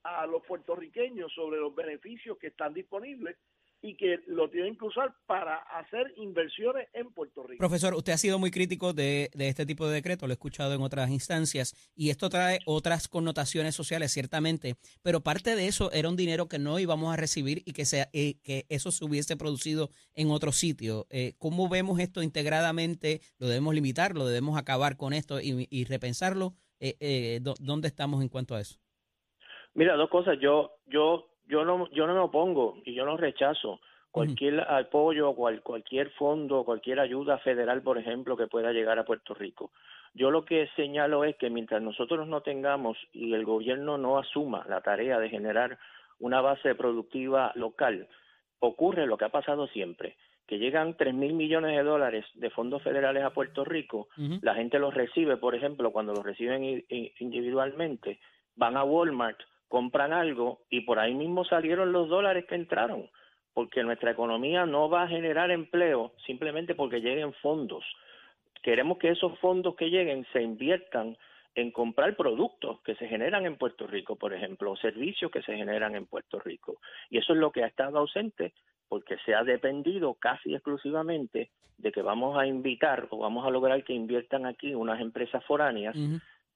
a 0.02 0.26
los 0.26 0.44
puertorriqueños 0.44 1.32
sobre 1.32 1.60
los 1.60 1.74
beneficios 1.74 2.38
que 2.38 2.48
están 2.48 2.72
disponibles 2.72 3.36
y 3.82 3.96
que 3.96 4.20
lo 4.26 4.50
tienen 4.50 4.76
que 4.76 4.84
usar 4.84 5.14
para 5.26 5.56
hacer 5.56 6.12
inversiones 6.16 6.88
en 6.92 7.12
Puerto 7.12 7.42
Rico. 7.44 7.58
Profesor, 7.58 7.94
usted 7.94 8.12
ha 8.12 8.18
sido 8.18 8.38
muy 8.38 8.50
crítico 8.50 8.92
de, 8.92 9.30
este 9.38 9.64
tipo 9.64 9.86
de 9.86 9.94
decreto, 9.94 10.26
lo 10.26 10.32
he 10.32 10.34
escuchado 10.34 10.74
en 10.74 10.82
otras 10.82 11.10
instancias, 11.10 11.74
y 11.94 12.10
esto 12.10 12.28
trae 12.28 12.58
otras 12.66 13.08
connotaciones 13.08 13.74
sociales, 13.74 14.12
ciertamente, 14.12 14.74
pero 15.02 15.20
parte 15.20 15.56
de 15.56 15.66
eso 15.66 15.90
era 15.92 16.08
un 16.08 16.16
dinero 16.16 16.48
que 16.48 16.58
no 16.58 16.78
íbamos 16.78 17.12
a 17.12 17.16
recibir 17.16 17.62
y 17.64 17.72
que, 17.72 17.84
sea, 17.84 18.08
eh, 18.12 18.34
que 18.42 18.66
eso 18.68 18.90
se 18.90 19.04
hubiese 19.04 19.36
producido 19.36 19.88
en 20.14 20.30
otro 20.30 20.52
sitio. 20.52 21.06
Eh, 21.10 21.32
¿Cómo 21.38 21.68
vemos 21.68 22.00
esto 22.00 22.22
integradamente? 22.22 23.20
¿Lo 23.38 23.46
debemos 23.46 23.74
limitar? 23.74 24.14
¿Lo 24.14 24.26
debemos 24.26 24.58
acabar 24.58 24.96
con 24.96 25.12
esto 25.12 25.40
y, 25.40 25.84
repensarlo? 25.84 26.52
Eh, 26.80 27.40
¿Dónde 27.60 27.88
estamos 27.88 28.22
en 28.22 28.28
cuanto 28.28 28.54
a 28.54 28.60
eso? 28.60 28.78
Mira, 29.74 29.96
dos 29.96 30.10
cosas. 30.10 30.38
Yo, 30.40 30.72
yo 30.86 31.29
yo 31.50 31.64
no 31.64 31.88
yo 31.90 32.06
no 32.06 32.14
me 32.14 32.20
opongo 32.20 32.78
y 32.84 32.94
yo 32.94 33.04
no 33.04 33.16
rechazo 33.16 33.80
cualquier 34.10 34.60
apoyo, 34.60 35.34
cual, 35.34 35.62
cualquier 35.62 36.10
fondo, 36.10 36.64
cualquier 36.64 37.00
ayuda 37.00 37.38
federal, 37.38 37.82
por 37.82 37.98
ejemplo, 37.98 38.36
que 38.36 38.48
pueda 38.48 38.72
llegar 38.72 38.98
a 38.98 39.04
Puerto 39.04 39.34
Rico. 39.34 39.70
Yo 40.14 40.30
lo 40.30 40.44
que 40.44 40.68
señalo 40.74 41.24
es 41.24 41.36
que 41.36 41.50
mientras 41.50 41.80
nosotros 41.80 42.26
no 42.26 42.40
tengamos 42.40 42.98
y 43.12 43.34
el 43.34 43.44
gobierno 43.44 43.98
no 43.98 44.18
asuma 44.18 44.64
la 44.68 44.80
tarea 44.80 45.20
de 45.20 45.28
generar 45.28 45.78
una 46.18 46.40
base 46.40 46.74
productiva 46.74 47.52
local, 47.54 48.08
ocurre 48.58 49.06
lo 49.06 49.16
que 49.16 49.26
ha 49.26 49.30
pasado 49.30 49.68
siempre, 49.68 50.16
que 50.46 50.58
llegan 50.58 50.96
tres 50.96 51.14
mil 51.14 51.34
millones 51.34 51.76
de 51.76 51.84
dólares 51.84 52.26
de 52.34 52.50
fondos 52.50 52.82
federales 52.82 53.22
a 53.22 53.30
Puerto 53.30 53.64
Rico, 53.64 54.08
la 54.42 54.54
gente 54.54 54.80
los 54.80 54.92
recibe, 54.92 55.36
por 55.36 55.54
ejemplo, 55.54 55.92
cuando 55.92 56.12
los 56.12 56.24
reciben 56.24 56.84
individualmente, 57.20 58.18
van 58.56 58.76
a 58.76 58.82
Walmart, 58.82 59.38
compran 59.70 60.12
algo 60.12 60.58
y 60.68 60.80
por 60.80 60.98
ahí 60.98 61.14
mismo 61.14 61.44
salieron 61.44 61.92
los 61.92 62.08
dólares 62.08 62.44
que 62.46 62.56
entraron, 62.56 63.08
porque 63.54 63.84
nuestra 63.84 64.10
economía 64.10 64.66
no 64.66 64.90
va 64.90 65.04
a 65.04 65.08
generar 65.08 65.52
empleo 65.52 66.12
simplemente 66.26 66.74
porque 66.74 67.00
lleguen 67.00 67.32
fondos. 67.34 67.84
Queremos 68.62 68.98
que 68.98 69.10
esos 69.10 69.38
fondos 69.38 69.76
que 69.76 69.88
lleguen 69.88 70.26
se 70.32 70.42
inviertan 70.42 71.16
en 71.54 71.70
comprar 71.70 72.16
productos 72.16 72.80
que 72.80 72.96
se 72.96 73.06
generan 73.06 73.46
en 73.46 73.56
Puerto 73.56 73.86
Rico, 73.86 74.16
por 74.16 74.34
ejemplo, 74.34 74.72
o 74.72 74.76
servicios 74.76 75.30
que 75.30 75.42
se 75.42 75.56
generan 75.56 75.94
en 75.94 76.06
Puerto 76.06 76.40
Rico. 76.40 76.80
Y 77.08 77.18
eso 77.18 77.32
es 77.32 77.38
lo 77.38 77.52
que 77.52 77.62
ha 77.62 77.68
estado 77.68 77.98
ausente 77.98 78.52
porque 78.88 79.18
se 79.24 79.36
ha 79.36 79.44
dependido 79.44 80.14
casi 80.14 80.52
exclusivamente 80.52 81.50
de 81.78 81.92
que 81.92 82.02
vamos 82.02 82.36
a 82.36 82.44
invitar 82.44 83.06
o 83.10 83.18
vamos 83.18 83.46
a 83.46 83.50
lograr 83.50 83.84
que 83.84 83.92
inviertan 83.92 84.46
aquí 84.46 84.74
unas 84.74 85.00
empresas 85.00 85.44
foráneas 85.44 85.96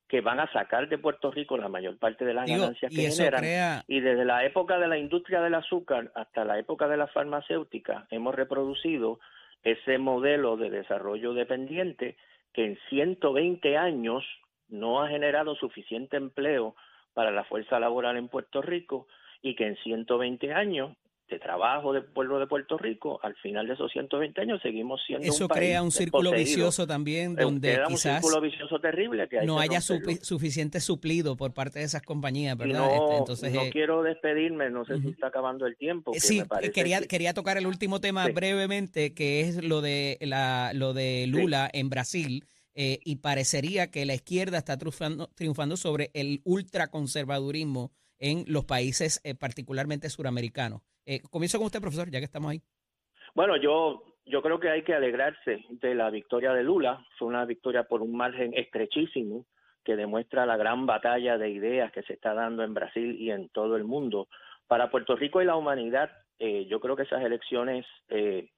que 0.08 0.20
van 0.20 0.40
a 0.40 0.50
sacar 0.52 0.88
de 0.88 0.98
Puerto 0.98 1.30
Rico 1.30 1.56
la 1.56 1.68
mayor 1.68 1.98
parte 1.98 2.24
de 2.24 2.34
las 2.34 2.48
ganancias 2.48 2.92
que 2.94 3.10
generan. 3.10 3.82
Y 3.88 4.00
desde 4.00 4.24
la 4.24 4.44
época 4.44 4.78
de 4.78 4.88
la 4.88 4.98
industria 4.98 5.40
del 5.40 5.54
azúcar 5.54 6.12
hasta 6.14 6.44
la 6.44 6.58
época 6.58 6.88
de 6.88 6.96
la 6.96 7.06
farmacéutica 7.06 8.06
hemos 8.10 8.34
reproducido 8.34 9.18
ese 9.62 9.98
modelo 9.98 10.56
de 10.56 10.70
desarrollo 10.70 11.32
dependiente 11.32 12.16
que 12.52 12.66
en 12.66 12.78
120 12.90 13.76
años 13.76 14.24
no 14.68 15.02
ha 15.02 15.08
generado 15.08 15.54
suficiente 15.56 16.16
empleo 16.16 16.74
para 17.14 17.30
la 17.30 17.44
fuerza 17.44 17.80
laboral 17.80 18.16
en 18.16 18.28
Puerto 18.28 18.60
Rico 18.60 19.06
y 19.42 19.54
que 19.56 19.66
en 19.66 19.76
120 19.76 20.52
años 20.52 20.96
de 21.34 21.40
trabajo 21.40 21.92
del 21.92 22.04
pueblo 22.04 22.38
de 22.38 22.46
Puerto 22.46 22.78
Rico, 22.78 23.18
al 23.22 23.34
final 23.36 23.66
de 23.66 23.74
esos 23.74 23.90
120 23.92 24.40
años 24.40 24.60
seguimos 24.62 25.00
siendo 25.06 25.26
Eso 25.26 25.44
un 25.44 25.48
país 25.48 25.58
crea 25.58 25.82
un 25.82 25.90
círculo 25.90 26.32
vicioso 26.32 26.86
también 26.86 27.32
Eh, 27.32 27.42
donde 27.42 27.78
un 27.80 27.86
quizás 27.88 28.20
círculo 28.22 28.40
vicioso 28.40 28.78
terrible 28.78 29.28
que 29.28 29.40
hay 29.40 29.46
no 29.46 29.56
que 29.56 29.62
haya 29.62 29.78
supi- 29.80 30.20
suficiente 30.22 30.80
suplido 30.80 31.36
por 31.36 31.52
parte 31.52 31.80
de 31.80 31.84
esas 31.86 32.02
compañías, 32.02 32.56
¿verdad? 32.56 32.78
no, 32.78 32.86
Este, 32.94 33.16
entonces, 33.16 33.52
no 33.52 33.62
eh, 33.62 33.70
quiero 33.72 34.02
despedirme, 34.02 34.70
no 34.70 34.84
sé 34.84 35.00
si 35.00 35.08
está 35.08 35.26
acabando 35.26 35.66
el 35.66 35.76
tiempo. 35.76 36.12
Eh, 36.12 36.14
que 36.14 36.20
Sí, 36.20 36.42
me 36.62 36.70
quería, 36.70 37.00
que- 37.00 37.08
quería 37.08 37.34
tocar 37.34 37.58
el 37.58 37.66
último 37.66 38.00
tema 38.00 38.26
Sí. 38.26 38.32
brevemente, 38.32 39.12
que 39.14 39.40
es 39.40 39.62
lo 39.64 39.80
de 39.80 40.16
la, 40.20 40.70
lo 40.74 40.94
de 40.94 41.26
Lula 41.26 41.68
en 41.72 41.90
Brasil, 41.90 42.44
eh, 42.76 42.98
y 43.04 43.16
parecería 43.16 43.90
que 43.90 44.04
la 44.04 44.14
izquierda 44.14 44.58
está 44.58 44.76
triunfando, 44.78 45.28
triunfando 45.34 45.76
sobre 45.76 46.10
el 46.14 46.40
ultraconservadurismo 46.44 47.92
en 48.18 48.44
los 48.46 48.64
países, 48.64 49.20
eh, 49.24 49.34
particularmente 49.34 50.08
suramericanos. 50.08 50.82
Eh, 51.06 51.20
comienzo 51.30 51.58
con 51.58 51.66
usted, 51.66 51.80
profesor, 51.80 52.10
ya 52.10 52.18
que 52.18 52.24
estamos 52.24 52.50
ahí. 52.50 52.60
Bueno, 53.34 53.56
yo, 53.56 54.04
yo 54.26 54.42
creo 54.42 54.60
que 54.60 54.70
hay 54.70 54.82
que 54.82 54.94
alegrarse 54.94 55.64
de 55.68 55.94
la 55.94 56.10
victoria 56.10 56.52
de 56.52 56.62
Lula. 56.62 57.04
Fue 57.18 57.28
una 57.28 57.44
victoria 57.44 57.84
por 57.84 58.00
un 58.02 58.16
margen 58.16 58.54
estrechísimo 58.54 59.46
que 59.84 59.96
demuestra 59.96 60.46
la 60.46 60.56
gran 60.56 60.86
batalla 60.86 61.36
de 61.36 61.50
ideas 61.50 61.92
que 61.92 62.02
se 62.02 62.14
está 62.14 62.32
dando 62.32 62.64
en 62.64 62.74
Brasil 62.74 63.16
y 63.20 63.30
en 63.30 63.50
todo 63.50 63.76
el 63.76 63.84
mundo. 63.84 64.28
Para 64.66 64.90
Puerto 64.90 65.14
Rico 65.14 65.42
y 65.42 65.44
la 65.44 65.56
humanidad, 65.56 66.10
eh, 66.38 66.66
yo 66.66 66.80
creo 66.80 66.96
que 66.96 67.02
esas 67.02 67.22
elecciones 67.22 67.84
eh, 68.08 68.48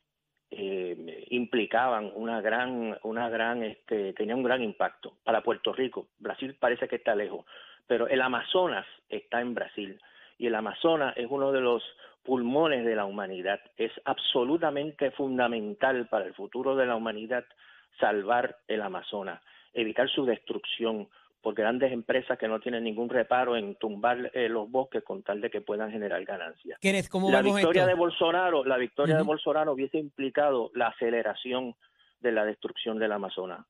eh, 0.50 1.26
implicaban 1.30 2.12
una 2.14 2.40
gran, 2.40 2.96
una 3.02 3.28
gran, 3.28 3.64
este, 3.64 4.12
tenía 4.12 4.36
un 4.36 4.44
gran 4.44 4.62
impacto 4.62 5.16
para 5.24 5.42
Puerto 5.42 5.72
Rico. 5.72 6.08
Brasil 6.18 6.56
parece 6.58 6.86
que 6.86 6.96
está 6.96 7.14
lejos, 7.16 7.44
pero 7.88 8.06
el 8.06 8.22
Amazonas 8.22 8.86
está 9.08 9.40
en 9.40 9.54
Brasil 9.54 10.00
y 10.38 10.46
el 10.46 10.54
Amazonas 10.54 11.14
es 11.16 11.26
uno 11.30 11.52
de 11.52 11.60
los 11.60 11.82
pulmones 12.22 12.84
de 12.84 12.94
la 12.96 13.04
humanidad. 13.04 13.60
Es 13.76 13.92
absolutamente 14.04 15.10
fundamental 15.12 16.06
para 16.08 16.26
el 16.26 16.34
futuro 16.34 16.74
de 16.76 16.86
la 16.86 16.96
humanidad 16.96 17.44
salvar 18.00 18.58
el 18.68 18.82
Amazonas, 18.82 19.40
evitar 19.72 20.08
su 20.08 20.24
destrucción 20.26 21.08
por 21.40 21.54
grandes 21.54 21.92
empresas 21.92 22.36
que 22.38 22.48
no 22.48 22.58
tienen 22.58 22.82
ningún 22.84 23.08
reparo 23.08 23.56
en 23.56 23.76
tumbar 23.76 24.30
eh, 24.34 24.48
los 24.48 24.68
bosques 24.70 25.04
con 25.04 25.22
tal 25.22 25.40
de 25.40 25.48
que 25.48 25.60
puedan 25.60 25.90
generar 25.92 26.24
ganancias. 26.24 26.78
Kenneth, 26.80 27.08
¿cómo 27.08 27.30
La 27.30 27.40
victoria 27.40 27.82
esto? 27.82 27.88
de 27.88 27.94
Bolsonaro, 27.94 28.64
la 28.64 28.76
victoria 28.76 29.16
de. 29.16 29.22
Bolsonaro 29.22 29.72
hubiese 29.72 29.98
implicado 29.98 30.70
la 30.74 30.88
aceleración 30.88 31.74
de 32.20 32.32
la 32.32 32.44
destrucción 32.44 32.98
del 32.98 33.12
Amazonas. 33.12 33.60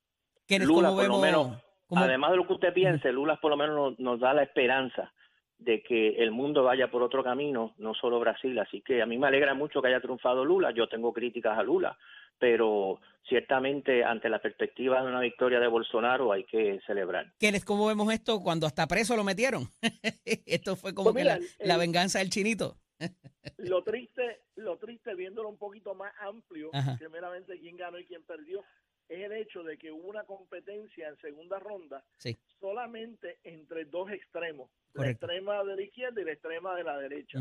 Lula, 0.49 0.89
¿cómo 0.89 0.97
por 0.97 1.07
lo 1.09 1.21
vemos? 1.21 1.21
menos, 1.21 1.63
cómo- 1.87 2.01
Además 2.03 2.31
de 2.31 2.37
lo 2.39 2.47
que 2.47 2.53
usted 2.55 2.73
piense, 2.73 3.13
Lula 3.13 3.37
por 3.37 3.51
lo 3.51 3.57
menos 3.59 3.77
nos, 3.77 3.99
nos 4.01 4.21
da 4.21 4.33
la 4.33 4.45
esperanza 4.45 5.13
de 5.59 5.83
que 5.83 6.11
el 6.23 6.31
mundo 6.31 6.63
vaya 6.63 6.91
por 6.91 7.03
otro 7.03 7.25
camino, 7.25 7.75
no 7.79 7.95
solo 7.95 8.21
Brasil. 8.21 8.59
Así 8.59 8.83
que 8.83 9.03
a 9.03 9.07
mí 9.07 9.19
me 9.19 9.27
alegra 9.27 9.55
mucho 9.55 9.81
que 9.81 9.89
haya 9.89 10.01
triunfado 10.01 10.45
Lula. 10.45 10.71
Yo 10.73 10.89
tengo 10.89 11.13
críticas 11.13 11.59
a 11.59 11.63
Lula, 11.63 11.97
pero 12.39 13.01
ciertamente 13.29 14.05
ante 14.05 14.29
la 14.29 14.41
perspectiva 14.41 15.03
de 15.03 15.09
una 15.09 15.21
victoria 15.21 15.59
de 15.59 15.67
Bolsonaro 15.67 16.33
hay 16.33 16.45
que 16.45 16.81
celebrar. 16.87 17.33
Kenneth, 17.39 17.65
¿cómo 17.65 17.87
vemos 17.87 18.13
esto 18.13 18.41
cuando 18.41 18.67
hasta 18.67 18.87
preso 18.87 19.17
lo 19.17 19.25
metieron? 19.25 19.65
esto 20.25 20.77
fue 20.77 20.95
como 20.95 21.13
Pues 21.13 21.25
que 21.25 21.67
la 21.67 21.77
venganza 21.77 22.19
del 22.19 22.31
chinito. 22.31 22.77
lo 23.59 23.83
triste, 23.83 24.43
lo 24.57 24.77
triste 24.79 25.15
viéndolo 25.15 25.49
un 25.49 25.59
poquito 25.59 25.95
más 25.95 26.13
amplio 26.21 26.71
Ajá. 26.73 26.97
que 26.99 27.09
meramente 27.09 27.59
quién 27.59 27.77
ganó 27.77 27.99
y 27.99 28.05
quién 28.05 28.23
perdió, 28.25 28.63
es 29.09 29.21
el 29.25 29.33
hecho 29.33 29.63
de 29.63 29.79
que 29.79 29.93
hubo 29.93 30.09
una 30.09 30.25
competencia 30.25 31.09
en 31.09 31.17
segunda 31.19 31.59
ronda 31.59 32.05
Sí. 32.19 32.37
solamente 32.61 33.39
entre 33.45 33.85
dos 33.85 34.11
extremos, 34.11 34.71
la 34.95 35.03
Correcto. 35.03 35.27
extrema 35.27 35.63
de 35.65 35.77
la 35.77 35.83
izquierda 35.83 36.21
y 36.21 36.25
la 36.25 36.33
extrema 36.33 36.77
de 36.77 36.85
la 36.85 36.99
derecha. 36.99 37.41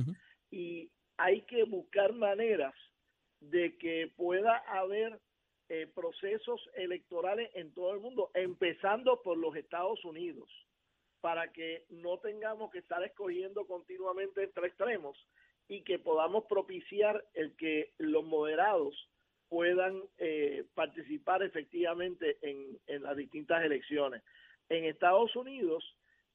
Y 0.51 0.89
hay 1.17 1.41
que 1.43 1.63
buscar 1.63 2.13
maneras 2.13 2.73
de 3.39 3.77
que 3.77 4.11
pueda 4.15 4.57
haber 4.67 5.19
eh, 5.69 5.87
procesos 5.95 6.61
electorales 6.75 7.49
en 7.55 7.73
todo 7.73 7.91
el 7.93 7.99
mundo, 7.99 8.29
empezando 8.35 9.21
por 9.23 9.35
los 9.37 9.55
Estados 9.55 10.03
Unidos, 10.05 10.47
para 11.21 11.51
que 11.51 11.85
no 11.89 12.19
tengamos 12.19 12.69
que 12.71 12.77
estar 12.79 13.03
escogiendo 13.03 13.65
continuamente 13.65 14.43
entre 14.43 14.67
extremos 14.67 15.17
y 15.67 15.81
que 15.81 15.97
podamos 15.97 16.43
propiciar 16.45 17.25
el 17.33 17.55
que 17.55 17.93
los 17.97 18.23
moderados 18.23 18.93
puedan 19.49 20.01
eh, 20.17 20.65
participar 20.73 21.43
efectivamente 21.43 22.37
en, 22.41 22.79
las 23.01 23.15
distintas 23.15 23.63
elecciones. 23.63 24.23
En 24.69 24.85
Estados 24.85 25.35
Unidos, 25.35 25.83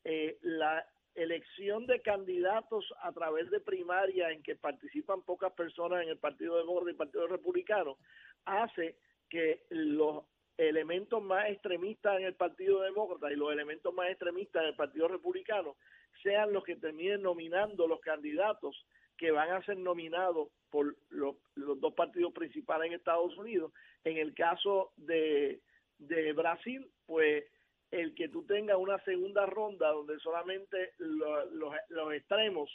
eh, 0.05 0.39
la 0.43 0.87
elección 1.15 1.87
de 1.87 2.01
candidatos 2.01 2.85
a 3.03 3.13
través 3.13 3.51
de 3.51 3.61
primaria 3.61 4.31
en 4.31 4.43
que 4.43 4.55
participan 4.57 5.23
pocas 5.23 5.53
personas 5.53 6.03
en 6.03 6.11
el 6.11 6.19
Partido 6.19 6.57
Demócrata 6.59 6.91
y 6.91 6.93
el 6.93 6.97
Partido 6.97 7.27
Republicano 7.27 7.99
hace 8.45 8.97
que 9.29 9.65
los 9.71 10.25
elementos 10.57 11.23
más 11.23 11.49
extremistas 11.49 12.19
en 12.19 12.27
el 12.27 12.35
Partido 12.35 12.83
Demócrata 12.83 13.33
y 13.33 13.37
los 13.37 13.53
elementos 13.53 13.93
más 13.95 14.11
extremistas 14.11 14.63
en 14.63 14.69
el 14.69 14.77
Partido 14.77 15.09
Republicano 15.09 15.77
sean 16.23 16.53
los 16.53 16.65
que 16.65 16.77
terminen 16.77 17.23
nominando 17.23 17.89
los 17.89 18.01
candidatos 18.01 18.87
que 19.21 19.31
van 19.33 19.51
a 19.51 19.63
ser 19.67 19.77
nominados 19.77 20.49
por 20.71 20.97
los, 21.11 21.37
dos 21.55 21.93
partidos 21.93 22.33
principales 22.33 22.87
en 22.89 22.95
Estados 22.95 23.37
Unidos. 23.37 23.71
En 24.03 24.17
el 24.17 24.33
caso 24.35 24.93
de, 24.97 25.61
de 25.99 26.33
Brasil, 26.33 26.91
pues 27.05 27.45
el 27.91 28.15
que 28.15 28.31
tú 28.31 28.45
tengas 28.47 28.79
una 28.79 28.99
segunda 29.05 29.45
ronda 29.45 29.89
donde 29.93 30.19
solamente 30.21 30.93
lo- 30.97 31.45
los, 31.51 31.75
los 31.91 32.15
extremos 32.15 32.71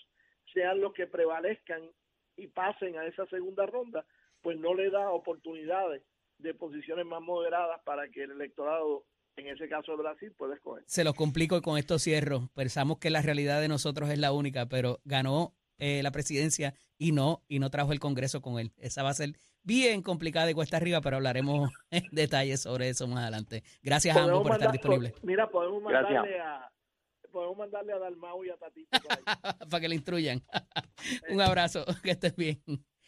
sean 0.53 0.81
los 0.81 0.93
que 0.93 1.07
prevalezcan 1.07 1.81
y 2.37 2.45
pasen 2.47 2.95
a 2.99 3.07
esa 3.07 3.25
segunda 3.25 3.65
ronda, 3.65 4.05
pues 4.43 4.59
no 4.59 4.75
le 4.75 4.91
da 4.91 5.09
oportunidades 5.09 6.03
de 6.37 6.53
posiciones 6.53 7.07
más 7.07 7.21
moderadas 7.21 7.81
para 7.85 8.07
que 8.09 8.21
el 8.23 8.31
electorado, 8.31 9.03
en 9.37 9.47
ese 9.47 9.67
caso 9.67 9.93
de 9.93 10.03
Brasil, 10.03 10.31
pueda 10.37 10.53
escoger. 10.53 10.83
Se 10.85 11.03
los 11.03 11.15
complico 11.15 11.57
y 11.57 11.61
con 11.61 11.79
esto 11.79 11.97
cierro. 11.97 12.49
Pensamos 12.53 12.99
que 12.99 13.09
la 13.09 13.23
realidad 13.23 13.61
de 13.61 13.67
nosotros 13.69 14.09
es 14.11 14.19
la 14.19 14.31
única, 14.31 14.67
pero 14.67 14.99
ganó 15.05 15.55
eh, 15.77 16.01
la 16.03 16.11
presidencia 16.11 16.73
y 16.97 17.11
no 17.11 17.43
y 17.47 17.59
no 17.59 17.69
trajo 17.69 17.91
el 17.91 17.99
Congreso 17.99 18.41
con 18.41 18.59
él. 18.59 18.73
Esa 18.77 19.03
va 19.03 19.09
a 19.09 19.13
ser 19.13 19.37
bien 19.63 20.01
complicada 20.01 20.49
y 20.49 20.53
cuesta 20.53 20.77
arriba, 20.77 21.01
pero 21.01 21.17
hablaremos 21.17 21.69
en 21.91 22.03
detalle 22.11 22.57
sobre 22.57 22.89
eso 22.89 23.07
más 23.07 23.23
adelante. 23.23 23.63
Gracias 23.81 24.15
a 24.15 24.23
ambos 24.23 24.43
por 24.43 24.53
estar 24.53 24.71
disponibles. 24.71 25.11
po- 25.13 25.19
Mira, 25.23 25.49
podemos 25.49 25.83
Gracias. 25.83 26.11
mandarle 26.13 26.39
a 26.41 26.71
podemos 27.31 27.57
mandarle 27.57 27.91
a 27.91 27.97
Dalmau 27.99 28.45
y 28.45 28.49
a 28.49 28.55
Tatito. 28.55 28.89
Para 29.69 29.81
que 29.81 29.89
le 29.89 29.95
instruyan. 29.95 30.41
Un 31.29 31.41
abrazo, 31.41 31.83
que 32.01 32.11
estés 32.11 32.33
bien. 32.35 32.61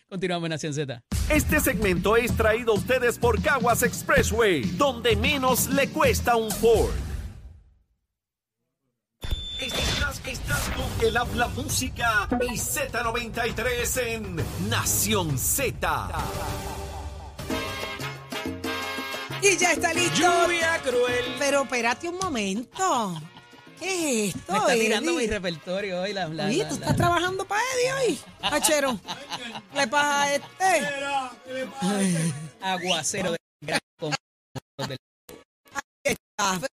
Continuamos 0.10 0.48
en 0.48 0.50
Nación 0.52 0.74
Z. 0.74 1.02
Este 1.30 1.60
segmento 1.62 2.18
es 2.18 2.36
traído 2.36 2.74
a 2.74 2.76
ustedes 2.76 3.18
por 3.20 3.42
Caguas 3.42 3.84
Expressway, 3.84 4.62
donde 4.78 5.16
menos 5.16 5.68
le 5.70 5.90
cuesta 5.90 6.36
un 6.36 6.52
Ford. 6.52 6.92
Estás, 9.62 10.22
estás 10.28 10.70
con 10.76 10.86
el 11.02 11.16
habla 11.18 11.48
música 11.50 12.28
y 12.42 12.58
Z93 12.58 13.98
en 14.02 14.70
Nación 14.70 15.38
Z. 15.38 16.10
Y 19.42 19.58
ya 19.58 19.72
está 19.74 19.94
listo. 19.94 20.16
Lluvia 20.18 20.80
cruel. 20.84 21.36
Pero 21.40 21.64
espérate 21.64 22.10
un 22.10 22.18
momento. 22.18 23.22
¿Qué 23.80 24.30
es 24.30 24.36
esto? 24.36 24.52
Me 24.54 24.58
está 24.60 24.74
tirando 24.74 25.14
mi 25.14 25.28
repertorio 25.28 26.02
hoy. 26.02 26.14
La, 26.14 26.28
la- 26.28 26.46
Oye, 26.48 26.64
la- 26.64 26.70
¿tú 26.70 26.76
la- 26.76 26.82
estás 26.82 26.98
trabajando 26.98 27.46
para 27.46 27.62
Eddie 27.76 27.94
hoy? 27.94 28.20
Achero. 28.42 29.00
¿Qué 29.74 29.80
le 29.80 29.88
pasa 29.88 30.22
a 30.24 30.34
este? 30.34 30.88
aguacero 32.62 33.32
de 33.32 33.38
del- 34.88 34.98
Ah, 36.40 36.52
¿Dónde 36.54 36.68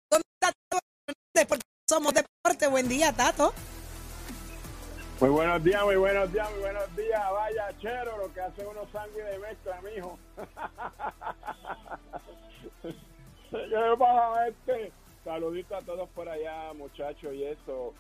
está 0.40 0.52
Tato 0.68 0.78
Hernández? 1.06 1.48
Porque 1.48 1.62
somos 1.88 2.12
deporte. 2.14 2.66
Buen 2.66 2.88
día, 2.88 3.12
Tato. 3.12 3.54
Muy 5.20 5.28
buenos 5.28 5.62
días, 5.62 5.84
muy 5.84 5.96
buenos 5.96 6.32
días, 6.32 6.50
muy 6.50 6.60
buenos 6.60 6.96
días. 6.96 7.20
Vaya 7.30 7.68
chero, 7.78 8.16
lo 8.16 8.32
que 8.32 8.40
hacen 8.40 8.66
unos 8.66 8.88
sándwiches 8.90 9.30
de 9.30 9.38
mezcla, 9.38 9.78
mijo. 9.82 10.18
¿Qué 13.50 14.48
este? 14.48 14.92
Saludito 15.22 15.76
a 15.76 15.82
todos 15.82 16.08
por 16.10 16.26
allá, 16.26 16.72
muchachos, 16.72 17.34
y 17.34 17.44
eso. 17.44 17.92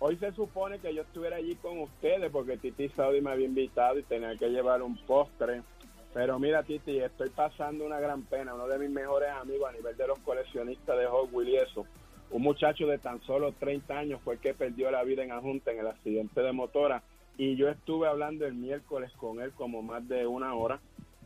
Hoy 0.00 0.16
se 0.16 0.32
supone 0.32 0.80
que 0.80 0.94
yo 0.94 1.00
estuviera 1.00 1.36
allí 1.36 1.56
con 1.56 1.80
ustedes 1.80 2.30
porque 2.30 2.58
Titi 2.58 2.90
Saudi 2.90 3.22
me 3.22 3.30
había 3.30 3.46
invitado 3.46 3.98
y 3.98 4.02
tenía 4.02 4.36
que 4.36 4.50
llevar 4.50 4.82
un 4.82 4.98
postre. 5.06 5.62
Pero 6.12 6.38
mira, 6.38 6.62
Titi, 6.62 6.98
estoy 6.98 7.30
pasando 7.30 7.86
una 7.86 8.00
gran 8.00 8.20
pena. 8.24 8.52
Uno 8.52 8.68
de 8.68 8.78
mis 8.78 8.90
mejores 8.90 9.30
amigos 9.30 9.70
a 9.70 9.72
nivel 9.72 9.96
de 9.96 10.06
los 10.06 10.18
coleccionistas 10.18 10.98
de 10.98 11.06
Hot 11.06 11.30
Wheels 11.32 11.52
y 11.52 11.56
eso, 11.56 11.86
un 12.30 12.42
muchacho 12.42 12.86
de 12.86 12.98
tan 12.98 13.20
solo 13.22 13.52
30 13.58 13.98
años 13.98 14.20
fue 14.22 14.34
el 14.34 14.40
que 14.40 14.54
perdió 14.54 14.90
la 14.90 15.02
vida 15.02 15.22
en 15.24 15.32
Ajunta 15.32 15.72
en 15.72 15.80
el 15.80 15.86
accidente 15.86 16.40
de 16.40 16.52
motora. 16.52 17.02
Y 17.36 17.56
yo 17.56 17.68
estuve 17.68 18.06
hablando 18.06 18.46
el 18.46 18.54
miércoles 18.54 19.10
con 19.16 19.40
él 19.40 19.52
como 19.52 19.82
más 19.82 20.06
de 20.08 20.26
una 20.26 20.54
hora 20.54 20.80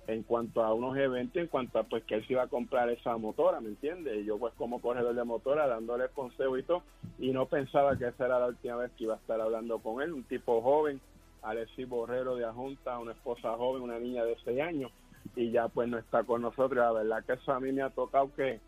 en 0.07 0.23
cuanto 0.23 0.63
a 0.63 0.73
unos 0.75 0.97
eventos, 0.97 1.43
en 1.43 1.49
cuanto 1.49 1.79
a 1.79 1.85
pues 1.85 2.05
que 2.05 2.15
él 2.17 2.27
se 2.27 2.35
iba 2.35 2.43
a 2.43 2.49
comprar 2.49 2.91
esa 2.91 3.17
motora, 3.17 3.61
¿me 3.61 3.71
entiendes? 3.71 4.19
Y 4.19 4.25
yo 4.25 4.39
pues 4.39 4.53
como 4.55 4.81
corredor 4.81 5.15
de 5.15 5.25
motora 5.25 5.67
dándole 5.67 6.09
consejo 6.09 6.59
y 6.59 6.63
todo, 6.63 6.83
y 7.19 7.33
no 7.33 7.47
pensaba 7.47 7.97
que 7.97 8.09
esa 8.09 8.27
era 8.27 8.39
la 8.39 8.47
última 8.49 8.77
vez 8.77 8.91
que 8.93 9.05
iba 9.05 9.15
a 9.15 9.19
estar 9.19 9.41
hablando 9.41 9.79
con 9.79 10.03
él, 10.03 10.13
un 10.13 10.25
tipo 10.25 10.61
joven, 10.61 11.01
Alexis 11.43 11.89
Borrero 11.89 12.37
de 12.37 12.45
Ajunta, 12.45 12.99
una 12.99 13.13
esposa 13.13 13.57
joven, 13.57 13.83
una 13.83 13.99
niña 13.99 14.25
de 14.25 14.37
6 14.45 14.61
años, 14.61 14.93
y 15.37 15.51
ya 15.51 15.69
pues 15.69 15.89
no 15.89 15.99
está 15.99 16.23
con 16.25 16.43
nosotros. 16.43 16.77
La 16.77 16.93
verdad 16.93 17.25
que 17.25 17.33
eso 17.35 17.53
a 17.53 17.61
mí 17.61 17.73
me 17.73 17.83
ha 17.83 17.91
tocado 17.91 18.31
que 18.35 18.61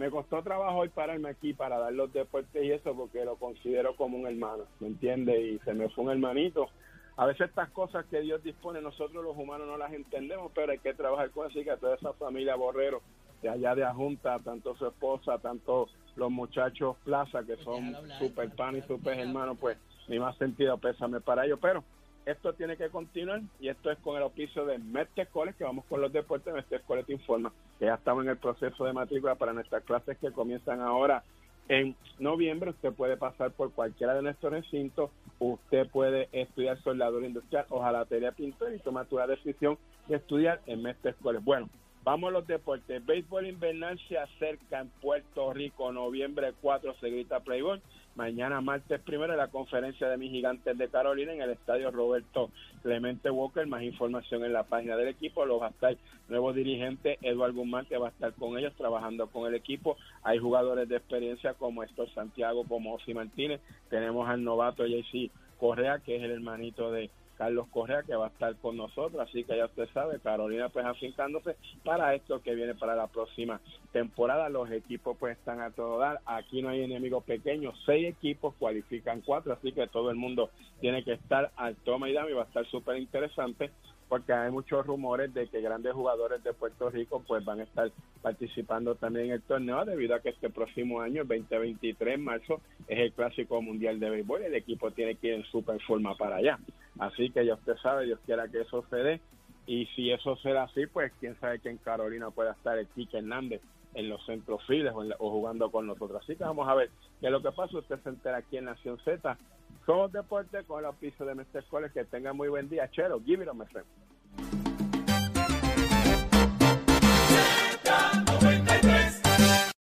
me 0.00 0.10
costó 0.10 0.42
trabajo 0.42 0.78
hoy 0.78 0.88
pararme 0.88 1.28
aquí 1.28 1.52
para 1.52 1.78
dar 1.78 1.92
los 1.92 2.10
deportes 2.10 2.64
y 2.64 2.72
eso 2.72 2.94
porque 2.96 3.22
lo 3.22 3.36
considero 3.36 3.94
como 3.96 4.16
un 4.16 4.26
hermano, 4.26 4.64
¿me 4.80 4.86
entiende? 4.86 5.38
Y 5.42 5.58
se 5.58 5.74
me 5.74 5.90
fue 5.90 6.04
un 6.04 6.10
hermanito. 6.10 6.70
A 7.18 7.26
veces 7.26 7.50
estas 7.50 7.68
cosas 7.68 8.06
que 8.06 8.22
Dios 8.22 8.42
dispone, 8.42 8.80
nosotros 8.80 9.22
los 9.22 9.36
humanos 9.36 9.66
no 9.66 9.76
las 9.76 9.92
entendemos, 9.92 10.52
pero 10.54 10.72
hay 10.72 10.78
que 10.78 10.94
trabajar 10.94 11.30
con 11.32 11.50
eso 11.50 11.60
y 11.60 11.64
que 11.66 11.76
toda 11.76 11.96
esa 11.96 12.14
familia 12.14 12.56
Borrero 12.56 13.02
de 13.42 13.50
allá 13.50 13.74
de 13.74 13.84
Ajunta, 13.84 14.38
tanto 14.38 14.74
su 14.76 14.86
esposa, 14.86 15.36
tanto 15.36 15.90
los 16.16 16.30
muchachos 16.30 16.96
Plaza, 17.04 17.44
que 17.44 17.56
son 17.56 17.94
super 18.18 18.48
pan 18.56 18.78
y 18.78 18.82
super 18.82 19.18
hermanos, 19.18 19.58
pues 19.60 19.76
mi 20.08 20.18
más 20.18 20.34
sentido 20.38 20.78
pésame 20.78 21.20
para 21.20 21.44
ellos. 21.44 21.58
Pero 21.60 21.84
esto 22.26 22.52
tiene 22.52 22.76
que 22.76 22.90
continuar 22.90 23.40
y 23.60 23.68
esto 23.68 23.90
es 23.90 23.98
con 23.98 24.16
el 24.16 24.22
oficio 24.22 24.64
de 24.66 24.78
Mestre 24.78 25.26
College, 25.26 25.58
que 25.58 25.64
vamos 25.64 25.84
con 25.86 26.00
los 26.00 26.12
deportes. 26.12 26.52
Mestre 26.52 26.80
College 26.80 27.06
te 27.06 27.12
informa 27.14 27.52
que 27.78 27.86
ya 27.86 27.94
estamos 27.94 28.24
en 28.24 28.30
el 28.30 28.36
proceso 28.36 28.84
de 28.84 28.92
matrícula 28.92 29.34
para 29.34 29.52
nuestras 29.52 29.82
clases 29.84 30.18
que 30.18 30.32
comienzan 30.32 30.80
ahora 30.80 31.22
en 31.68 31.96
noviembre. 32.18 32.70
Usted 32.70 32.92
puede 32.92 33.16
pasar 33.16 33.52
por 33.52 33.72
cualquiera 33.72 34.14
de 34.14 34.22
nuestros 34.22 34.52
recintos. 34.52 35.10
Usted 35.38 35.88
puede 35.88 36.28
estudiar 36.32 36.80
soldadura 36.82 37.26
industrial, 37.26 37.66
hojalatería, 37.70 38.32
pintor 38.32 38.74
y 38.74 38.78
tomar 38.78 39.06
tu 39.06 39.16
decisión 39.16 39.78
de 40.06 40.16
estudiar 40.16 40.60
en 40.66 40.82
Mestre 40.82 41.14
College. 41.14 41.44
Bueno, 41.44 41.68
Vamos 42.02 42.28
a 42.28 42.32
los 42.32 42.46
deportes. 42.46 43.04
Béisbol 43.04 43.46
invernal 43.46 44.00
se 44.08 44.16
acerca 44.16 44.80
en 44.80 44.88
Puerto 44.88 45.52
Rico. 45.52 45.92
Noviembre 45.92 46.54
4 46.62 46.94
se 46.98 47.10
grita 47.10 47.40
Playboy. 47.40 47.82
Mañana 48.20 48.60
martes 48.60 49.00
primero 49.00 49.34
la 49.34 49.48
conferencia 49.48 50.06
de 50.06 50.18
mis 50.18 50.30
gigantes 50.30 50.76
de 50.76 50.88
Carolina 50.90 51.32
en 51.32 51.40
el 51.40 51.52
estadio 51.52 51.90
Roberto 51.90 52.50
Clemente 52.82 53.30
Walker. 53.30 53.66
Más 53.66 53.82
información 53.82 54.44
en 54.44 54.52
la 54.52 54.64
página 54.64 54.94
del 54.94 55.08
equipo. 55.08 55.46
Los 55.46 55.62
va 55.62 55.68
a 55.68 55.70
estar 55.70 55.96
nuevo 56.28 56.52
dirigente 56.52 57.16
Eduardo 57.22 57.54
Guzmán 57.54 57.86
que 57.86 57.96
va 57.96 58.08
a 58.08 58.10
estar 58.10 58.34
con 58.34 58.58
ellos 58.58 58.74
trabajando 58.76 59.28
con 59.28 59.48
el 59.48 59.54
equipo. 59.54 59.96
Hay 60.22 60.38
jugadores 60.38 60.86
de 60.90 60.96
experiencia 60.96 61.54
como 61.54 61.82
Héctor 61.82 62.10
Santiago, 62.12 62.64
como 62.68 62.92
Osi 62.92 63.14
Martínez. 63.14 63.62
Tenemos 63.88 64.28
al 64.28 64.44
novato 64.44 64.86
JC 64.86 65.30
Correa 65.58 66.00
que 66.00 66.16
es 66.16 66.22
el 66.22 66.32
hermanito 66.32 66.92
de 66.92 67.08
Carlos 67.40 67.68
Correa, 67.68 68.02
que 68.02 68.14
va 68.14 68.26
a 68.26 68.28
estar 68.28 68.54
con 68.56 68.76
nosotros. 68.76 69.18
Así 69.18 69.44
que 69.44 69.56
ya 69.56 69.64
usted 69.64 69.88
sabe, 69.94 70.20
Carolina 70.20 70.68
pues 70.68 70.84
afincándose 70.84 71.56
para 71.82 72.14
esto 72.14 72.42
que 72.42 72.54
viene 72.54 72.74
para 72.74 72.94
la 72.94 73.06
próxima 73.06 73.62
temporada. 73.92 74.50
Los 74.50 74.70
equipos 74.70 75.16
pues 75.18 75.38
están 75.38 75.58
a 75.62 75.70
todo 75.70 75.98
dar. 75.98 76.20
Aquí 76.26 76.60
no 76.60 76.68
hay 76.68 76.82
enemigos 76.82 77.24
pequeños. 77.24 77.74
Seis 77.86 78.08
equipos 78.08 78.54
cualifican 78.58 79.22
cuatro, 79.22 79.54
así 79.54 79.72
que 79.72 79.86
todo 79.86 80.10
el 80.10 80.16
mundo 80.16 80.50
tiene 80.82 81.02
que 81.02 81.14
estar 81.14 81.50
al 81.56 81.76
toma 81.76 82.10
y 82.10 82.12
dame. 82.12 82.34
Va 82.34 82.42
a 82.42 82.44
estar 82.44 82.66
súper 82.66 82.98
interesante 82.98 83.70
porque 84.10 84.32
hay 84.32 84.50
muchos 84.50 84.84
rumores 84.84 85.32
de 85.32 85.46
que 85.46 85.60
grandes 85.60 85.92
jugadores 85.92 86.42
de 86.42 86.52
Puerto 86.52 86.90
Rico 86.90 87.22
pues 87.28 87.44
van 87.44 87.60
a 87.60 87.62
estar 87.62 87.92
participando 88.20 88.96
también 88.96 89.26
en 89.26 89.32
el 89.34 89.42
torneo 89.42 89.84
debido 89.84 90.16
a 90.16 90.20
que 90.20 90.30
este 90.30 90.50
próximo 90.50 91.00
año, 91.00 91.22
el 91.22 91.28
2023, 91.28 92.18
marzo, 92.18 92.60
es 92.88 92.98
el 92.98 93.12
Clásico 93.12 93.62
Mundial 93.62 94.00
de 94.00 94.10
Béisbol 94.10 94.42
y 94.42 94.46
el 94.46 94.54
equipo 94.56 94.90
tiene 94.90 95.14
que 95.14 95.28
ir 95.28 95.34
en 95.34 95.44
super 95.44 95.80
forma 95.82 96.16
para 96.16 96.36
allá. 96.36 96.58
Así 96.98 97.30
que 97.30 97.46
ya 97.46 97.54
usted 97.54 97.76
sabe, 97.76 98.06
Dios 98.06 98.18
quiera 98.26 98.48
que 98.48 98.62
eso 98.62 98.84
se 98.90 98.96
dé. 98.96 99.20
Y 99.66 99.86
si 99.94 100.10
eso 100.10 100.34
será 100.38 100.64
así, 100.64 100.88
pues 100.88 101.12
quién 101.20 101.38
sabe 101.38 101.60
que 101.60 101.70
en 101.70 101.78
Carolina 101.78 102.32
pueda 102.32 102.50
estar 102.50 102.76
el 102.76 102.88
Quique 102.88 103.18
Hernández 103.18 103.62
en 103.94 104.08
los 104.08 104.26
centros 104.26 104.60
files 104.66 104.92
o, 104.92 105.30
jugando 105.30 105.70
con 105.70 105.86
nosotros. 105.86 106.20
Así 106.24 106.34
que 106.34 106.42
vamos 106.42 106.68
a 106.68 106.74
ver 106.74 106.90
qué 107.20 107.26
es 107.26 107.32
lo 107.32 107.40
que 107.40 107.52
pasa. 107.52 107.78
Usted 107.78 108.00
se 108.02 108.08
entera 108.08 108.38
aquí 108.38 108.56
en 108.56 108.64
Nación 108.64 108.98
Z. 109.04 109.38
Somos 109.86 110.12
Deportes 110.12 110.64
con 110.66 110.80
el 110.80 110.86
auspicio 110.86 111.26
de 111.26 111.34
Mestre 111.34 111.62
College. 111.68 111.92
Que 111.92 112.04
tengan 112.04 112.36
muy 112.36 112.48
buen 112.48 112.68
día. 112.68 112.88
Chero, 112.90 113.20
give 113.24 113.42
it 113.42 113.48
on, 113.48 113.58
my 113.58 113.66
friend. 113.66 113.86